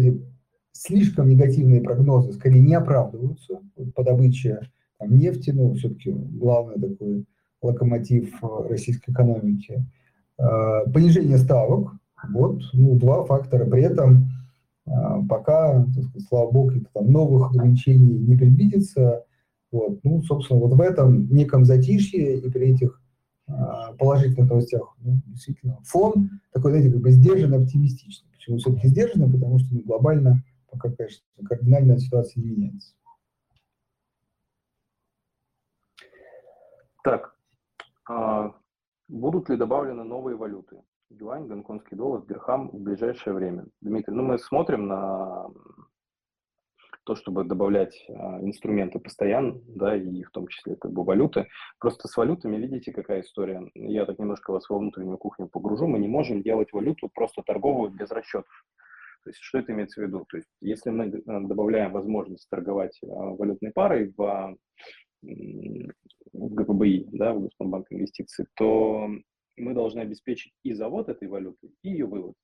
слишком 0.74 1.30
негативные 1.30 1.82
прогнозы 1.82 2.34
скорее 2.34 2.62
не 2.62 2.74
оправдываются 2.74 3.62
по 3.96 4.04
добыче 4.04 4.60
там, 5.00 5.18
нефти, 5.18 5.52
ну, 5.52 5.74
все-таки 5.76 6.12
главный 6.12 6.80
такой 6.82 7.26
локомотив 7.62 8.44
э, 8.44 8.48
российской 8.68 9.12
экономики. 9.12 9.86
Э, 10.38 10.90
понижение 10.92 11.38
ставок, 11.38 11.94
вот, 12.30 12.62
ну, 12.74 12.96
два 12.96 13.24
фактора. 13.24 13.66
При 13.70 13.84
этом 13.84 14.30
пока, 15.30 15.86
сказать, 15.86 16.28
слава 16.28 16.52
богу, 16.52 16.72
там 16.94 17.10
новых 17.10 17.52
ограничений 17.52 18.20
не 18.20 18.36
предвидится. 18.36 19.24
Вот, 19.72 20.04
ну, 20.04 20.22
собственно, 20.24 20.60
вот 20.60 20.74
в 20.74 20.82
этом 20.82 21.34
неком 21.34 21.64
затишье 21.64 22.40
и 22.40 22.50
при 22.50 22.74
этих 22.74 23.02
положительных 23.98 24.50
новостях, 24.50 24.94
ну, 25.00 25.20
действительно, 25.28 25.78
фон 25.84 26.32
такой, 26.52 26.72
знаете, 26.72 26.92
как 26.92 27.02
бы 27.02 27.12
сдержанно 27.12 27.58
оптимистичный. 27.58 28.28
Почему 28.34 28.58
все-таки 28.58 28.90
сдержанно? 28.90 29.32
Потому 29.32 29.60
что 29.60 29.74
ну, 29.74 29.82
глобально 29.86 30.44
пока, 30.74 30.90
конечно, 30.96 31.24
кардинальная 31.48 31.98
ситуация 31.98 32.42
не 32.42 32.50
меняется. 32.50 32.96
Так, 37.04 37.36
а, 38.10 38.56
будут 39.08 39.50
ли 39.50 39.58
добавлены 39.58 40.04
новые 40.04 40.36
валюты? 40.36 40.82
Юань, 41.10 41.48
гонконгский 41.48 41.96
доллар, 41.96 42.26
дирхам 42.26 42.70
в 42.70 42.80
ближайшее 42.80 43.34
время? 43.34 43.66
Дмитрий, 43.82 44.16
ну 44.16 44.24
мы 44.24 44.40
смотрим 44.40 44.88
на 44.88 45.48
то, 47.04 47.16
чтобы 47.16 47.44
добавлять 47.44 48.06
а, 48.10 48.40
инструменты 48.42 49.00
постоянно, 49.00 49.60
да, 49.68 49.96
и 49.96 50.24
в 50.24 50.32
том 50.32 50.48
числе 50.48 50.76
как 50.76 50.92
бы 50.92 51.04
валюты. 51.04 51.48
Просто 51.80 52.08
с 52.08 52.16
валютами, 52.16 52.56
видите, 52.56 52.94
какая 52.94 53.22
история. 53.22 53.70
Я 53.76 54.06
так 54.06 54.18
немножко 54.18 54.52
вас 54.52 54.70
во 54.70 54.80
внутреннюю 54.80 55.18
кухню 55.18 55.48
погружу. 55.48 55.88
Мы 55.88 56.00
не 56.00 56.08
можем 56.08 56.42
делать 56.42 56.72
валюту 56.72 57.10
просто 57.14 57.44
торговую 57.44 57.92
без 57.92 58.10
расчетов. 58.12 58.66
То 59.24 59.30
есть 59.30 59.40
что 59.42 59.60
это 59.60 59.72
имеется 59.72 60.02
в 60.02 60.04
виду? 60.06 60.26
То 60.30 60.38
есть 60.38 60.50
если 60.62 60.90
мы 60.90 61.06
э, 61.06 61.22
добавляем 61.26 61.92
возможность 61.92 62.50
торговать 62.50 63.00
а, 63.04 63.08
валютной 63.08 63.72
парой 63.72 64.14
в, 64.18 64.58
в 65.22 66.54
ГПБИ, 66.54 67.10
да, 67.14 67.34
в 67.34 67.44
Газпромбанк 67.44 67.88
инвестиции, 67.92 68.48
то 68.56 69.10
мы 69.58 69.74
должны 69.74 70.02
обеспечить 70.02 70.54
и 70.64 70.74
завод 70.74 71.10
этой 71.10 71.28
валюты, 71.28 71.70
и 71.84 71.90
ее 71.90 72.06
вывод. 72.06 72.36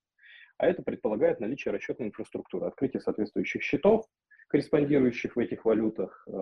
А 0.57 0.67
это 0.67 0.83
предполагает 0.83 1.39
наличие 1.39 1.73
расчетной 1.73 2.07
инфраструктуры, 2.07 2.67
открытие 2.67 3.01
соответствующих 3.01 3.63
счетов, 3.63 4.05
корреспондирующих 4.49 5.35
в 5.35 5.39
этих 5.39 5.63
валютах, 5.63 6.27
э, 6.27 6.41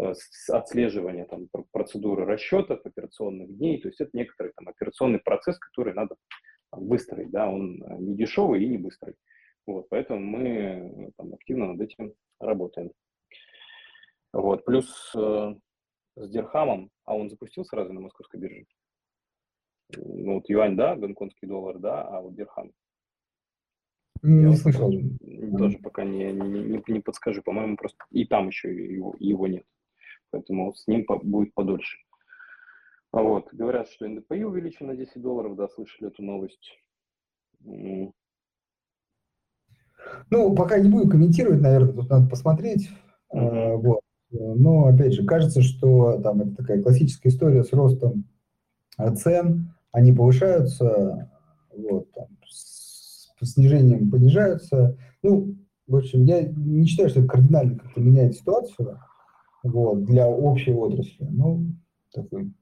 э, 0.00 0.12
отслеживание 0.48 1.24
там, 1.24 1.48
процедуры 1.72 2.24
расчетов, 2.24 2.84
операционных 2.84 3.56
дней. 3.56 3.80
То 3.80 3.88
есть 3.88 4.00
это 4.00 4.10
некоторый 4.12 4.52
там, 4.56 4.68
операционный 4.68 5.18
процесс, 5.18 5.58
который 5.58 5.94
надо 5.94 6.14
выстроить. 6.70 7.30
Да? 7.30 7.50
Он 7.50 7.82
э, 7.82 7.96
не 7.98 8.14
дешевый 8.14 8.62
и 8.62 8.68
не 8.68 8.78
быстрый. 8.78 9.14
Вот, 9.66 9.88
поэтому 9.88 10.20
мы 10.20 11.12
там, 11.16 11.34
активно 11.34 11.72
над 11.72 11.80
этим 11.80 12.14
работаем. 12.40 12.92
Вот, 14.32 14.64
плюс 14.64 15.12
э, 15.14 15.54
с 16.16 16.28
Дирхамом, 16.28 16.90
а 17.04 17.14
он 17.14 17.30
запустил 17.30 17.64
сразу 17.64 17.92
на 17.92 18.00
московской 18.00 18.40
бирже. 18.40 18.66
Ну, 19.96 20.34
вот 20.34 20.48
юань, 20.48 20.76
да, 20.76 20.96
гонконгский 20.96 21.46
доллар, 21.46 21.78
да, 21.78 22.02
а 22.02 22.20
вот 22.22 22.34
Дирхам 22.34 22.72
не 24.22 24.44
я 24.44 24.56
слышал. 24.56 24.92
Тоже 25.58 25.78
пока 25.78 26.04
не, 26.04 26.32
не, 26.32 26.82
не, 26.86 27.00
подскажу. 27.00 27.42
По-моему, 27.42 27.76
просто 27.76 27.98
и 28.10 28.24
там 28.24 28.48
еще 28.48 28.72
его, 28.72 29.14
его 29.18 29.46
нет. 29.46 29.66
Поэтому 30.30 30.72
с 30.74 30.86
ним 30.86 31.04
по, 31.04 31.18
будет 31.18 31.52
подольше. 31.54 31.98
Вот, 33.10 33.52
говорят, 33.52 33.88
что 33.88 34.08
НДПИ 34.08 34.44
увеличен 34.44 34.86
на 34.86 34.96
10 34.96 35.20
долларов, 35.20 35.56
да, 35.56 35.68
слышали 35.68 36.08
эту 36.08 36.22
новость. 36.22 36.78
Ну, 40.30 40.54
пока 40.54 40.78
не 40.78 40.88
буду 40.88 41.08
комментировать, 41.08 41.60
наверное, 41.60 41.92
тут 41.92 42.08
надо 42.08 42.28
посмотреть. 42.28 42.90
Mm-hmm. 43.34 43.76
Вот. 43.76 44.00
Но, 44.30 44.86
опять 44.86 45.12
же, 45.12 45.24
кажется, 45.24 45.60
что 45.60 46.18
там 46.20 46.40
это 46.40 46.56
такая 46.56 46.82
классическая 46.82 47.28
история 47.28 47.64
с 47.64 47.72
ростом 47.72 48.24
цен, 49.16 49.74
они 49.90 50.12
повышаются, 50.12 51.30
вот, 51.76 52.10
там, 52.12 52.28
снижением 53.42 54.10
понижаются. 54.10 54.96
Ну, 55.22 55.56
в 55.86 55.96
общем, 55.96 56.24
я 56.24 56.42
не 56.42 56.86
считаю, 56.86 57.10
что 57.10 57.20
это 57.20 57.28
кардинально 57.28 57.78
как-то 57.78 58.00
меняет 58.00 58.34
ситуацию 58.34 58.98
вот, 59.62 60.04
для 60.04 60.28
общей 60.28 60.72
отрасли. 60.72 61.26
Ну, 61.28 61.66
такой 62.12 62.52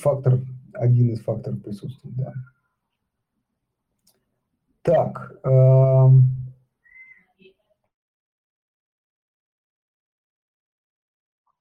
фактор, 0.00 0.40
один 0.72 1.10
из 1.10 1.20
факторов 1.20 1.62
присутствует, 1.62 2.16
да. 2.16 2.32
Так. 4.88 5.32
Э 5.44 6.08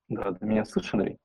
да, 0.08 0.32
ты 0.32 0.46
меня 0.46 0.64
слышишь, 0.64 0.94
Андрей? 0.94 1.18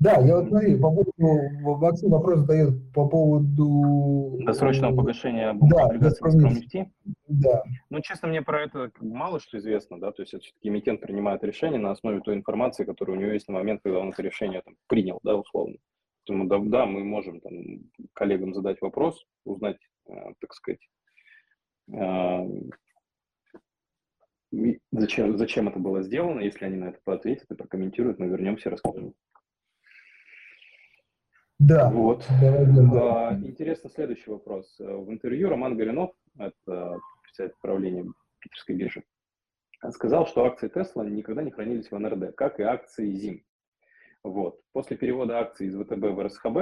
Да, 0.00 0.14
я 0.20 0.36
вот 0.36 0.48
смотри, 0.48 0.76
по 0.76 0.90
поводу, 0.90 1.80
Максим 1.80 2.10
вопрос 2.10 2.40
задает 2.40 2.92
по 2.92 3.06
поводу... 3.08 4.38
Досрочного 4.44 4.96
погашения 4.96 5.56
да, 5.60 5.84
облигаций? 5.84 6.90
Да. 7.28 7.62
Ну, 7.90 8.00
честно, 8.00 8.28
мне 8.28 8.42
про 8.42 8.62
это 8.62 8.90
мало 9.00 9.38
что 9.38 9.58
известно, 9.58 10.00
да, 10.00 10.10
то 10.10 10.22
есть 10.22 10.34
это 10.34 10.42
все-таки 10.42 10.68
эмитент 10.68 11.00
принимает 11.00 11.44
решение 11.44 11.78
на 11.78 11.90
основе 11.90 12.20
той 12.20 12.34
информации, 12.34 12.84
которая 12.84 13.18
у 13.18 13.20
него 13.20 13.32
есть 13.32 13.48
на 13.48 13.54
момент, 13.54 13.82
когда 13.84 13.98
он 13.98 14.10
это 14.10 14.22
решение 14.22 14.62
там, 14.62 14.74
принял, 14.88 15.20
да, 15.22 15.36
условно. 15.36 15.76
Поэтому, 16.26 16.48
да, 16.48 16.58
да, 16.58 16.86
мы 16.86 17.04
можем 17.04 17.40
там, 17.40 17.52
коллегам 18.14 18.54
задать 18.54 18.80
вопрос, 18.80 19.24
узнать, 19.44 19.78
э, 20.08 20.12
так 20.40 20.54
сказать, 20.54 20.80
э, 20.82 20.97
зачем, 24.92 25.38
зачем 25.38 25.68
это 25.68 25.78
было 25.78 26.02
сделано, 26.02 26.40
если 26.40 26.64
они 26.64 26.76
на 26.76 26.90
это 26.90 27.00
ответят 27.04 27.50
и 27.50 27.54
прокомментируют, 27.54 28.18
мы 28.18 28.26
вернемся 28.26 28.68
и 28.68 28.72
расскажем. 28.72 29.14
Да. 31.58 31.90
Вот. 31.90 32.24
Да. 32.40 33.28
А, 33.30 33.34
интересно 33.34 33.90
следующий 33.90 34.30
вопрос. 34.30 34.76
В 34.78 35.10
интервью 35.10 35.48
Роман 35.48 35.76
Горинов, 35.76 36.12
это 36.38 37.00
председатель 37.22 37.56
правления 37.60 38.06
Питерской 38.38 38.76
биржи, 38.76 39.02
сказал, 39.90 40.26
что 40.26 40.44
акции 40.44 40.68
Тесла 40.68 41.04
никогда 41.04 41.42
не 41.42 41.50
хранились 41.50 41.90
в 41.90 41.98
НРД, 41.98 42.36
как 42.36 42.60
и 42.60 42.62
акции 42.62 43.12
ЗИМ. 43.12 43.42
Вот. 44.22 44.60
После 44.72 44.96
перевода 44.96 45.40
акций 45.40 45.66
из 45.66 45.74
ВТБ 45.74 45.92
в 45.92 46.22
РСХБ, 46.22 46.56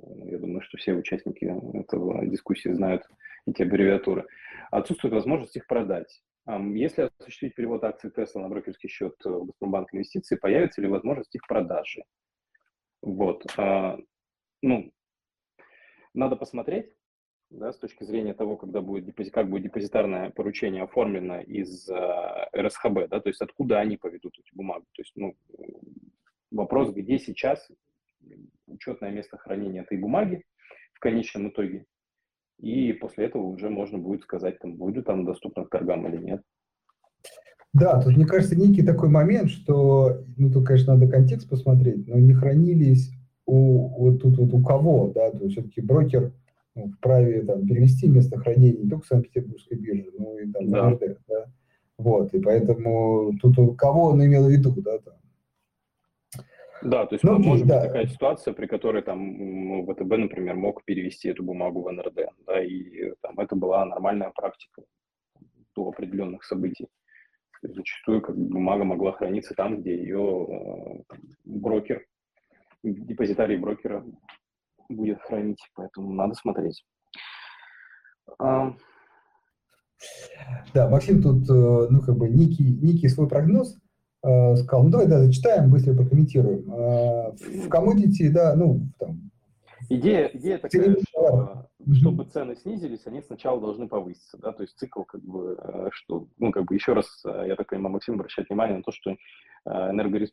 я 0.00 0.38
думаю, 0.38 0.60
что 0.62 0.76
все 0.76 0.92
участники 0.94 1.44
этого 1.76 2.26
дискуссии 2.26 2.72
знают 2.72 3.08
эти 3.46 3.62
аббревиатуры, 3.62 4.26
отсутствует 4.70 5.14
возможность 5.14 5.56
их 5.56 5.66
продать. 5.66 6.22
Если 6.46 7.10
осуществить 7.18 7.54
перевод 7.54 7.84
акций 7.84 8.10
Тесла 8.10 8.42
на 8.42 8.48
брокерский 8.48 8.88
счет 8.88 9.14
в 9.24 9.46
Газпромбанк 9.46 9.94
инвестиции, 9.94 10.36
появится 10.36 10.80
ли 10.80 10.88
возможность 10.88 11.34
их 11.34 11.46
продажи? 11.46 12.02
Вот. 13.00 13.44
А, 13.56 13.96
ну, 14.60 14.92
надо 16.14 16.36
посмотреть, 16.36 16.92
да, 17.50 17.72
с 17.72 17.78
точки 17.78 18.04
зрения 18.04 18.34
того, 18.34 18.56
когда 18.56 18.80
будет 18.80 19.04
депозит, 19.04 19.32
как 19.32 19.48
будет 19.50 19.64
депозитарное 19.64 20.30
поручение 20.30 20.82
оформлено 20.82 21.40
из 21.40 21.88
э, 21.88 22.48
РСХБ, 22.56 23.08
да, 23.08 23.20
то 23.20 23.28
есть 23.28 23.40
откуда 23.40 23.78
они 23.78 23.96
поведут 23.96 24.38
эти 24.38 24.54
бумаги. 24.54 24.84
То 24.92 25.02
есть, 25.02 25.12
ну, 25.16 25.36
вопрос, 26.50 26.92
где 26.92 27.18
сейчас 27.18 27.70
учетное 28.66 29.10
место 29.10 29.36
хранения 29.36 29.82
этой 29.82 29.98
бумаги 29.98 30.44
в 30.94 31.00
конечном 31.00 31.48
итоге, 31.48 31.86
и 32.62 32.92
после 32.92 33.26
этого 33.26 33.42
уже 33.42 33.68
можно 33.68 33.98
будет 33.98 34.22
сказать, 34.22 34.58
там, 34.60 34.76
будет 34.76 35.06
там 35.06 35.24
доступно 35.24 35.64
к 35.64 35.70
торгам 35.70 36.06
или 36.06 36.16
нет. 36.16 36.42
Да, 37.74 38.00
тут, 38.00 38.16
мне 38.16 38.24
кажется, 38.24 38.56
некий 38.56 38.82
такой 38.82 39.08
момент, 39.08 39.50
что, 39.50 40.24
ну, 40.36 40.50
тут, 40.50 40.66
конечно, 40.66 40.94
надо 40.94 41.10
контекст 41.10 41.48
посмотреть, 41.48 42.06
но 42.06 42.18
не 42.18 42.34
хранились 42.34 43.10
у, 43.46 43.88
вот 43.88 44.22
тут 44.22 44.38
вот 44.38 44.52
у 44.54 44.62
кого, 44.62 45.08
да, 45.08 45.30
то 45.30 45.38
есть 45.42 45.54
все-таки 45.54 45.80
брокер 45.80 46.32
ну, 46.74 46.90
вправе 46.90 47.42
там, 47.42 47.66
перевести 47.66 48.08
место 48.08 48.38
хранения 48.38 48.78
не 48.78 48.88
только 48.88 49.06
Санкт-Петербургской 49.06 49.78
биржи, 49.78 50.10
но 50.16 50.38
и 50.38 50.50
там 50.52 50.70
да. 50.70 50.90
РД, 50.90 51.18
да. 51.28 51.46
Вот, 51.98 52.32
и 52.32 52.40
поэтому 52.40 53.32
тут 53.40 53.58
у 53.58 53.74
кого 53.74 54.10
он 54.10 54.24
имел 54.24 54.46
в 54.46 54.50
виду, 54.50 54.72
да, 54.82 54.98
там. 54.98 55.14
Да, 56.82 57.06
то 57.06 57.14
есть 57.14 57.24
ну, 57.24 57.38
может 57.38 57.66
да. 57.66 57.80
быть 57.80 57.88
такая 57.88 58.06
ситуация, 58.06 58.54
при 58.54 58.66
которой 58.66 59.02
там 59.02 59.18
ну, 59.18 59.86
ВТБ, 59.86 60.16
например, 60.18 60.56
мог 60.56 60.84
перевести 60.84 61.28
эту 61.28 61.44
бумагу 61.44 61.82
в 61.82 61.92
НРД, 61.92 62.30
да, 62.46 62.62
и 62.62 63.12
там 63.20 63.38
это 63.38 63.54
была 63.54 63.84
нормальная 63.84 64.30
практика 64.30 64.82
до 65.76 65.88
определенных 65.88 66.44
событий. 66.44 66.88
Зачастую 67.62 68.20
как 68.20 68.36
бумага 68.36 68.82
могла 68.84 69.12
храниться 69.12 69.54
там, 69.54 69.80
где 69.80 69.96
ее 69.96 71.04
э, 71.08 71.16
брокер, 71.44 72.04
депозитарий 72.82 73.56
брокера 73.56 74.04
будет 74.88 75.20
хранить, 75.22 75.62
поэтому 75.74 76.12
надо 76.12 76.34
смотреть. 76.34 76.84
А... 78.38 78.74
Да, 80.74 80.88
Максим 80.88 81.22
тут, 81.22 81.48
э, 81.48 81.86
ну, 81.90 82.00
как 82.00 82.16
бы, 82.16 82.28
некий, 82.28 82.64
некий 82.64 83.08
свой 83.08 83.28
прогноз 83.28 83.78
сказал. 84.22 84.84
Ну, 84.84 84.90
давай, 84.90 85.08
да, 85.08 85.18
зачитаем, 85.18 85.70
быстро 85.70 85.94
прокомментируем. 85.94 86.72
Э, 86.72 87.32
в 87.32 87.68
коммодити, 87.68 88.28
да, 88.28 88.54
ну, 88.56 88.80
там... 88.98 89.30
Идея, 89.88 90.30
идея 90.32 90.58
такая, 90.58 90.96
что 91.08 91.68
чтобы 91.94 92.24
цены 92.24 92.56
снизились, 92.56 93.06
они 93.06 93.22
сначала 93.22 93.60
должны 93.60 93.88
повыситься, 93.88 94.38
да, 94.38 94.52
то 94.52 94.62
есть 94.62 94.78
цикл, 94.78 95.02
как 95.02 95.22
бы, 95.22 95.56
э, 95.58 95.88
что, 95.92 96.28
ну, 96.38 96.52
как 96.52 96.64
бы, 96.64 96.74
еще 96.74 96.92
раз, 96.92 97.22
э, 97.24 97.44
я 97.48 97.56
так 97.56 97.68
понимаю, 97.68 97.94
Максим 97.94 98.14
обращает 98.14 98.48
внимание 98.48 98.76
на 98.76 98.82
то, 98.82 98.92
что 98.92 99.10
э, 99.10 99.16
энергорес... 99.64 100.32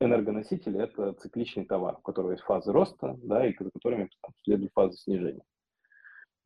энергоносители– 0.00 0.80
это 0.82 1.12
цикличный 1.14 1.64
товар, 1.64 1.96
у 1.98 2.02
которого 2.02 2.32
есть 2.32 2.42
фазы 2.42 2.72
роста, 2.72 3.16
да, 3.22 3.46
и 3.46 3.54
за 3.58 3.70
которыми 3.70 4.10
там, 4.22 4.32
следует 4.42 4.72
фазы 4.74 4.96
снижения. 4.98 5.44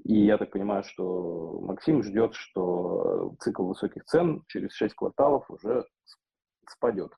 И 0.04 0.18
я 0.24 0.38
так 0.38 0.50
понимаю, 0.50 0.82
что 0.84 1.60
Максим 1.62 2.02
ждет, 2.02 2.34
что 2.34 3.34
цикл 3.40 3.66
высоких 3.66 4.04
цен 4.04 4.42
через 4.48 4.72
6 4.72 4.94
кварталов 4.94 5.50
уже 5.50 5.84
спадет. 6.70 7.12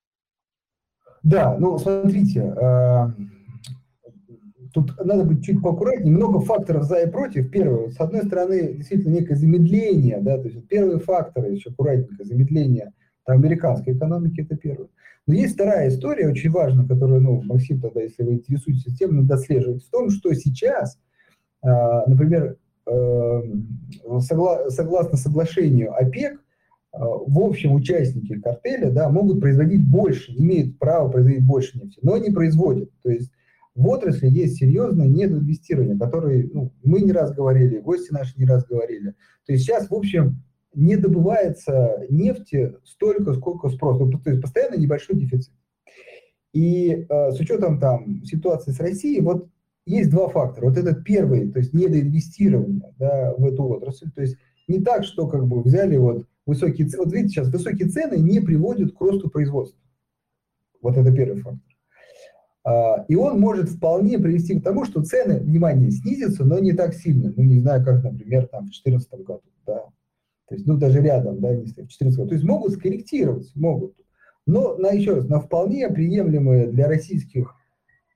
Да, 1.23 1.57
ну 1.59 1.79
смотрите, 1.79 2.53
тут 4.73 4.93
надо 5.05 5.25
быть 5.25 5.45
чуть 5.45 5.63
поаккуратнее. 5.63 6.15
Много 6.15 6.41
факторов 6.41 6.85
за 6.85 7.03
и 7.03 7.11
против. 7.11 7.51
Первое, 7.51 7.91
с 7.91 8.01
одной 8.01 8.25
стороны, 8.25 8.75
действительно 8.75 9.15
некое 9.15 9.37
замедление, 9.37 10.19
да, 10.21 10.39
то 10.39 10.49
есть 10.49 10.67
первые 10.69 10.99
факторы, 10.99 11.51
еще 11.51 11.71
аккуратненько, 11.71 12.25
замедление 12.25 12.93
там, 13.25 13.39
американской 13.39 13.95
экономики, 13.95 14.41
это 14.41 14.57
первое. 14.57 14.89
Но 15.27 15.35
есть 15.35 15.55
вторая 15.55 15.89
история, 15.89 16.29
очень 16.29 16.51
важная, 16.51 16.87
которую, 16.87 17.21
ну, 17.21 17.43
Максим, 17.43 17.81
тогда, 17.81 18.03
если 18.03 18.25
вы 18.25 18.35
интересуетесь 18.35 18.97
тем, 18.99 19.17
надо 19.17 19.35
отслеживать, 19.35 19.85
в 19.85 19.91
том, 19.91 20.11
что 20.11 20.35
сейчас, 20.35 20.99
а, 21.63 22.05
например, 22.09 22.57
э, 22.87 23.43
согласно 24.19 25.17
соглашению 25.17 25.95
ОПЕК, 25.95 26.41
в 26.93 27.39
общем 27.41 27.73
участники 27.73 28.39
картеля 28.39 28.91
да, 28.91 29.09
могут 29.09 29.41
производить 29.41 29.83
больше, 29.83 30.33
имеют 30.33 30.79
право 30.79 31.11
производить 31.11 31.45
больше 31.45 31.79
нефти, 31.79 31.99
но 32.03 32.19
не 32.19 32.31
производят. 32.31 32.91
То 33.03 33.11
есть 33.11 33.33
в 33.75 33.89
отрасли 33.89 34.29
есть 34.29 34.57
серьезное 34.57 35.07
недоинвестирование, 35.07 35.99
которое 35.99 36.49
ну, 36.53 36.73
мы 36.83 37.01
не 37.01 37.13
раз 37.13 37.33
говорили, 37.33 37.79
гости 37.79 38.13
наши 38.13 38.39
не 38.39 38.45
раз 38.45 38.67
говорили. 38.67 39.15
То 39.47 39.53
есть 39.53 39.65
сейчас, 39.65 39.89
в 39.89 39.95
общем, 39.95 40.43
не 40.75 40.97
добывается 40.97 42.05
нефти 42.11 42.75
столько, 42.85 43.33
сколько 43.35 43.71
спроса. 43.71 44.05
Ну, 44.05 44.19
то 44.19 44.31
есть 44.31 44.43
постоянно 44.43 44.77
небольшой 44.77 45.17
дефицит. 45.17 45.53
И 46.53 47.07
э, 47.09 47.33
с 47.33 47.41
учетом 47.41 47.81
там 47.81 48.23
ситуации 48.25 48.73
с 48.73 48.81
Россией, 48.81 49.23
вот 49.23 49.49
есть 49.87 50.11
два 50.11 50.29
фактора. 50.29 50.67
Вот 50.67 50.77
этот 50.77 51.03
первый, 51.05 51.51
то 51.51 51.59
есть 51.59 51.73
недоинвестирование 51.73 52.93
да, 52.99 53.35
в 53.37 53.47
эту 53.47 53.65
отрасль. 53.65 54.11
То 54.15 54.21
есть 54.21 54.37
не 54.69 54.81
так, 54.81 55.05
что 55.05 55.27
как 55.27 55.47
бы 55.47 55.63
взяли 55.63 55.97
вот 55.97 56.27
высокие 56.47 56.89
цены. 56.89 57.05
Вот 57.05 57.13
видите, 57.13 57.35
сейчас 57.35 57.49
высокие 57.49 57.89
цены 57.89 58.17
не 58.17 58.41
приводят 58.41 58.93
к 58.93 59.01
росту 59.01 59.31
производства. 59.31 59.81
Вот 60.81 60.97
это 60.97 61.13
первый 61.15 61.41
фактор. 61.43 61.61
А, 62.65 63.05
и 63.09 63.15
он 63.15 63.41
может 63.41 63.69
вполне 63.69 64.19
привести 64.19 64.59
к 64.59 64.65
тому, 64.65 64.85
что 64.85 65.03
цены, 65.03 65.41
внимание, 65.41 65.91
снизятся, 65.91 66.45
но 66.45 66.59
не 66.59 66.73
так 66.73 66.95
сильно. 66.95 67.33
Ну, 67.37 67.43
не 67.43 67.61
знаю, 67.61 67.85
как, 67.85 68.05
например, 68.05 68.47
там 68.47 68.63
в 68.63 68.71
2014 68.71 69.13
году, 69.25 69.43
да. 69.67 69.81
То 70.49 70.55
есть, 70.55 70.67
ну, 70.67 70.77
даже 70.77 71.01
рядом, 71.01 71.41
да, 71.41 71.55
не 71.55 71.63
в 71.63 71.75
2014 71.75 72.19
году. 72.19 72.29
То 72.29 72.35
есть 72.35 72.47
могут 72.47 72.73
скорректироваться, 72.73 73.53
могут. 73.59 73.97
Но, 74.47 74.77
на, 74.77 74.91
еще 74.91 75.15
раз, 75.15 75.29
на 75.29 75.41
вполне 75.41 75.89
приемлемые 75.89 76.67
для 76.67 76.89
российских 76.89 77.55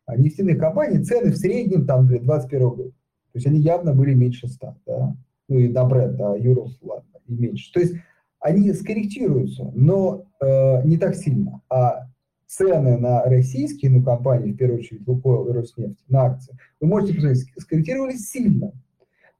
а, 0.06 0.16
нефтяных 0.16 0.58
компаний 0.58 1.02
цены 1.02 1.30
в 1.30 1.36
среднем, 1.36 1.86
там, 1.86 2.02
например, 2.02 2.24
2021 2.24 2.68
года. 2.68 2.90
То 2.90 3.38
есть 3.38 3.46
они 3.46 3.60
явно 3.60 3.94
были 3.94 4.14
меньше 4.14 4.48
100, 4.48 4.76
да. 4.86 5.16
Ну, 5.48 5.58
и 5.58 5.68
на 5.68 5.84
бренд, 5.84 6.16
да, 6.16 6.34
Юрос, 6.36 6.78
ладно, 6.82 7.18
и 7.26 7.34
меньше. 7.34 7.72
То 7.72 7.80
есть 7.80 7.94
они 8.46 8.72
скорректируются, 8.72 9.72
но 9.74 10.24
э, 10.40 10.86
не 10.86 10.98
так 10.98 11.16
сильно. 11.16 11.62
А 11.68 12.06
цены 12.46 12.96
на 12.96 13.24
российские 13.24 13.90
ну, 13.90 14.04
компании, 14.04 14.52
в 14.52 14.56
первую 14.56 14.78
очередь 14.78 15.06
Лукойл 15.08 15.48
и 15.48 15.52
Роснефть, 15.52 15.98
на 16.08 16.26
акции, 16.26 16.56
вы 16.80 16.86
можете 16.86 17.14
посмотреть, 17.14 17.52
скорректировались 17.58 18.30
сильно. 18.30 18.70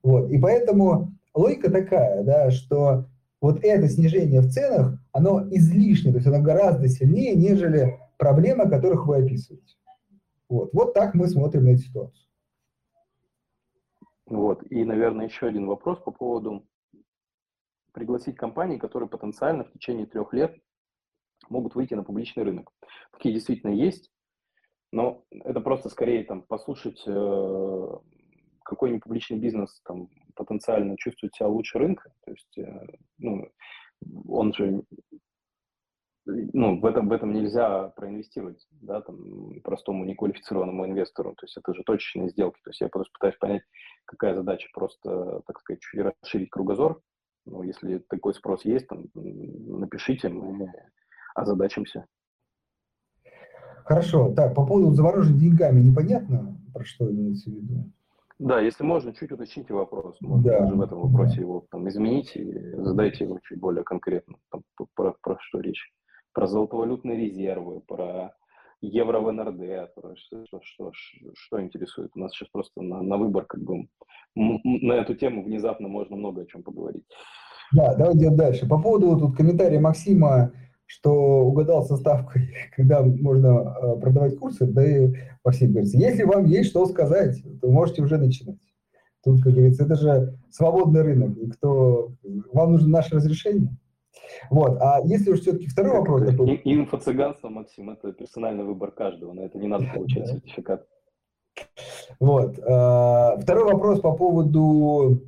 Вот. 0.02 0.28
И 0.30 0.38
поэтому 0.38 1.12
логика 1.34 1.70
такая, 1.70 2.24
да, 2.24 2.50
что 2.50 3.06
вот 3.40 3.62
это 3.62 3.88
снижение 3.88 4.40
в 4.40 4.50
ценах, 4.50 4.98
оно 5.12 5.46
излишне, 5.50 6.10
то 6.10 6.16
есть 6.16 6.26
оно 6.26 6.42
гораздо 6.42 6.88
сильнее, 6.88 7.36
нежели 7.36 8.00
проблемы, 8.18 8.68
которых 8.68 9.06
вы 9.06 9.18
описываете. 9.18 9.76
Вот, 10.48 10.70
вот 10.72 10.94
так 10.94 11.14
мы 11.14 11.28
смотрим 11.28 11.62
на 11.62 11.68
эту 11.70 11.82
ситуацию. 11.82 12.26
Вот. 14.26 14.64
И, 14.68 14.82
наверное, 14.84 15.26
еще 15.26 15.46
один 15.46 15.66
вопрос 15.66 16.00
по 16.00 16.10
поводу 16.10 16.64
пригласить 17.96 18.36
компании, 18.36 18.76
которые 18.76 19.08
потенциально 19.08 19.64
в 19.64 19.72
течение 19.72 20.04
трех 20.04 20.34
лет 20.34 20.54
могут 21.48 21.74
выйти 21.74 21.94
на 21.94 22.04
публичный 22.04 22.42
рынок. 22.42 22.70
Такие 23.10 23.34
действительно 23.34 23.70
есть, 23.70 24.12
но 24.92 25.24
это 25.30 25.62
просто 25.62 25.88
скорее 25.88 26.22
там 26.24 26.42
послушать, 26.42 27.02
э, 27.06 27.86
какой-нибудь 28.64 29.02
публичный 29.02 29.38
бизнес 29.38 29.80
там 29.82 30.10
потенциально 30.34 30.94
чувствует 30.98 31.34
себя 31.34 31.48
лучше 31.48 31.78
рынка, 31.78 32.12
то 32.26 32.32
есть, 32.32 32.58
э, 32.58 32.86
ну, 33.16 33.50
он 34.28 34.52
же, 34.52 34.82
ну, 36.26 36.78
в 36.78 36.84
этом, 36.84 37.08
в 37.08 37.12
этом 37.12 37.32
нельзя 37.32 37.88
проинвестировать, 37.96 38.62
да, 38.72 39.00
там, 39.00 39.58
простому 39.62 40.04
неквалифицированному 40.04 40.84
инвестору, 40.84 41.34
то 41.34 41.46
есть 41.46 41.56
это 41.56 41.72
же 41.72 41.82
точечные 41.82 42.28
сделки, 42.28 42.60
то 42.62 42.68
есть 42.68 42.82
я 42.82 42.90
просто 42.90 43.10
пытаюсь 43.14 43.38
понять, 43.38 43.62
какая 44.04 44.34
задача 44.34 44.68
просто, 44.74 45.40
так 45.46 45.60
сказать, 45.60 45.80
чуть 45.80 46.00
расширить 46.00 46.50
кругозор, 46.50 47.00
ну, 47.46 47.62
если 47.62 47.98
такой 47.98 48.34
спрос 48.34 48.64
есть, 48.64 48.86
там, 48.88 49.06
напишите, 49.14 50.28
мы 50.28 50.72
озадачимся. 51.34 52.06
Хорошо. 53.84 54.34
Так, 54.34 54.54
по 54.54 54.66
поводу 54.66 54.90
замороженных 54.90 55.40
деньгами 55.40 55.80
непонятно, 55.80 56.58
про 56.74 56.84
что 56.84 57.10
имеется 57.10 57.50
в 57.50 57.54
виду? 57.54 57.90
Да, 58.38 58.60
если 58.60 58.84
можно, 58.84 59.14
чуть 59.14 59.32
уточните 59.32 59.72
вопрос. 59.72 60.20
Можно 60.20 60.50
да, 60.50 60.60
даже 60.60 60.74
в 60.74 60.80
этом 60.82 61.00
вопросе 61.00 61.36
да. 61.36 61.40
его 61.42 61.66
там, 61.70 61.88
изменить 61.88 62.36
и 62.36 62.74
задайте 62.74 63.24
его 63.24 63.38
чуть 63.42 63.58
более 63.58 63.84
конкретно. 63.84 64.36
Там, 64.50 64.62
про, 64.94 65.14
про 65.22 65.38
что 65.40 65.60
речь? 65.60 65.90
Про 66.32 66.46
золотовалютные 66.46 67.16
резервы, 67.16 67.80
про 67.80 68.34
евро 68.80 69.20
в 69.20 69.32
НРД, 69.32 69.90
что, 70.16 70.44
что, 70.46 70.60
что, 70.62 70.92
что 71.34 71.62
интересует. 71.62 72.10
У 72.14 72.20
нас 72.20 72.32
сейчас 72.32 72.48
просто 72.50 72.82
на, 72.82 73.02
на 73.02 73.16
выбор 73.16 73.44
как 73.44 73.62
бы 73.62 73.88
на 74.34 74.92
эту 74.92 75.14
тему 75.14 75.44
внезапно 75.44 75.88
можно 75.88 76.16
много 76.16 76.42
о 76.42 76.46
чем 76.46 76.62
поговорить. 76.62 77.04
Да, 77.72 77.94
давайте 77.94 78.20
идем 78.20 78.36
дальше. 78.36 78.68
По 78.68 78.80
поводу 78.80 79.18
тут 79.18 79.36
комментария 79.36 79.80
Максима 79.80 80.52
что 80.86 81.40
угадал 81.40 81.84
со 81.84 81.96
ставкой, 81.96 82.48
когда 82.76 83.02
можно 83.02 83.48
э, 83.48 84.00
продавать 84.00 84.38
курсы, 84.38 84.66
да 84.66 84.86
и 84.86 85.12
Максим 85.44 85.72
говорится, 85.72 85.98
если 85.98 86.22
вам 86.22 86.44
есть 86.46 86.70
что 86.70 86.86
сказать, 86.86 87.42
то 87.60 87.70
можете 87.70 88.02
уже 88.02 88.18
начинать. 88.18 88.60
Тут, 89.24 89.42
как 89.42 89.52
говорится, 89.52 89.84
это 89.84 89.96
же 89.96 90.38
свободный 90.50 91.02
рынок, 91.02 91.36
никто... 91.36 92.12
Вам 92.52 92.72
нужно 92.72 92.88
наше 92.88 93.16
разрешение. 93.16 93.76
Вот, 94.50 94.78
а 94.80 95.00
если 95.04 95.32
уж 95.32 95.40
все-таки 95.40 95.68
второй 95.68 95.92
как 95.92 96.00
вопрос... 96.00 96.30
Такой... 96.30 96.60
Инфо-цыганство, 96.64 97.48
Максим, 97.48 97.90
это 97.90 98.12
персональный 98.12 98.64
выбор 98.64 98.90
каждого, 98.90 99.32
на 99.32 99.40
это 99.40 99.58
не 99.58 99.68
надо 99.68 99.86
получать 99.94 100.28
сертификат. 100.28 100.86
Вот. 102.20 102.58
Э, 102.58 103.40
второй 103.40 103.72
вопрос 103.72 104.00
по 104.00 104.12
поводу 104.12 105.22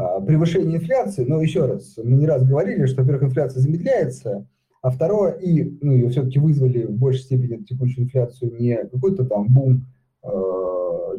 а, 0.00 0.20
превышение 0.20 0.78
инфляции, 0.78 1.24
но 1.24 1.42
еще 1.42 1.66
раз, 1.66 1.98
мы 2.02 2.16
не 2.16 2.26
раз 2.26 2.46
говорили, 2.46 2.86
что, 2.86 3.02
во-первых, 3.02 3.24
инфляция 3.24 3.60
замедляется, 3.60 4.46
а 4.82 4.90
второе, 4.90 5.32
и 5.32 5.76
ну, 5.82 5.92
ее 5.92 6.08
все-таки 6.08 6.38
вызвали 6.38 6.86
в 6.86 6.92
большей 6.92 7.22
степени 7.22 7.62
текущую 7.62 8.04
инфляцию 8.04 8.56
не 8.58 8.76
какой-то 8.76 9.26
там 9.26 9.48
бум 9.48 9.86
э, 10.22 10.28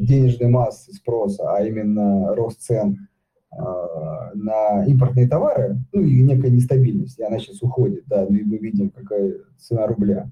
денежной 0.00 0.48
массы 0.48 0.92
спроса, 0.92 1.54
а 1.54 1.62
именно 1.64 2.34
рост 2.34 2.60
цен 2.60 2.92
э, 2.92 3.11
на 3.54 4.84
импортные 4.86 5.28
товары, 5.28 5.78
ну 5.92 6.00
и 6.02 6.22
некая 6.22 6.50
нестабильность, 6.50 7.18
и 7.18 7.22
она 7.22 7.38
сейчас 7.38 7.62
уходит, 7.62 8.04
да, 8.06 8.26
ну 8.28 8.36
и 8.36 8.44
мы 8.44 8.56
видим, 8.56 8.90
какая 8.90 9.34
цена 9.58 9.86
рубля. 9.86 10.30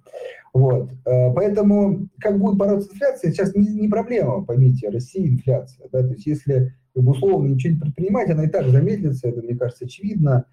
Вот, 0.54 0.90
э, 1.04 1.32
поэтому 1.34 2.08
как 2.18 2.38
будет 2.38 2.56
бороться 2.56 2.88
с 2.88 3.20
сейчас 3.20 3.54
не, 3.54 3.68
не 3.68 3.88
проблема, 3.88 4.44
поймите, 4.44 4.88
Россия 4.88 5.28
инфляция, 5.28 5.88
да, 5.92 6.00
то 6.02 6.14
есть 6.14 6.26
если 6.26 6.74
как 6.94 7.04
бы 7.04 7.12
условно 7.12 7.48
ничего 7.48 7.74
не 7.74 7.80
предпринимать, 7.80 8.30
она 8.30 8.44
и 8.44 8.48
так 8.48 8.68
замедлится, 8.68 9.28
это, 9.28 9.42
мне 9.42 9.56
кажется, 9.56 9.84
очевидно. 9.84 10.46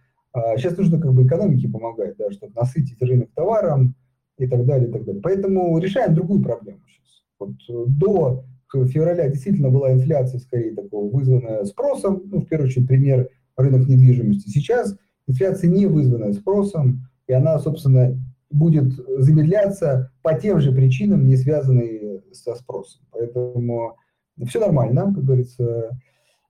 Сейчас 0.56 0.74
а, 0.74 0.82
нужно 0.82 1.00
как 1.00 1.14
бы 1.14 1.26
экономике 1.26 1.68
помогать, 1.68 2.16
да, 2.18 2.30
чтобы 2.30 2.54
насытить 2.54 3.02
рынок 3.02 3.30
товаром, 3.34 3.96
и 4.38 4.48
так 4.48 4.66
далее, 4.66 4.90
и 4.90 4.92
так 4.92 5.04
далее. 5.04 5.22
Поэтому 5.22 5.78
решаем 5.80 6.14
другую 6.14 6.42
проблему 6.44 6.82
сейчас. 6.88 7.24
Вот 7.40 7.56
э, 7.70 7.84
до 7.88 8.44
февраля 8.72 9.30
действительно 9.30 9.70
была 9.70 9.94
инфляция, 9.94 10.40
скорее, 10.40 10.76
такого, 10.76 11.14
вызванная 11.16 11.64
спросом, 11.66 12.22
ну, 12.26 12.42
в 12.42 12.48
первую 12.48 12.68
очередь, 12.68 12.88
пример 12.88 13.30
рынок 13.56 13.88
недвижимости. 13.88 14.50
Сейчас 14.50 14.98
инфляция 15.28 15.70
не 15.70 15.86
вызванная 15.86 16.34
спросом, 16.34 17.08
и 17.28 17.34
она, 17.34 17.60
собственно, 17.60 18.18
будет 18.50 18.94
замедляться 19.20 20.12
по 20.22 20.34
тем 20.34 20.60
же 20.60 20.72
причинам, 20.72 21.28
не 21.28 21.36
связанные 21.36 22.22
со 22.32 22.56
спросом. 22.56 23.02
Поэтому 23.12 23.98
все 24.46 24.60
нормально, 24.60 25.14
как 25.14 25.24
говорится, 25.24 26.00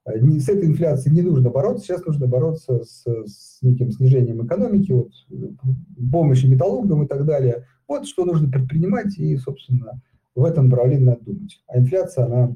с 0.06 0.50
этой 0.50 0.66
инфляцией 0.68 1.16
не 1.16 1.22
нужно 1.22 1.50
бороться, 1.50 1.86
сейчас 1.86 2.06
нужно 2.06 2.28
бороться 2.28 2.84
с, 2.84 3.04
с 3.06 3.62
неким 3.62 3.92
снижением 3.92 4.46
экономики, 4.46 4.92
вот, 4.92 5.12
помощью 6.12 6.50
металлургам 6.50 7.04
и 7.04 7.08
так 7.08 7.26
далее. 7.26 7.66
Вот 7.88 8.06
что 8.08 8.26
нужно 8.26 8.50
предпринимать, 8.50 9.18
и, 9.18 9.36
собственно, 9.38 10.02
в 10.38 10.46
этом 10.46 10.70
направлении 10.70 11.04
надо 11.04 11.26
думать. 11.26 11.64
А 11.68 11.80
инфляция, 11.80 12.26
она 12.26 12.56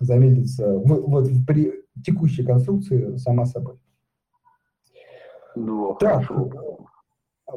замедлится 0.00 0.78
в, 0.78 1.08
вот 1.08 1.28
при 1.46 1.84
текущей 2.04 2.44
конструкции 2.44 3.16
сама 3.16 3.44
собой. 3.44 3.78
Ну, 5.54 5.94
так, 6.00 6.24
хорошо. 6.24 6.88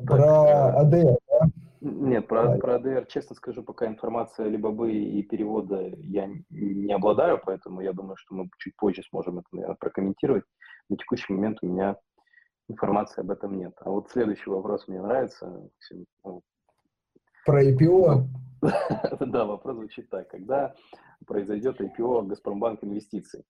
про 0.06 0.78
АДР, 0.78 1.18
да? 1.28 1.50
Нет, 1.82 2.28
про, 2.28 2.58
про 2.60 2.76
АДР, 2.76 3.08
честно 3.08 3.36
скажу, 3.36 3.64
пока 3.64 3.88
информация 3.88 4.48
либо 4.48 4.70
бы 4.70 4.94
и 4.94 5.24
перевода 5.24 5.82
я 6.02 6.30
не 6.52 6.94
обладаю, 6.94 7.42
поэтому 7.44 7.82
я 7.82 7.94
думаю, 7.94 8.16
что 8.18 8.36
мы 8.36 8.50
чуть 8.60 8.76
позже 8.76 9.02
сможем 9.10 9.40
это, 9.40 9.48
наверное, 9.52 9.78
прокомментировать. 9.80 10.44
На 10.90 10.98
текущий 10.98 11.34
момент 11.34 11.58
у 11.64 11.68
меня 11.68 11.98
информации 12.70 13.22
об 13.22 13.32
этом 13.32 13.58
нет. 13.58 13.74
А 13.82 13.90
вот 13.90 14.12
следующий 14.12 14.52
вопрос 14.52 14.88
мне 14.88 15.02
нравится. 15.02 15.68
Ну, 16.24 16.44
про 17.48 17.64
IPO? 17.64 18.28
Да, 19.22 19.46
вопрос 19.46 19.78
звучит 19.78 20.10
так. 20.10 20.30
Когда 20.30 20.76
произойдет 21.26 21.80
IPO 21.80 22.28
Газпромбанк 22.28 22.84
инвестиций? 22.84 23.44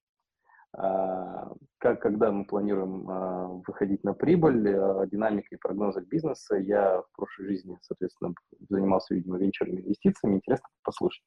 А, 0.77 1.51
как, 1.79 2.01
когда 2.01 2.31
мы 2.31 2.45
планируем 2.45 3.09
а, 3.09 3.47
выходить 3.65 4.03
на 4.03 4.13
прибыль, 4.13 4.69
а, 4.69 5.07
динамика 5.07 5.47
и 5.51 5.57
прогнозы 5.57 6.01
бизнеса. 6.01 6.57
Я 6.57 7.01
в 7.01 7.07
прошлой 7.15 7.47
жизни, 7.47 7.77
соответственно, 7.81 8.33
занимался, 8.69 9.15
видимо, 9.15 9.37
венчурными 9.37 9.81
инвестициями. 9.81 10.35
Интересно 10.35 10.67
послушать. 10.83 11.23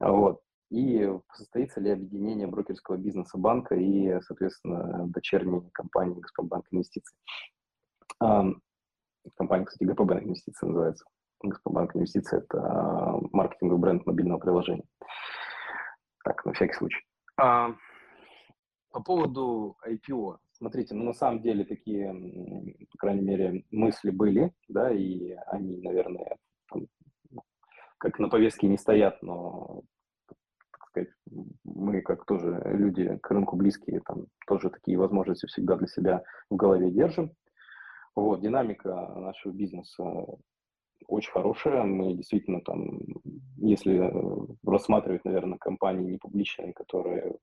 Вот. 0.00 0.40
И 0.70 1.10
состоится 1.34 1.80
ли 1.80 1.90
объединение 1.90 2.46
брокерского 2.46 2.96
бизнеса 2.96 3.38
банка 3.38 3.74
и, 3.74 4.20
соответственно, 4.20 5.06
дочерней 5.08 5.62
компании 5.72 6.20
Газпромбанк 6.20 6.66
Инвестиций. 6.70 7.16
Компания, 9.36 9.64
кстати, 9.64 9.88
ГПБ 9.88 10.22
Инвестиции 10.22 10.66
называется. 10.66 11.04
Газпромбанк 11.42 11.96
Инвестиции– 11.96 12.38
это 12.42 13.18
маркетинговый 13.32 13.80
бренд 13.80 14.06
мобильного 14.06 14.38
приложения. 14.38 14.84
Так, 16.24 16.44
на 16.44 16.52
всякий 16.52 16.74
случай. 16.74 17.00
По 17.36 19.02
поводу 19.04 19.76
IPO. 19.86 20.36
Смотрите, 20.52 20.94
ну 20.94 21.04
на 21.04 21.12
самом 21.12 21.40
деле 21.40 21.64
такие, 21.64 22.12
по 22.92 22.98
крайней 22.98 23.22
мере, 23.22 23.64
мысли 23.70 24.10
были, 24.10 24.52
да, 24.68 24.90
и 24.90 25.30
они, 25.46 25.80
наверное, 25.80 26.36
там, 26.70 26.86
как 27.96 28.18
на 28.18 28.28
повестке 28.28 28.68
не 28.68 28.76
стоят, 28.76 29.22
но, 29.22 29.82
так 30.26 30.86
сказать, 30.88 31.08
мы 31.64 32.02
как 32.02 32.26
тоже 32.26 32.60
люди 32.66 33.16
к 33.22 33.30
рынку 33.30 33.56
близкие, 33.56 34.00
там 34.00 34.26
тоже 34.46 34.68
такие 34.68 34.98
возможности 34.98 35.46
всегда 35.46 35.76
для 35.76 35.86
себя 35.86 36.22
в 36.50 36.56
голове 36.56 36.90
держим. 36.90 37.32
Вот, 38.14 38.42
динамика 38.42 38.90
нашего 39.16 39.52
бизнеса 39.52 40.04
очень 41.06 41.32
хорошая. 41.32 41.84
Мы 41.84 42.14
действительно 42.14 42.60
там, 42.60 43.00
если 43.56 44.10
рассматривать, 44.66 45.24
наверное, 45.24 45.58
компании 45.58 46.12
непубличные, 46.12 46.72
которые 46.72 47.34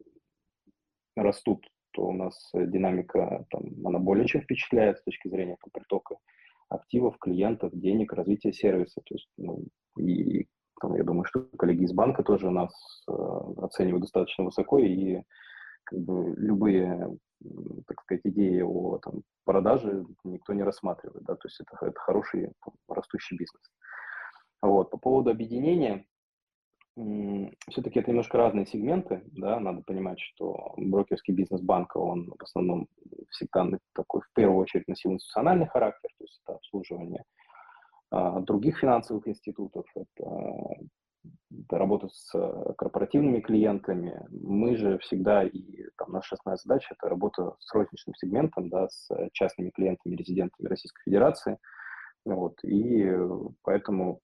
растут, 1.16 1.66
то 1.92 2.04
у 2.04 2.14
нас 2.14 2.50
э, 2.54 2.66
динамика 2.68 3.46
там, 3.50 3.64
она 3.86 4.00
более 4.00 4.28
чем 4.28 4.42
впечатляет 4.42 5.00
с 5.00 5.04
точки 5.04 5.30
зрения 5.30 5.58
там, 5.62 5.72
притока 5.74 6.18
активов, 6.70 7.18
клиентов, 7.18 7.72
денег, 7.74 8.14
развития 8.14 8.54
сервиса. 8.54 9.02
То 9.06 9.16
есть, 9.16 9.30
ну, 9.38 9.64
и 9.98 10.46
там, 10.80 10.96
я 10.96 11.04
думаю, 11.04 11.26
что 11.26 11.48
коллеги 11.58 11.84
из 11.86 11.94
банка 11.94 12.24
тоже 12.24 12.52
нас 12.52 12.72
э, 13.10 13.14
оценивают 13.58 14.02
достаточно 14.02 14.44
высоко, 14.44 14.78
и 14.80 15.22
как 15.84 16.00
бы 16.00 16.36
любые, 16.38 17.18
так 17.88 18.02
сказать, 18.02 18.22
идеи 18.26 18.62
о 18.62 19.00
там, 19.00 19.22
продаже 19.46 20.06
никто 20.24 20.54
не 20.54 20.64
рассматривает, 20.64 21.24
да, 21.24 21.36
то 21.36 21.48
есть 21.48 21.60
это, 21.60 21.78
это 21.86 22.00
хороший 22.00 22.52
там, 22.64 22.74
растущий 22.88 23.38
бизнес. 23.38 23.62
Вот. 24.62 24.90
По 24.90 24.98
поводу 24.98 25.30
объединения, 25.30 26.06
все-таки 27.70 28.00
это 28.00 28.10
немножко 28.10 28.38
разные 28.38 28.66
сегменты, 28.66 29.22
да, 29.28 29.60
надо 29.60 29.84
понимать, 29.84 30.20
что 30.20 30.74
брокерский 30.78 31.34
бизнес 31.34 31.62
банка, 31.62 31.98
он 31.98 32.32
в 32.38 32.44
основном 32.44 32.88
всегда 33.30 33.68
такой, 33.94 34.22
в 34.22 34.34
первую 34.34 34.60
очередь, 34.60 34.88
носил 34.88 35.12
институциональный 35.12 35.68
характер, 35.68 36.10
то 36.18 36.24
есть 36.24 36.42
это 36.44 36.56
обслуживание 36.56 37.24
а, 38.10 38.40
других 38.40 38.80
финансовых 38.80 39.28
институтов, 39.28 39.86
это, 39.96 40.76
это 41.52 41.78
работа 41.78 42.10
с 42.12 42.32
корпоративными 42.78 43.42
клиентами. 43.42 44.26
Мы 44.32 44.76
же 44.76 44.98
всегда, 45.00 45.44
и 45.44 45.77
там 46.08 46.14
наша 46.14 46.36
основная 46.36 46.58
задача, 46.58 46.96
это 46.98 47.10
работа 47.10 47.56
с 47.60 47.74
розничным 47.74 48.16
сегментом, 48.16 48.70
да, 48.70 48.88
с 48.90 49.10
частными 49.34 49.70
клиентами, 49.70 50.16
резидентами 50.16 50.68
Российской 50.68 51.04
Федерации, 51.04 51.58
вот, 52.26 52.64
и 52.64 53.12
поэтому 53.62 54.22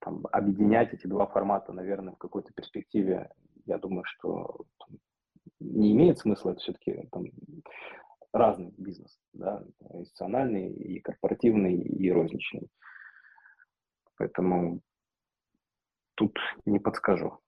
там, 0.00 0.26
объединять 0.32 0.92
эти 0.92 1.06
два 1.06 1.26
формата, 1.26 1.72
наверное, 1.72 2.14
в 2.14 2.18
какой-то 2.18 2.52
перспективе, 2.52 3.30
я 3.66 3.78
думаю, 3.78 4.04
что 4.04 4.64
там, 4.78 4.98
не 5.60 5.92
имеет 5.92 6.18
смысла, 6.18 6.50
это 6.50 6.60
все-таки 6.60 7.08
там, 7.10 7.24
разный 8.32 8.72
бизнес, 8.76 9.18
да, 9.32 9.64
институциональный, 9.92 10.72
и 10.72 11.00
корпоративный, 11.00 11.76
и 11.76 12.10
розничный. 12.10 12.68
Поэтому 14.16 14.80
тут 16.14 16.38
не 16.66 16.78
подскажу. 16.78 17.38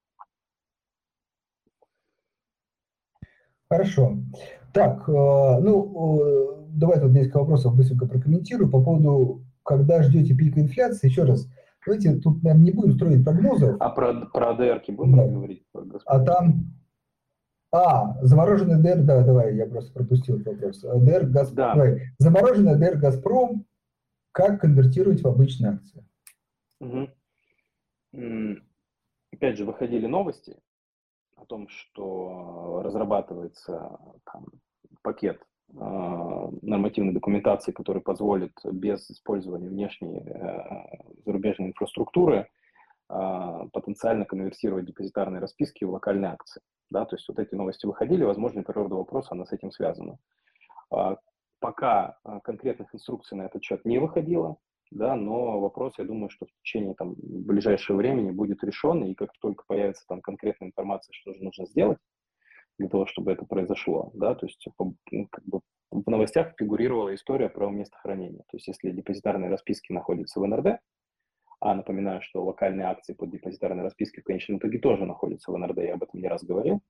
Хорошо. 3.69 4.19
Так, 4.73 5.09
э, 5.09 5.13
ну, 5.13 6.21
э, 6.23 6.57
давай 6.71 7.01
тут 7.01 7.13
несколько 7.13 7.39
вопросов 7.39 7.77
быстренько 7.77 8.07
прокомментирую 8.07 8.71
по 8.71 8.83
поводу, 8.83 9.45
когда 9.63 10.03
ждете 10.03 10.35
пика 10.35 10.61
инфляции. 10.61 11.09
Еще 11.09 11.25
раз, 11.25 11.49
Давайте 11.87 12.17
тут, 12.17 12.43
наверное, 12.43 12.65
не 12.65 12.73
будем 12.73 12.95
строить 12.95 13.25
прогнозов. 13.25 13.77
А 13.79 13.91
про, 13.91 14.27
про 14.27 14.51
АДР 14.51 14.83
будем 14.89 15.17
да. 15.17 15.27
говорить? 15.27 15.65
А 16.05 16.21
там... 16.21 16.73
А, 17.73 18.21
замороженный 18.23 18.83
ДР, 18.83 19.03
да, 19.03 19.23
давай, 19.23 19.55
я 19.55 19.67
просто 19.67 19.93
пропустил 19.93 20.41
этот 20.41 20.55
вопрос. 20.55 20.81
ДР, 20.81 21.27
Газпром, 21.27 21.57
да. 21.57 21.75
давай. 21.75 22.03
Замороженный 22.19 22.77
ДР 22.79 22.97
Газпром, 22.97 23.67
как 24.33 24.61
конвертировать 24.61 25.23
в 25.23 25.29
обычные 25.29 25.73
акции? 25.73 26.05
Угу. 26.81 27.09
Опять 29.33 29.59
же, 29.59 29.65
выходили 29.65 30.07
новости 30.07 30.57
о 31.37 31.45
том, 31.45 31.69
что 31.69 32.81
разрабатывается 32.83 33.99
там, 34.25 34.47
пакет 35.03 35.43
а, 35.79 36.49
нормативной 36.63 37.13
документации, 37.13 37.73
который 37.73 38.03
позволит 38.03 38.53
без 38.65 39.11
использования 39.11 39.69
внешней 39.69 40.21
э, 40.21 41.23
зарубежной 41.25 41.69
инфраструктуры 41.69 42.49
а, 43.09 43.67
потенциально 43.73 44.25
конвертировать 44.25 44.87
депозитарные 44.87 45.41
расписки 45.41 45.85
в 45.85 45.91
локальные 45.91 46.33
акции. 46.33 46.63
Да, 46.91 47.05
то 47.05 47.17
есть 47.17 47.29
вот 47.29 47.39
эти 47.41 47.55
новости 47.55 47.85
выходили, 47.85 48.23
возможно, 48.23 48.63
природа 48.63 48.95
вопроса, 48.95 49.31
она 49.33 49.45
с 49.45 49.53
этим 49.53 49.73
связана. 49.73 50.19
А, 50.91 51.17
пока 51.59 52.19
конкретных 52.45 52.95
инструкций 52.95 53.37
на 53.37 53.43
этот 53.43 53.63
счет 53.63 53.85
не 53.85 53.99
выходило, 53.99 54.57
да, 54.91 55.15
но 55.17 55.61
вопрос, 55.61 55.95
я 55.99 56.05
думаю, 56.05 56.31
что 56.31 56.47
в 56.47 56.53
течение 56.63 56.95
там, 56.95 57.15
ближайшего 57.19 57.97
времени 57.97 58.31
будет 58.31 58.63
решен, 58.65 59.05
и 59.05 59.15
как 59.15 59.33
только 59.41 59.65
появится 59.67 60.05
там 60.07 60.21
конкретная 60.21 60.69
информация, 60.69 61.13
что 61.13 61.33
же 61.35 61.43
нужно 61.43 61.67
сделать, 61.67 61.99
для 62.79 62.89
того, 62.89 63.07
чтобы 63.07 63.33
это 63.33 63.45
произошло, 63.45 64.11
да, 64.15 64.35
то 64.35 64.47
есть 64.47 64.67
ну, 64.79 65.29
как 65.31 65.45
бы 65.45 65.61
в 65.91 66.11
новостях 66.11 66.55
фигурировала 66.59 67.15
история 67.15 67.49
про 67.49 67.71
место 67.71 67.97
хранения. 67.99 68.43
То 68.51 68.57
есть 68.57 68.69
если 68.69 68.91
депозитарные 68.91 69.51
расписки 69.51 69.93
находятся 69.93 70.41
в 70.41 70.47
НРД, 70.47 70.81
а 71.61 71.75
напоминаю, 71.75 72.21
что 72.23 72.45
локальные 72.45 72.87
акции 72.87 73.15
под 73.15 73.31
депозитарной 73.31 73.83
распиской 73.83 74.23
в 74.23 74.27
конечном 74.27 74.59
итоге 74.59 74.79
тоже 74.79 75.07
находятся 75.07 75.53
в 75.53 75.57
НРД, 75.57 75.79
я 75.79 75.95
об 75.95 76.03
этом 76.03 76.21
не 76.21 76.29
раз 76.29 76.45
говорил, 76.45 76.83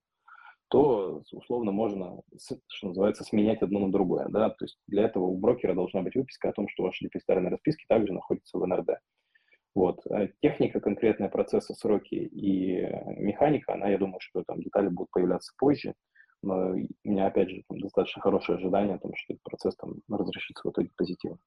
то 0.68 1.22
условно 1.32 1.72
можно, 1.72 2.20
что 2.68 2.88
называется, 2.88 3.24
сменять 3.24 3.62
одно 3.62 3.80
на 3.80 3.92
другое. 3.92 4.28
Да? 4.28 4.50
То 4.50 4.64
есть 4.64 4.78
для 4.86 5.04
этого 5.04 5.24
у 5.24 5.38
брокера 5.38 5.74
должна 5.74 6.02
быть 6.02 6.16
выписка 6.16 6.50
о 6.50 6.52
том, 6.52 6.68
что 6.68 6.84
ваши 6.84 7.04
депозитарные 7.04 7.50
расписки 7.50 7.84
также 7.88 8.12
находятся 8.12 8.58
в 8.58 8.66
НРД. 8.66 8.98
Вот. 9.74 10.00
А 10.10 10.26
техника, 10.40 10.80
конкретная 10.80 11.28
процесса, 11.28 11.74
сроки 11.74 12.14
и 12.14 12.80
механика, 13.18 13.74
она, 13.74 13.88
я 13.88 13.98
думаю, 13.98 14.20
что 14.20 14.42
там 14.46 14.60
детали 14.60 14.88
будут 14.88 15.10
появляться 15.10 15.52
позже. 15.58 15.94
Но 16.42 16.70
у 16.70 16.76
меня, 17.04 17.26
опять 17.26 17.50
же, 17.50 17.62
там, 17.68 17.80
достаточно 17.80 18.22
хорошее 18.22 18.58
ожидание 18.58 18.96
о 18.96 18.98
том, 18.98 19.12
что 19.14 19.34
этот 19.34 19.42
процесс 19.42 19.76
там 19.76 19.94
разрешится 20.08 20.66
в 20.66 20.70
итоге 20.70 20.90
позитивно. 20.96 21.38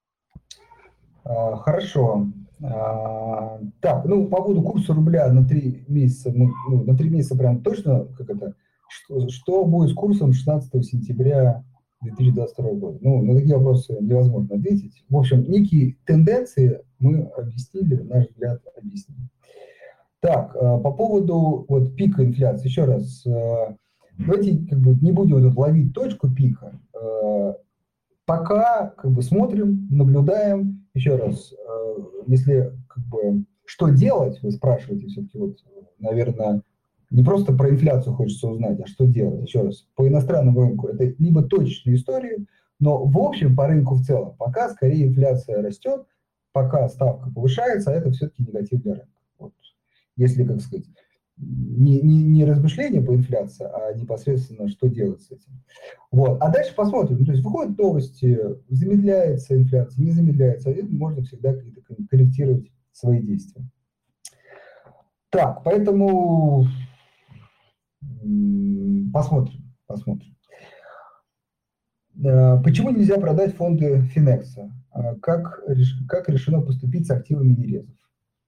А, 1.23 1.55
хорошо. 1.57 2.27
А, 2.63 3.59
так, 3.81 4.05
ну, 4.05 4.27
по 4.27 4.37
поводу 4.37 4.61
курса 4.61 4.93
рубля 4.93 5.31
на 5.31 5.47
три 5.47 5.83
месяца, 5.87 6.31
ну 6.31 6.51
на 6.85 6.95
три 6.97 7.09
месяца 7.09 7.37
прям 7.37 7.61
точно, 7.61 8.05
как 8.17 8.29
это, 8.29 8.55
что, 8.89 9.29
что 9.29 9.65
будет 9.65 9.91
с 9.91 9.93
курсом 9.93 10.33
16 10.33 10.85
сентября 10.85 11.63
2022 12.01 12.71
года? 12.73 12.97
Ну, 13.01 13.21
на 13.21 13.35
такие 13.35 13.55
вопросы 13.57 13.97
невозможно 14.01 14.55
ответить. 14.55 15.03
В 15.09 15.17
общем, 15.17 15.43
некие 15.49 15.97
тенденции 16.05 16.81
мы 16.99 17.23
объяснили, 17.37 18.01
наш 18.01 18.27
взгляд 18.27 18.61
объяснили. 18.77 19.29
Так, 20.21 20.55
а, 20.55 20.77
по 20.79 20.91
поводу 20.91 21.65
вот 21.67 21.95
пика 21.95 22.25
инфляции, 22.25 22.67
еще 22.67 22.85
раз, 22.85 23.25
а, 23.25 23.75
давайте 24.17 24.65
как 24.67 24.79
бы 24.79 24.95
не 25.01 25.11
будем 25.11 25.41
вот 25.41 25.55
ловить 25.55 25.93
точку 25.93 26.29
пика, 26.29 26.79
пока 28.25 28.93
как 28.97 29.11
бы 29.11 29.21
смотрим, 29.23 29.87
наблюдаем, 29.89 30.85
еще 30.93 31.15
раз, 31.15 31.53
если 32.27 32.73
как 32.87 33.03
бы 33.05 33.45
что 33.65 33.89
делать, 33.89 34.41
вы 34.43 34.51
спрашиваете 34.51 35.07
все-таки 35.07 35.37
вот, 35.37 35.57
наверное, 35.99 36.61
не 37.09 37.23
просто 37.23 37.53
про 37.53 37.69
инфляцию 37.69 38.13
хочется 38.15 38.47
узнать, 38.47 38.79
а 38.79 38.87
что 38.87 39.05
делать. 39.05 39.47
Еще 39.47 39.61
раз, 39.61 39.87
по 39.95 40.07
иностранному 40.07 40.61
рынку 40.61 40.87
это 40.87 41.13
либо 41.17 41.43
точечные 41.43 41.95
истории, 41.95 42.45
но 42.79 43.03
в 43.03 43.17
общем 43.17 43.55
по 43.55 43.67
рынку 43.67 43.95
в 43.95 44.03
целом 44.03 44.35
пока 44.37 44.69
скорее 44.69 45.07
инфляция 45.07 45.61
растет, 45.61 46.05
пока 46.51 46.87
ставка 46.87 47.31
повышается, 47.31 47.91
а 47.91 47.95
это 47.95 48.11
все-таки 48.11 48.43
негатив 48.43 48.81
для 48.81 48.93
рынка. 48.93 49.19
Вот. 49.39 49.53
Если, 50.15 50.43
как 50.43 50.61
сказать, 50.61 50.85
не, 51.37 52.01
не, 52.01 52.23
не 52.23 52.45
размышления 52.45 53.01
по 53.01 53.15
инфляции, 53.15 53.65
а 53.65 53.93
непосредственно 53.93 54.67
что 54.67 54.87
делать 54.87 55.21
с 55.21 55.31
этим. 55.31 55.63
Вот. 56.11 56.37
А 56.41 56.49
дальше 56.49 56.75
посмотрим. 56.75 57.25
То 57.25 57.31
есть 57.31 57.43
выходят 57.43 57.77
новости, 57.77 58.37
замедляется 58.67 59.55
инфляция, 59.55 60.03
не 60.03 60.11
замедляется, 60.11 60.69
и 60.71 60.81
можно 60.83 61.23
всегда 61.23 61.53
корректировать 62.09 62.69
свои 62.91 63.21
действия. 63.21 63.63
Так, 65.29 65.63
поэтому 65.63 66.65
посмотрим, 69.13 69.73
посмотрим. 69.87 70.35
Э, 72.23 72.61
почему 72.63 72.91
нельзя 72.91 73.19
продать 73.19 73.55
фонды 73.55 74.01
Финекса? 74.01 74.71
А 74.91 75.15
как, 75.15 75.63
как 76.07 76.29
решено 76.29 76.61
поступить 76.61 77.07
с 77.07 77.11
активами 77.11 77.53
нерезов? 77.53 77.95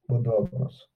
Вот 0.08 0.24
два 0.24 0.40
вопроса 0.40 0.88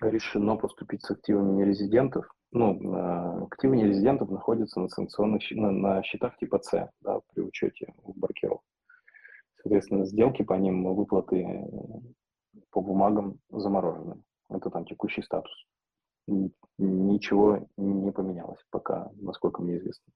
решено 0.00 0.56
поступить 0.56 1.02
с 1.02 1.10
активами 1.10 1.52
нерезидентов. 1.52 2.28
Ну, 2.52 3.44
активы 3.44 3.76
нерезидентов 3.76 4.30
находятся 4.30 4.80
на 4.80 4.88
санкционных 4.88 5.42
на, 5.50 5.70
на 5.70 6.02
счетах 6.02 6.36
типа 6.38 6.60
С, 6.62 6.90
да, 7.00 7.20
при 7.32 7.42
учете 7.42 7.92
банкиров. 8.04 8.60
Соответственно, 9.62 10.06
сделки 10.06 10.42
по 10.42 10.54
ним, 10.54 10.84
выплаты 10.94 11.42
э, 11.42 11.66
по 12.70 12.80
бумагам 12.80 13.40
заморожены. 13.50 14.22
Это 14.48 14.70
там 14.70 14.84
текущий 14.84 15.22
статус. 15.22 15.52
Ничего 16.26 17.68
не 17.76 18.10
поменялось 18.10 18.64
пока, 18.70 19.10
насколько 19.16 19.62
мне 19.62 19.78
известно. 19.78 20.12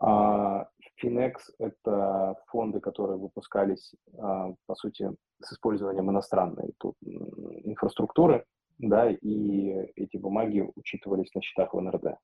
А 0.00 0.68
Finex– 1.02 1.34
это 1.58 2.36
фонды, 2.46 2.80
которые 2.80 3.18
выпускались, 3.18 3.94
а, 4.18 4.54
по 4.66 4.74
сути, 4.74 5.10
с 5.42 5.52
использованием 5.52 6.10
иностранной 6.10 6.72
тут 6.78 6.94
инфраструктуры, 7.02 8.44
да, 8.78 9.10
и 9.10 9.92
эти 9.96 10.16
бумаги 10.16 10.70
учитывались 10.74 11.34
на 11.34 11.42
счетах 11.42 11.74
в 11.74 11.80
НРД. 11.80 12.16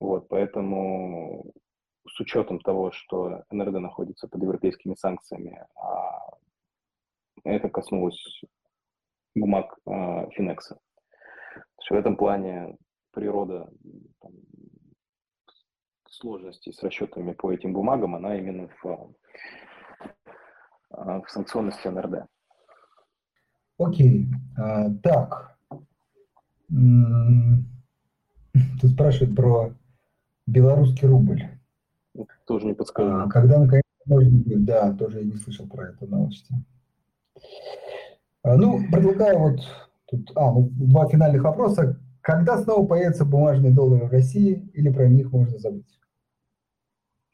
Вот, 0.00 0.28
поэтому 0.28 1.52
с 2.06 2.20
учетом 2.20 2.60
того, 2.60 2.90
что 2.90 3.44
НРД 3.50 3.74
находится 3.80 4.28
под 4.28 4.42
европейскими 4.42 4.94
санкциями, 4.94 5.64
а 5.76 6.36
это 7.44 7.70
коснулось 7.70 8.42
бумаг 9.34 9.78
а, 9.86 10.28
Финекса. 11.82 11.94
В 11.94 11.98
этом 11.98 12.16
плане 12.16 12.76
природа 13.12 13.68
там, 14.20 14.32
сложностей 16.08 16.72
с 16.72 16.82
расчетами 16.82 17.32
по 17.32 17.52
этим 17.52 17.72
бумагам, 17.72 18.14
она 18.14 18.36
именно 18.36 18.68
в, 18.82 19.14
а, 20.90 21.20
в 21.20 21.30
санкционности 21.30 21.88
НРД. 21.88 22.26
Окей. 23.78 24.26
А, 24.56 24.90
так. 25.02 25.56
Тут 28.80 28.90
спрашивают 28.90 29.36
про 29.36 29.74
белорусский 30.46 31.08
рубль. 31.08 31.42
Тоже 32.46 32.66
не 32.66 32.74
подскажу. 32.74 33.10
А, 33.10 33.28
когда 33.28 33.58
наконец 33.58 33.82
можно 34.06 34.38
будет, 34.38 34.64
да, 34.64 34.92
тоже 34.92 35.20
я 35.20 35.24
не 35.24 35.36
слышал 35.36 35.66
про 35.68 35.90
это 35.90 36.06
новости. 36.06 36.54
А, 38.42 38.56
ну, 38.56 38.80
предлагаю 38.90 39.38
вот 39.38 39.60
тут, 40.12 40.30
а, 40.36 40.52
ну, 40.52 40.68
два 40.72 41.08
финальных 41.08 41.42
вопроса. 41.42 41.98
Когда 42.20 42.58
снова 42.58 42.86
появятся 42.86 43.24
бумажные 43.24 43.72
доллары 43.72 44.06
в 44.06 44.12
России 44.12 44.70
или 44.74 44.92
про 44.92 45.08
них 45.08 45.32
можно 45.32 45.58
забыть? 45.58 45.98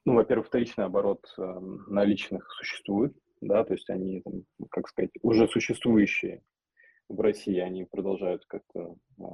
Ну, 0.07 0.15
во-первых, 0.15 0.47
вторичный 0.47 0.87
оборот 0.87 1.21
э, 1.37 1.61
наличных 1.89 2.51
существует, 2.53 3.15
да, 3.43 3.65
то 3.65 3.75
есть 3.75 3.91
они, 3.91 4.23
там, 4.23 4.45
как 4.71 4.89
сказать, 4.89 5.11
уже 5.23 5.47
существующие 5.49 6.41
в 7.11 7.21
России, 7.21 7.59
они 7.59 7.85
продолжают 7.85 8.47
как-то 8.47 8.95
э, 9.19 9.25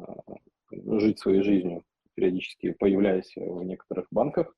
жить 0.98 1.20
своей 1.20 1.42
жизнью, 1.42 1.84
периодически 2.14 2.72
появляясь 2.72 3.32
в 3.36 3.62
некоторых 3.62 4.08
банках. 4.10 4.52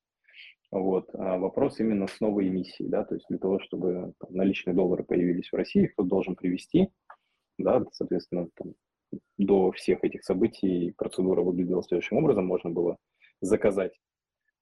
Вот. 0.70 1.10
А 1.14 1.38
вопрос 1.38 1.80
именно 1.80 2.06
с 2.06 2.20
новой 2.20 2.48
эмиссией, 2.48 2.88
да, 2.88 3.04
то 3.04 3.14
есть 3.14 3.26
для 3.28 3.38
того, 3.38 3.60
чтобы 3.60 4.14
там, 4.18 4.32
наличные 4.32 4.74
доллары 4.74 5.04
появились 5.04 5.50
в 5.50 5.56
России, 5.56 5.86
кто 5.86 6.02
должен 6.02 6.34
привести, 6.34 6.88
да, 7.58 7.84
соответственно, 7.92 8.48
там, 8.54 8.74
до 9.38 9.72
всех 9.72 10.04
этих 10.04 10.24
событий 10.24 10.92
процедура 10.96 11.42
выглядела 11.42 11.82
следующим 11.82 12.18
образом, 12.18 12.46
можно 12.46 12.70
было 12.70 12.96
заказать 13.40 13.98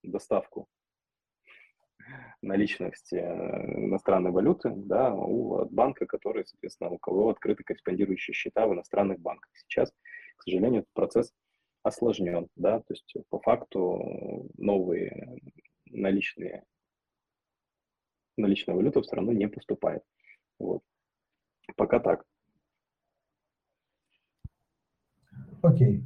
доставку 0.03 0.69
наличности 2.43 3.15
э, 3.15 3.87
иностранной 3.87 4.31
валюты 4.31 4.71
да, 4.75 5.15
у 5.15 5.65
банка, 5.71 6.07
который, 6.07 6.45
соответственно, 6.47 6.91
у 6.91 6.99
кого 6.99 7.31
открыты 7.31 7.65
корреспондирующие 7.65 8.35
счета 8.35 8.67
в 8.67 8.75
иностранных 8.75 9.21
банках. 9.21 9.51
Сейчас, 9.55 9.91
к 10.37 10.43
сожалению, 10.43 10.83
этот 10.83 10.93
процесс 10.93 11.33
осложнен, 11.83 12.49
да, 12.57 12.81
то 12.81 12.95
есть 12.95 13.15
по 13.29 13.41
факту 13.41 14.51
новые 14.57 15.39
наличные 15.87 16.65
наличная 18.37 18.75
валюта 18.75 19.01
в 19.01 19.05
страну 19.05 19.33
не 19.33 19.49
поступает. 19.49 20.03
Вот. 20.59 20.83
Пока 21.77 22.01
так. 22.01 22.25
Окей. 25.65 26.05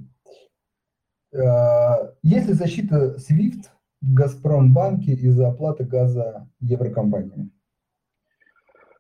Uh, 1.35 2.15
есть 2.23 2.47
ли 2.47 2.55
защита 2.55 3.17
SWIFT 3.17 3.67
в 4.01 4.15
Газпромбанке 4.15 5.13
из-за 5.13 5.49
оплаты 5.49 5.85
газа 5.85 6.49
еврокомпаниями? 6.61 7.51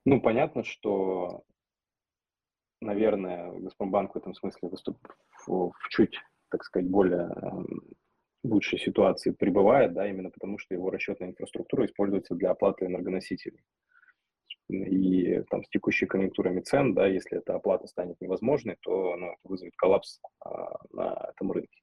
Ну, 0.05 0.21
понятно, 0.21 0.65
что, 0.65 1.45
наверное, 2.81 3.53
Газпромбанк 3.61 4.15
в 4.15 4.19
этом 4.19 4.35
смысле 4.35 4.69
выступ 4.69 4.99
в, 5.47 5.71
в 5.71 5.89
чуть, 5.91 6.19
так 6.51 6.65
сказать, 6.65 6.91
более 6.91 7.31
эм, 7.31 7.95
лучшей 8.43 8.81
ситуации 8.81 9.31
пребывает, 9.31 9.95
да, 9.95 10.09
именно 10.09 10.31
потому 10.31 10.59
что 10.59 10.75
его 10.75 10.91
расчетная 10.91 11.29
инфраструктура 11.29 11.87
используется 11.87 12.35
для 12.35 12.51
оплаты 12.51 12.87
энергоносителей. 12.87 13.63
И 14.69 15.43
там 15.51 15.65
с 15.65 15.69
текущей 15.71 16.07
конъюнктурами 16.07 16.61
цен, 16.61 16.95
да, 16.95 17.07
если 17.07 17.39
эта 17.39 17.55
оплата 17.55 17.87
станет 17.87 18.21
невозможной, 18.21 18.77
то 18.83 19.17
ну, 19.17 19.27
это 19.29 19.37
вызовет 19.45 19.75
коллапс 19.77 20.21
а, 20.45 20.77
на 20.93 21.31
этом 21.31 21.53
рынке 21.53 21.81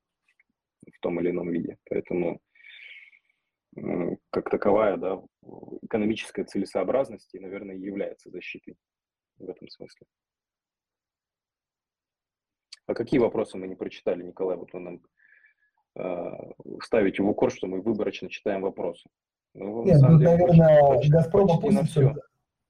в 0.93 0.99
том 0.99 1.19
или 1.19 1.31
ином 1.31 1.49
виде. 1.49 1.77
Поэтому 1.89 2.39
как 4.29 4.49
таковая, 4.49 4.97
да, 4.97 5.21
экономическая 5.81 6.45
целесообразность 6.45 7.33
и, 7.33 7.39
наверное, 7.39 7.75
является 7.75 8.29
защитой 8.29 8.77
в 9.38 9.49
этом 9.49 9.67
смысле. 9.67 10.07
А 12.88 12.93
какие 12.93 13.19
вопросы 13.19 13.57
мы 13.57 13.67
не 13.67 13.75
прочитали, 13.75 14.23
Николай? 14.23 14.55
Вот 14.57 14.71
вы 14.71 14.79
нам 14.79 15.01
э, 15.95 16.53
ставите 16.83 17.23
в 17.23 17.29
укор, 17.29 17.51
что 17.51 17.67
мы 17.67 17.81
выборочно 17.81 18.29
читаем 18.29 18.61
вопросы. 18.61 19.09
Ну, 19.53 19.83
Нет, 19.83 19.99
ну, 20.01 20.19
деле, 20.19 20.38
наверное, 20.38 21.09
«Газпром» 21.09 21.51
опустится... 21.51 22.15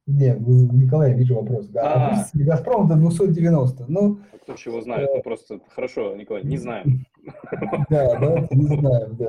Нет, 0.08 0.40
Николай, 0.40 1.12
я 1.12 1.18
вижу 1.18 1.36
вопрос. 1.36 1.68
Да, 1.68 2.12
а. 2.12 2.26
«Газпром» 2.34 2.88
до 2.88 2.96
290. 2.96 3.86
Ну, 3.88 4.20
а 4.32 4.38
кто 4.38 4.54
чего 4.54 4.82
знает? 4.82 5.10
Э... 5.10 5.14
Ну, 5.16 5.24
просто 5.24 5.60
хорошо, 5.70 6.16
Николай, 6.16 6.44
не 6.44 6.58
знаем. 6.58 7.06
Да, 7.90 8.20
давайте 8.20 8.56
не 8.56 8.68
знаем, 8.68 9.16
да 9.18 9.28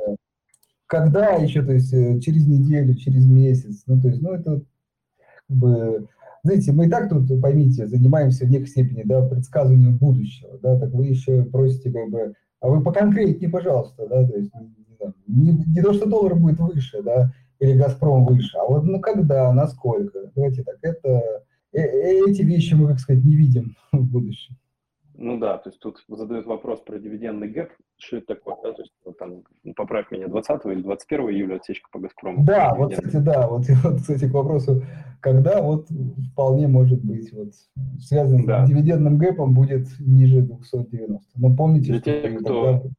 когда 0.87 1.31
еще, 1.35 1.61
то 1.61 1.73
есть 1.73 1.93
э, 1.93 2.19
через 2.19 2.47
неделю, 2.47 2.95
через 2.95 3.25
месяц, 3.27 3.83
ну, 3.85 4.01
то 4.01 4.07
есть, 4.07 4.21
ну, 4.21 4.31
это 4.31 4.61
как 5.47 5.57
бы, 5.57 6.07
знаете, 6.43 6.71
мы 6.71 6.87
и 6.87 6.89
так 6.89 7.09
тут, 7.09 7.29
поймите, 7.41 7.87
занимаемся 7.87 8.45
в 8.45 8.49
некой 8.49 8.67
степени, 8.67 9.03
да, 9.03 9.21
предсказыванием 9.21 9.97
будущего, 9.97 10.57
да, 10.59 10.79
так 10.79 10.91
вы 10.91 11.07
еще 11.07 11.43
просите, 11.43 11.91
как 11.91 12.09
бы, 12.09 12.33
а 12.61 12.69
вы 12.69 12.83
поконкретнее, 12.83 13.49
пожалуйста, 13.49 14.07
да, 14.07 14.25
то 14.25 14.37
есть, 14.37 14.51
не, 15.27 15.51
не, 15.51 15.65
не 15.75 15.81
то, 15.81 15.93
что 15.93 16.09
доллар 16.09 16.35
будет 16.35 16.59
выше, 16.59 17.03
да, 17.03 17.33
или 17.59 17.77
«Газпром» 17.77 18.25
выше, 18.25 18.57
а 18.57 18.65
вот 18.65 18.83
ну 18.83 18.99
когда, 18.99 19.51
насколько. 19.53 20.31
Давайте 20.35 20.63
так, 20.63 20.77
это, 20.81 21.43
э, 21.73 21.79
э, 21.79 22.29
эти 22.29 22.41
вещи 22.41 22.73
мы, 22.73 22.87
как 22.89 22.99
сказать, 22.99 23.23
не 23.23 23.35
видим 23.35 23.75
в 23.91 24.03
будущем. 24.03 24.55
Ну 25.19 25.39
да, 25.39 25.57
то 25.57 25.69
есть 25.69 25.79
тут 25.79 26.03
задают 26.07 26.45
вопрос 26.45 26.81
про 26.81 26.99
дивидендный 26.99 27.47
гэп, 27.47 27.71
что 27.97 28.17
это 28.17 28.35
такое, 28.35 28.55
да, 28.63 28.73
то 28.73 28.83
есть 28.83 28.93
вот 29.03 29.17
там, 29.17 29.41
ну, 29.63 29.73
поправь 29.73 30.11
меня, 30.11 30.27
20 30.27 30.65
или 30.65 30.81
21 30.83 31.29
июля 31.29 31.55
отсечка 31.55 31.89
по 31.91 31.97
«Газпрому». 31.97 32.45
Да, 32.45 32.75
вот, 32.75 32.93
кстати, 32.93 33.15
да, 33.15 33.47
вот, 33.47 33.63
вот, 33.83 33.95
кстати, 33.95 34.29
к 34.29 34.33
вопросу, 34.33 34.83
когда 35.19 35.63
вот 35.63 35.87
вполне 36.31 36.67
может 36.67 37.03
быть 37.03 37.33
вот 37.33 37.53
связан 37.99 38.45
да. 38.45 38.63
с 38.63 38.69
дивидендным 38.69 39.17
гэпом 39.17 39.55
будет 39.55 39.87
ниже 39.99 40.41
290. 40.41 41.19
Но 41.35 41.55
помните, 41.55 41.93
Для 41.93 42.01
что 42.01 42.21
тех, 42.21 42.39
кто, 42.39 42.73
тогда... 42.73 42.89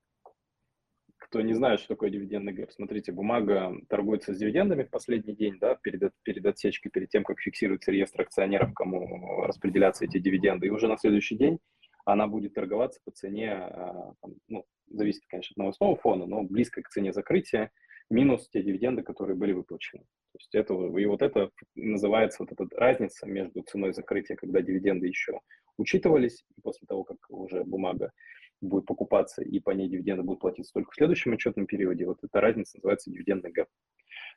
кто 1.28 1.42
не 1.42 1.52
знает, 1.52 1.80
что 1.80 1.90
такое 1.90 2.10
дивидендный 2.10 2.52
гэп, 2.52 2.72
смотрите, 2.72 3.12
бумага 3.12 3.72
торгуется 3.88 4.34
с 4.34 4.38
дивидендами 4.38 4.84
в 4.84 4.90
последний 4.90 5.34
день, 5.34 5.58
да, 5.58 5.74
перед, 5.82 6.12
перед 6.22 6.46
отсечкой, 6.46 6.90
перед 6.90 7.10
тем, 7.10 7.22
как 7.22 7.38
фиксируется 7.38 7.92
реестр 7.92 8.22
акционеров, 8.22 8.72
кому 8.72 9.42
распределяться 9.44 10.06
эти 10.06 10.18
дивиденды, 10.18 10.66
и 10.66 10.70
уже 10.70 10.88
на 10.88 10.96
следующий 10.96 11.36
день 11.36 11.58
она 12.06 12.26
будет 12.26 12.54
торговаться 12.54 13.00
по 13.04 13.10
цене, 13.10 13.52
а, 13.52 14.14
там, 14.22 14.34
ну, 14.48 14.64
зависит, 14.88 15.22
конечно, 15.28 15.52
от 15.52 15.58
новостного 15.58 15.96
фона, 15.96 16.24
но 16.24 16.42
близко 16.42 16.80
к 16.82 16.88
цене 16.88 17.12
закрытия, 17.12 17.70
минус 18.08 18.48
те 18.48 18.62
дивиденды, 18.62 19.02
которые 19.02 19.36
были 19.36 19.52
выплачены. 19.52 20.04
То 20.32 20.38
есть 20.38 20.54
это, 20.54 20.74
и 20.74 21.04
вот 21.04 21.20
это 21.20 21.50
называется 21.74 22.42
вот 22.42 22.52
эта 22.52 22.66
разница 22.76 23.26
между 23.26 23.62
ценой 23.62 23.92
закрытия, 23.92 24.36
когда 24.36 24.62
дивиденды 24.62 25.06
еще 25.06 25.40
учитывались, 25.76 26.44
и 26.56 26.60
после 26.62 26.86
того, 26.86 27.04
как 27.04 27.18
уже 27.28 27.64
бумага 27.64 28.12
будет 28.60 28.86
покупаться, 28.86 29.42
и 29.42 29.60
по 29.60 29.70
ней 29.70 29.88
дивиденды 29.88 30.22
будут 30.22 30.40
платиться 30.40 30.72
только 30.72 30.90
в 30.90 30.94
следующем 30.94 31.32
отчетном 31.32 31.66
периоде, 31.66 32.06
вот 32.06 32.18
эта 32.22 32.40
разница 32.40 32.76
называется 32.78 33.10
дивидендный 33.10 33.52
гэп. 33.52 33.68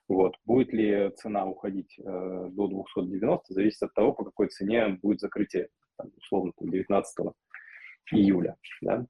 Вот. 0.07 0.35
Будет 0.45 0.73
ли 0.73 1.11
цена 1.17 1.45
уходить 1.45 1.97
э, 1.99 2.03
до 2.03 2.67
290, 2.67 3.53
зависит 3.53 3.83
от 3.83 3.93
того, 3.93 4.13
по 4.13 4.25
какой 4.25 4.47
цене 4.47 4.99
будет 5.01 5.19
закрытие, 5.19 5.69
там, 5.97 6.11
условно, 6.17 6.51
19 6.59 7.33
июля, 8.11 8.57
да, 8.81 9.05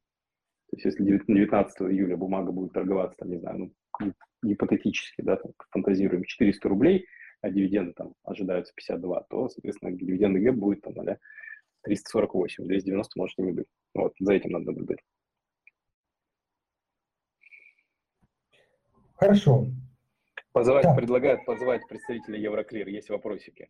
то 0.72 0.78
есть 0.78 0.86
если 0.86 1.04
19 1.04 1.82
июля 1.82 2.16
бумага 2.16 2.52
будет 2.52 2.72
торговаться, 2.72 3.18
там, 3.18 3.30
не 3.30 3.40
знаю, 3.40 3.74
ну, 4.00 4.14
гипотетически, 4.42 5.22
да, 5.22 5.36
там, 5.36 5.52
фантазируем, 5.70 6.24
400 6.24 6.70
рублей, 6.70 7.06
а 7.42 7.50
дивиденды 7.50 7.94
там 7.94 8.14
ожидаются 8.24 8.74
52, 8.76 9.22
то, 9.30 9.50
соответственно, 9.50 9.92
дивидендный 9.92 10.40
гэп 10.40 10.56
будет 10.56 10.82
там, 10.82 10.94
да, 10.94 11.18
348, 11.84 12.66
290 12.66 13.20
может 13.20 13.40
и 13.40 13.44
не 13.44 13.52
быть. 13.52 13.68
Вот, 13.94 14.14
за 14.20 14.34
этим 14.34 14.52
надо 14.52 14.66
наблюдать. 14.66 15.00
Хорошо. 19.16 19.68
Позывать, 20.52 20.84
да. 20.84 20.96
предлагают 20.96 21.46
позвать 21.46 21.88
представителей 21.88 22.42
Евроклир, 22.42 22.88
есть 22.88 23.10
вопросики. 23.10 23.70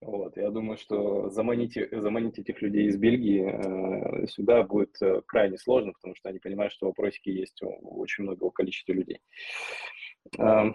Вот, 0.00 0.36
я 0.38 0.50
думаю, 0.50 0.78
что 0.78 1.28
заманить, 1.28 1.78
заманить 1.92 2.38
этих 2.38 2.62
людей 2.62 2.86
из 2.86 2.96
Бельгии 2.96 3.44
э, 3.44 4.26
сюда 4.28 4.62
будет 4.62 4.96
э, 5.02 5.20
крайне 5.26 5.58
сложно, 5.58 5.92
потому 5.92 6.14
что 6.16 6.30
они 6.30 6.38
понимают, 6.38 6.72
что 6.72 6.86
вопросики 6.86 7.28
есть 7.28 7.62
у, 7.62 7.68
у 7.68 8.00
очень 8.00 8.24
многого 8.24 8.50
количества 8.50 8.94
людей. 8.94 9.20
Э, 10.38 10.72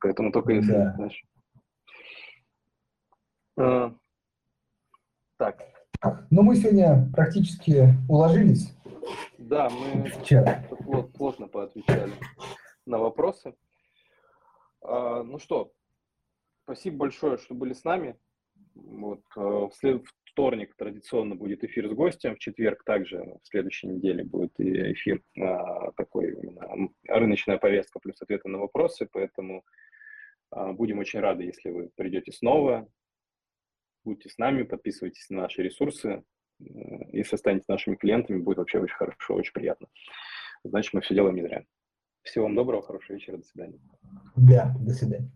поэтому 0.00 0.32
только 0.32 0.54
если, 0.54 0.72
да. 0.72 0.94
знаешь. 0.96 1.22
Так. 5.38 5.64
Ну, 6.30 6.42
мы 6.42 6.56
сегодня 6.56 7.10
практически 7.14 7.94
уложились. 8.08 8.74
Да, 9.38 9.70
мы 9.70 10.10
плотно 11.14 11.48
поотвечали 11.48 12.12
на 12.84 12.98
вопросы. 12.98 13.54
А, 14.82 15.22
ну 15.22 15.38
что, 15.38 15.72
Спасибо 16.68 16.98
большое, 16.98 17.38
что 17.38 17.54
были 17.54 17.72
с 17.72 17.82
нами. 17.82 18.18
Вот, 18.74 19.22
э, 19.38 19.40
в 19.40 19.70
след... 19.72 20.04
вторник 20.26 20.74
традиционно 20.76 21.34
будет 21.34 21.64
эфир 21.64 21.88
с 21.88 21.94
гостем, 21.94 22.34
в 22.34 22.38
четверг 22.40 22.84
также 22.84 23.24
в 23.42 23.48
следующей 23.48 23.86
неделе 23.86 24.22
будет 24.22 24.52
эфир 24.60 25.22
а, 25.40 25.92
такой 25.92 26.34
именно 26.34 26.90
рыночная 27.08 27.56
повестка 27.56 28.00
плюс 28.00 28.20
ответы 28.20 28.50
на 28.50 28.58
вопросы, 28.58 29.08
поэтому 29.10 29.64
а, 30.50 30.74
будем 30.74 30.98
очень 30.98 31.20
рады, 31.20 31.44
если 31.44 31.70
вы 31.70 31.88
придете 31.96 32.32
снова, 32.32 32.86
будьте 34.08 34.30
с 34.30 34.38
нами, 34.38 34.62
подписывайтесь 34.62 35.28
на 35.28 35.42
наши 35.42 35.62
ресурсы, 35.62 36.24
если 36.58 37.36
станете 37.36 37.66
нашими 37.68 37.96
клиентами, 37.96 38.38
будет 38.38 38.58
вообще 38.58 38.78
очень 38.80 38.96
хорошо, 38.96 39.34
очень 39.34 39.52
приятно. 39.52 39.86
Значит, 40.64 40.94
мы 40.94 41.02
все 41.02 41.14
делаем 41.14 41.36
не 41.36 41.42
зря. 41.42 41.64
Всего 42.22 42.44
вам 42.44 42.56
доброго, 42.56 42.82
хорошего 42.82 43.16
вечера, 43.16 43.36
до 43.36 43.44
свидания. 43.44 43.78
Да, 44.36 44.74
до 44.80 44.92
свидания. 44.92 45.30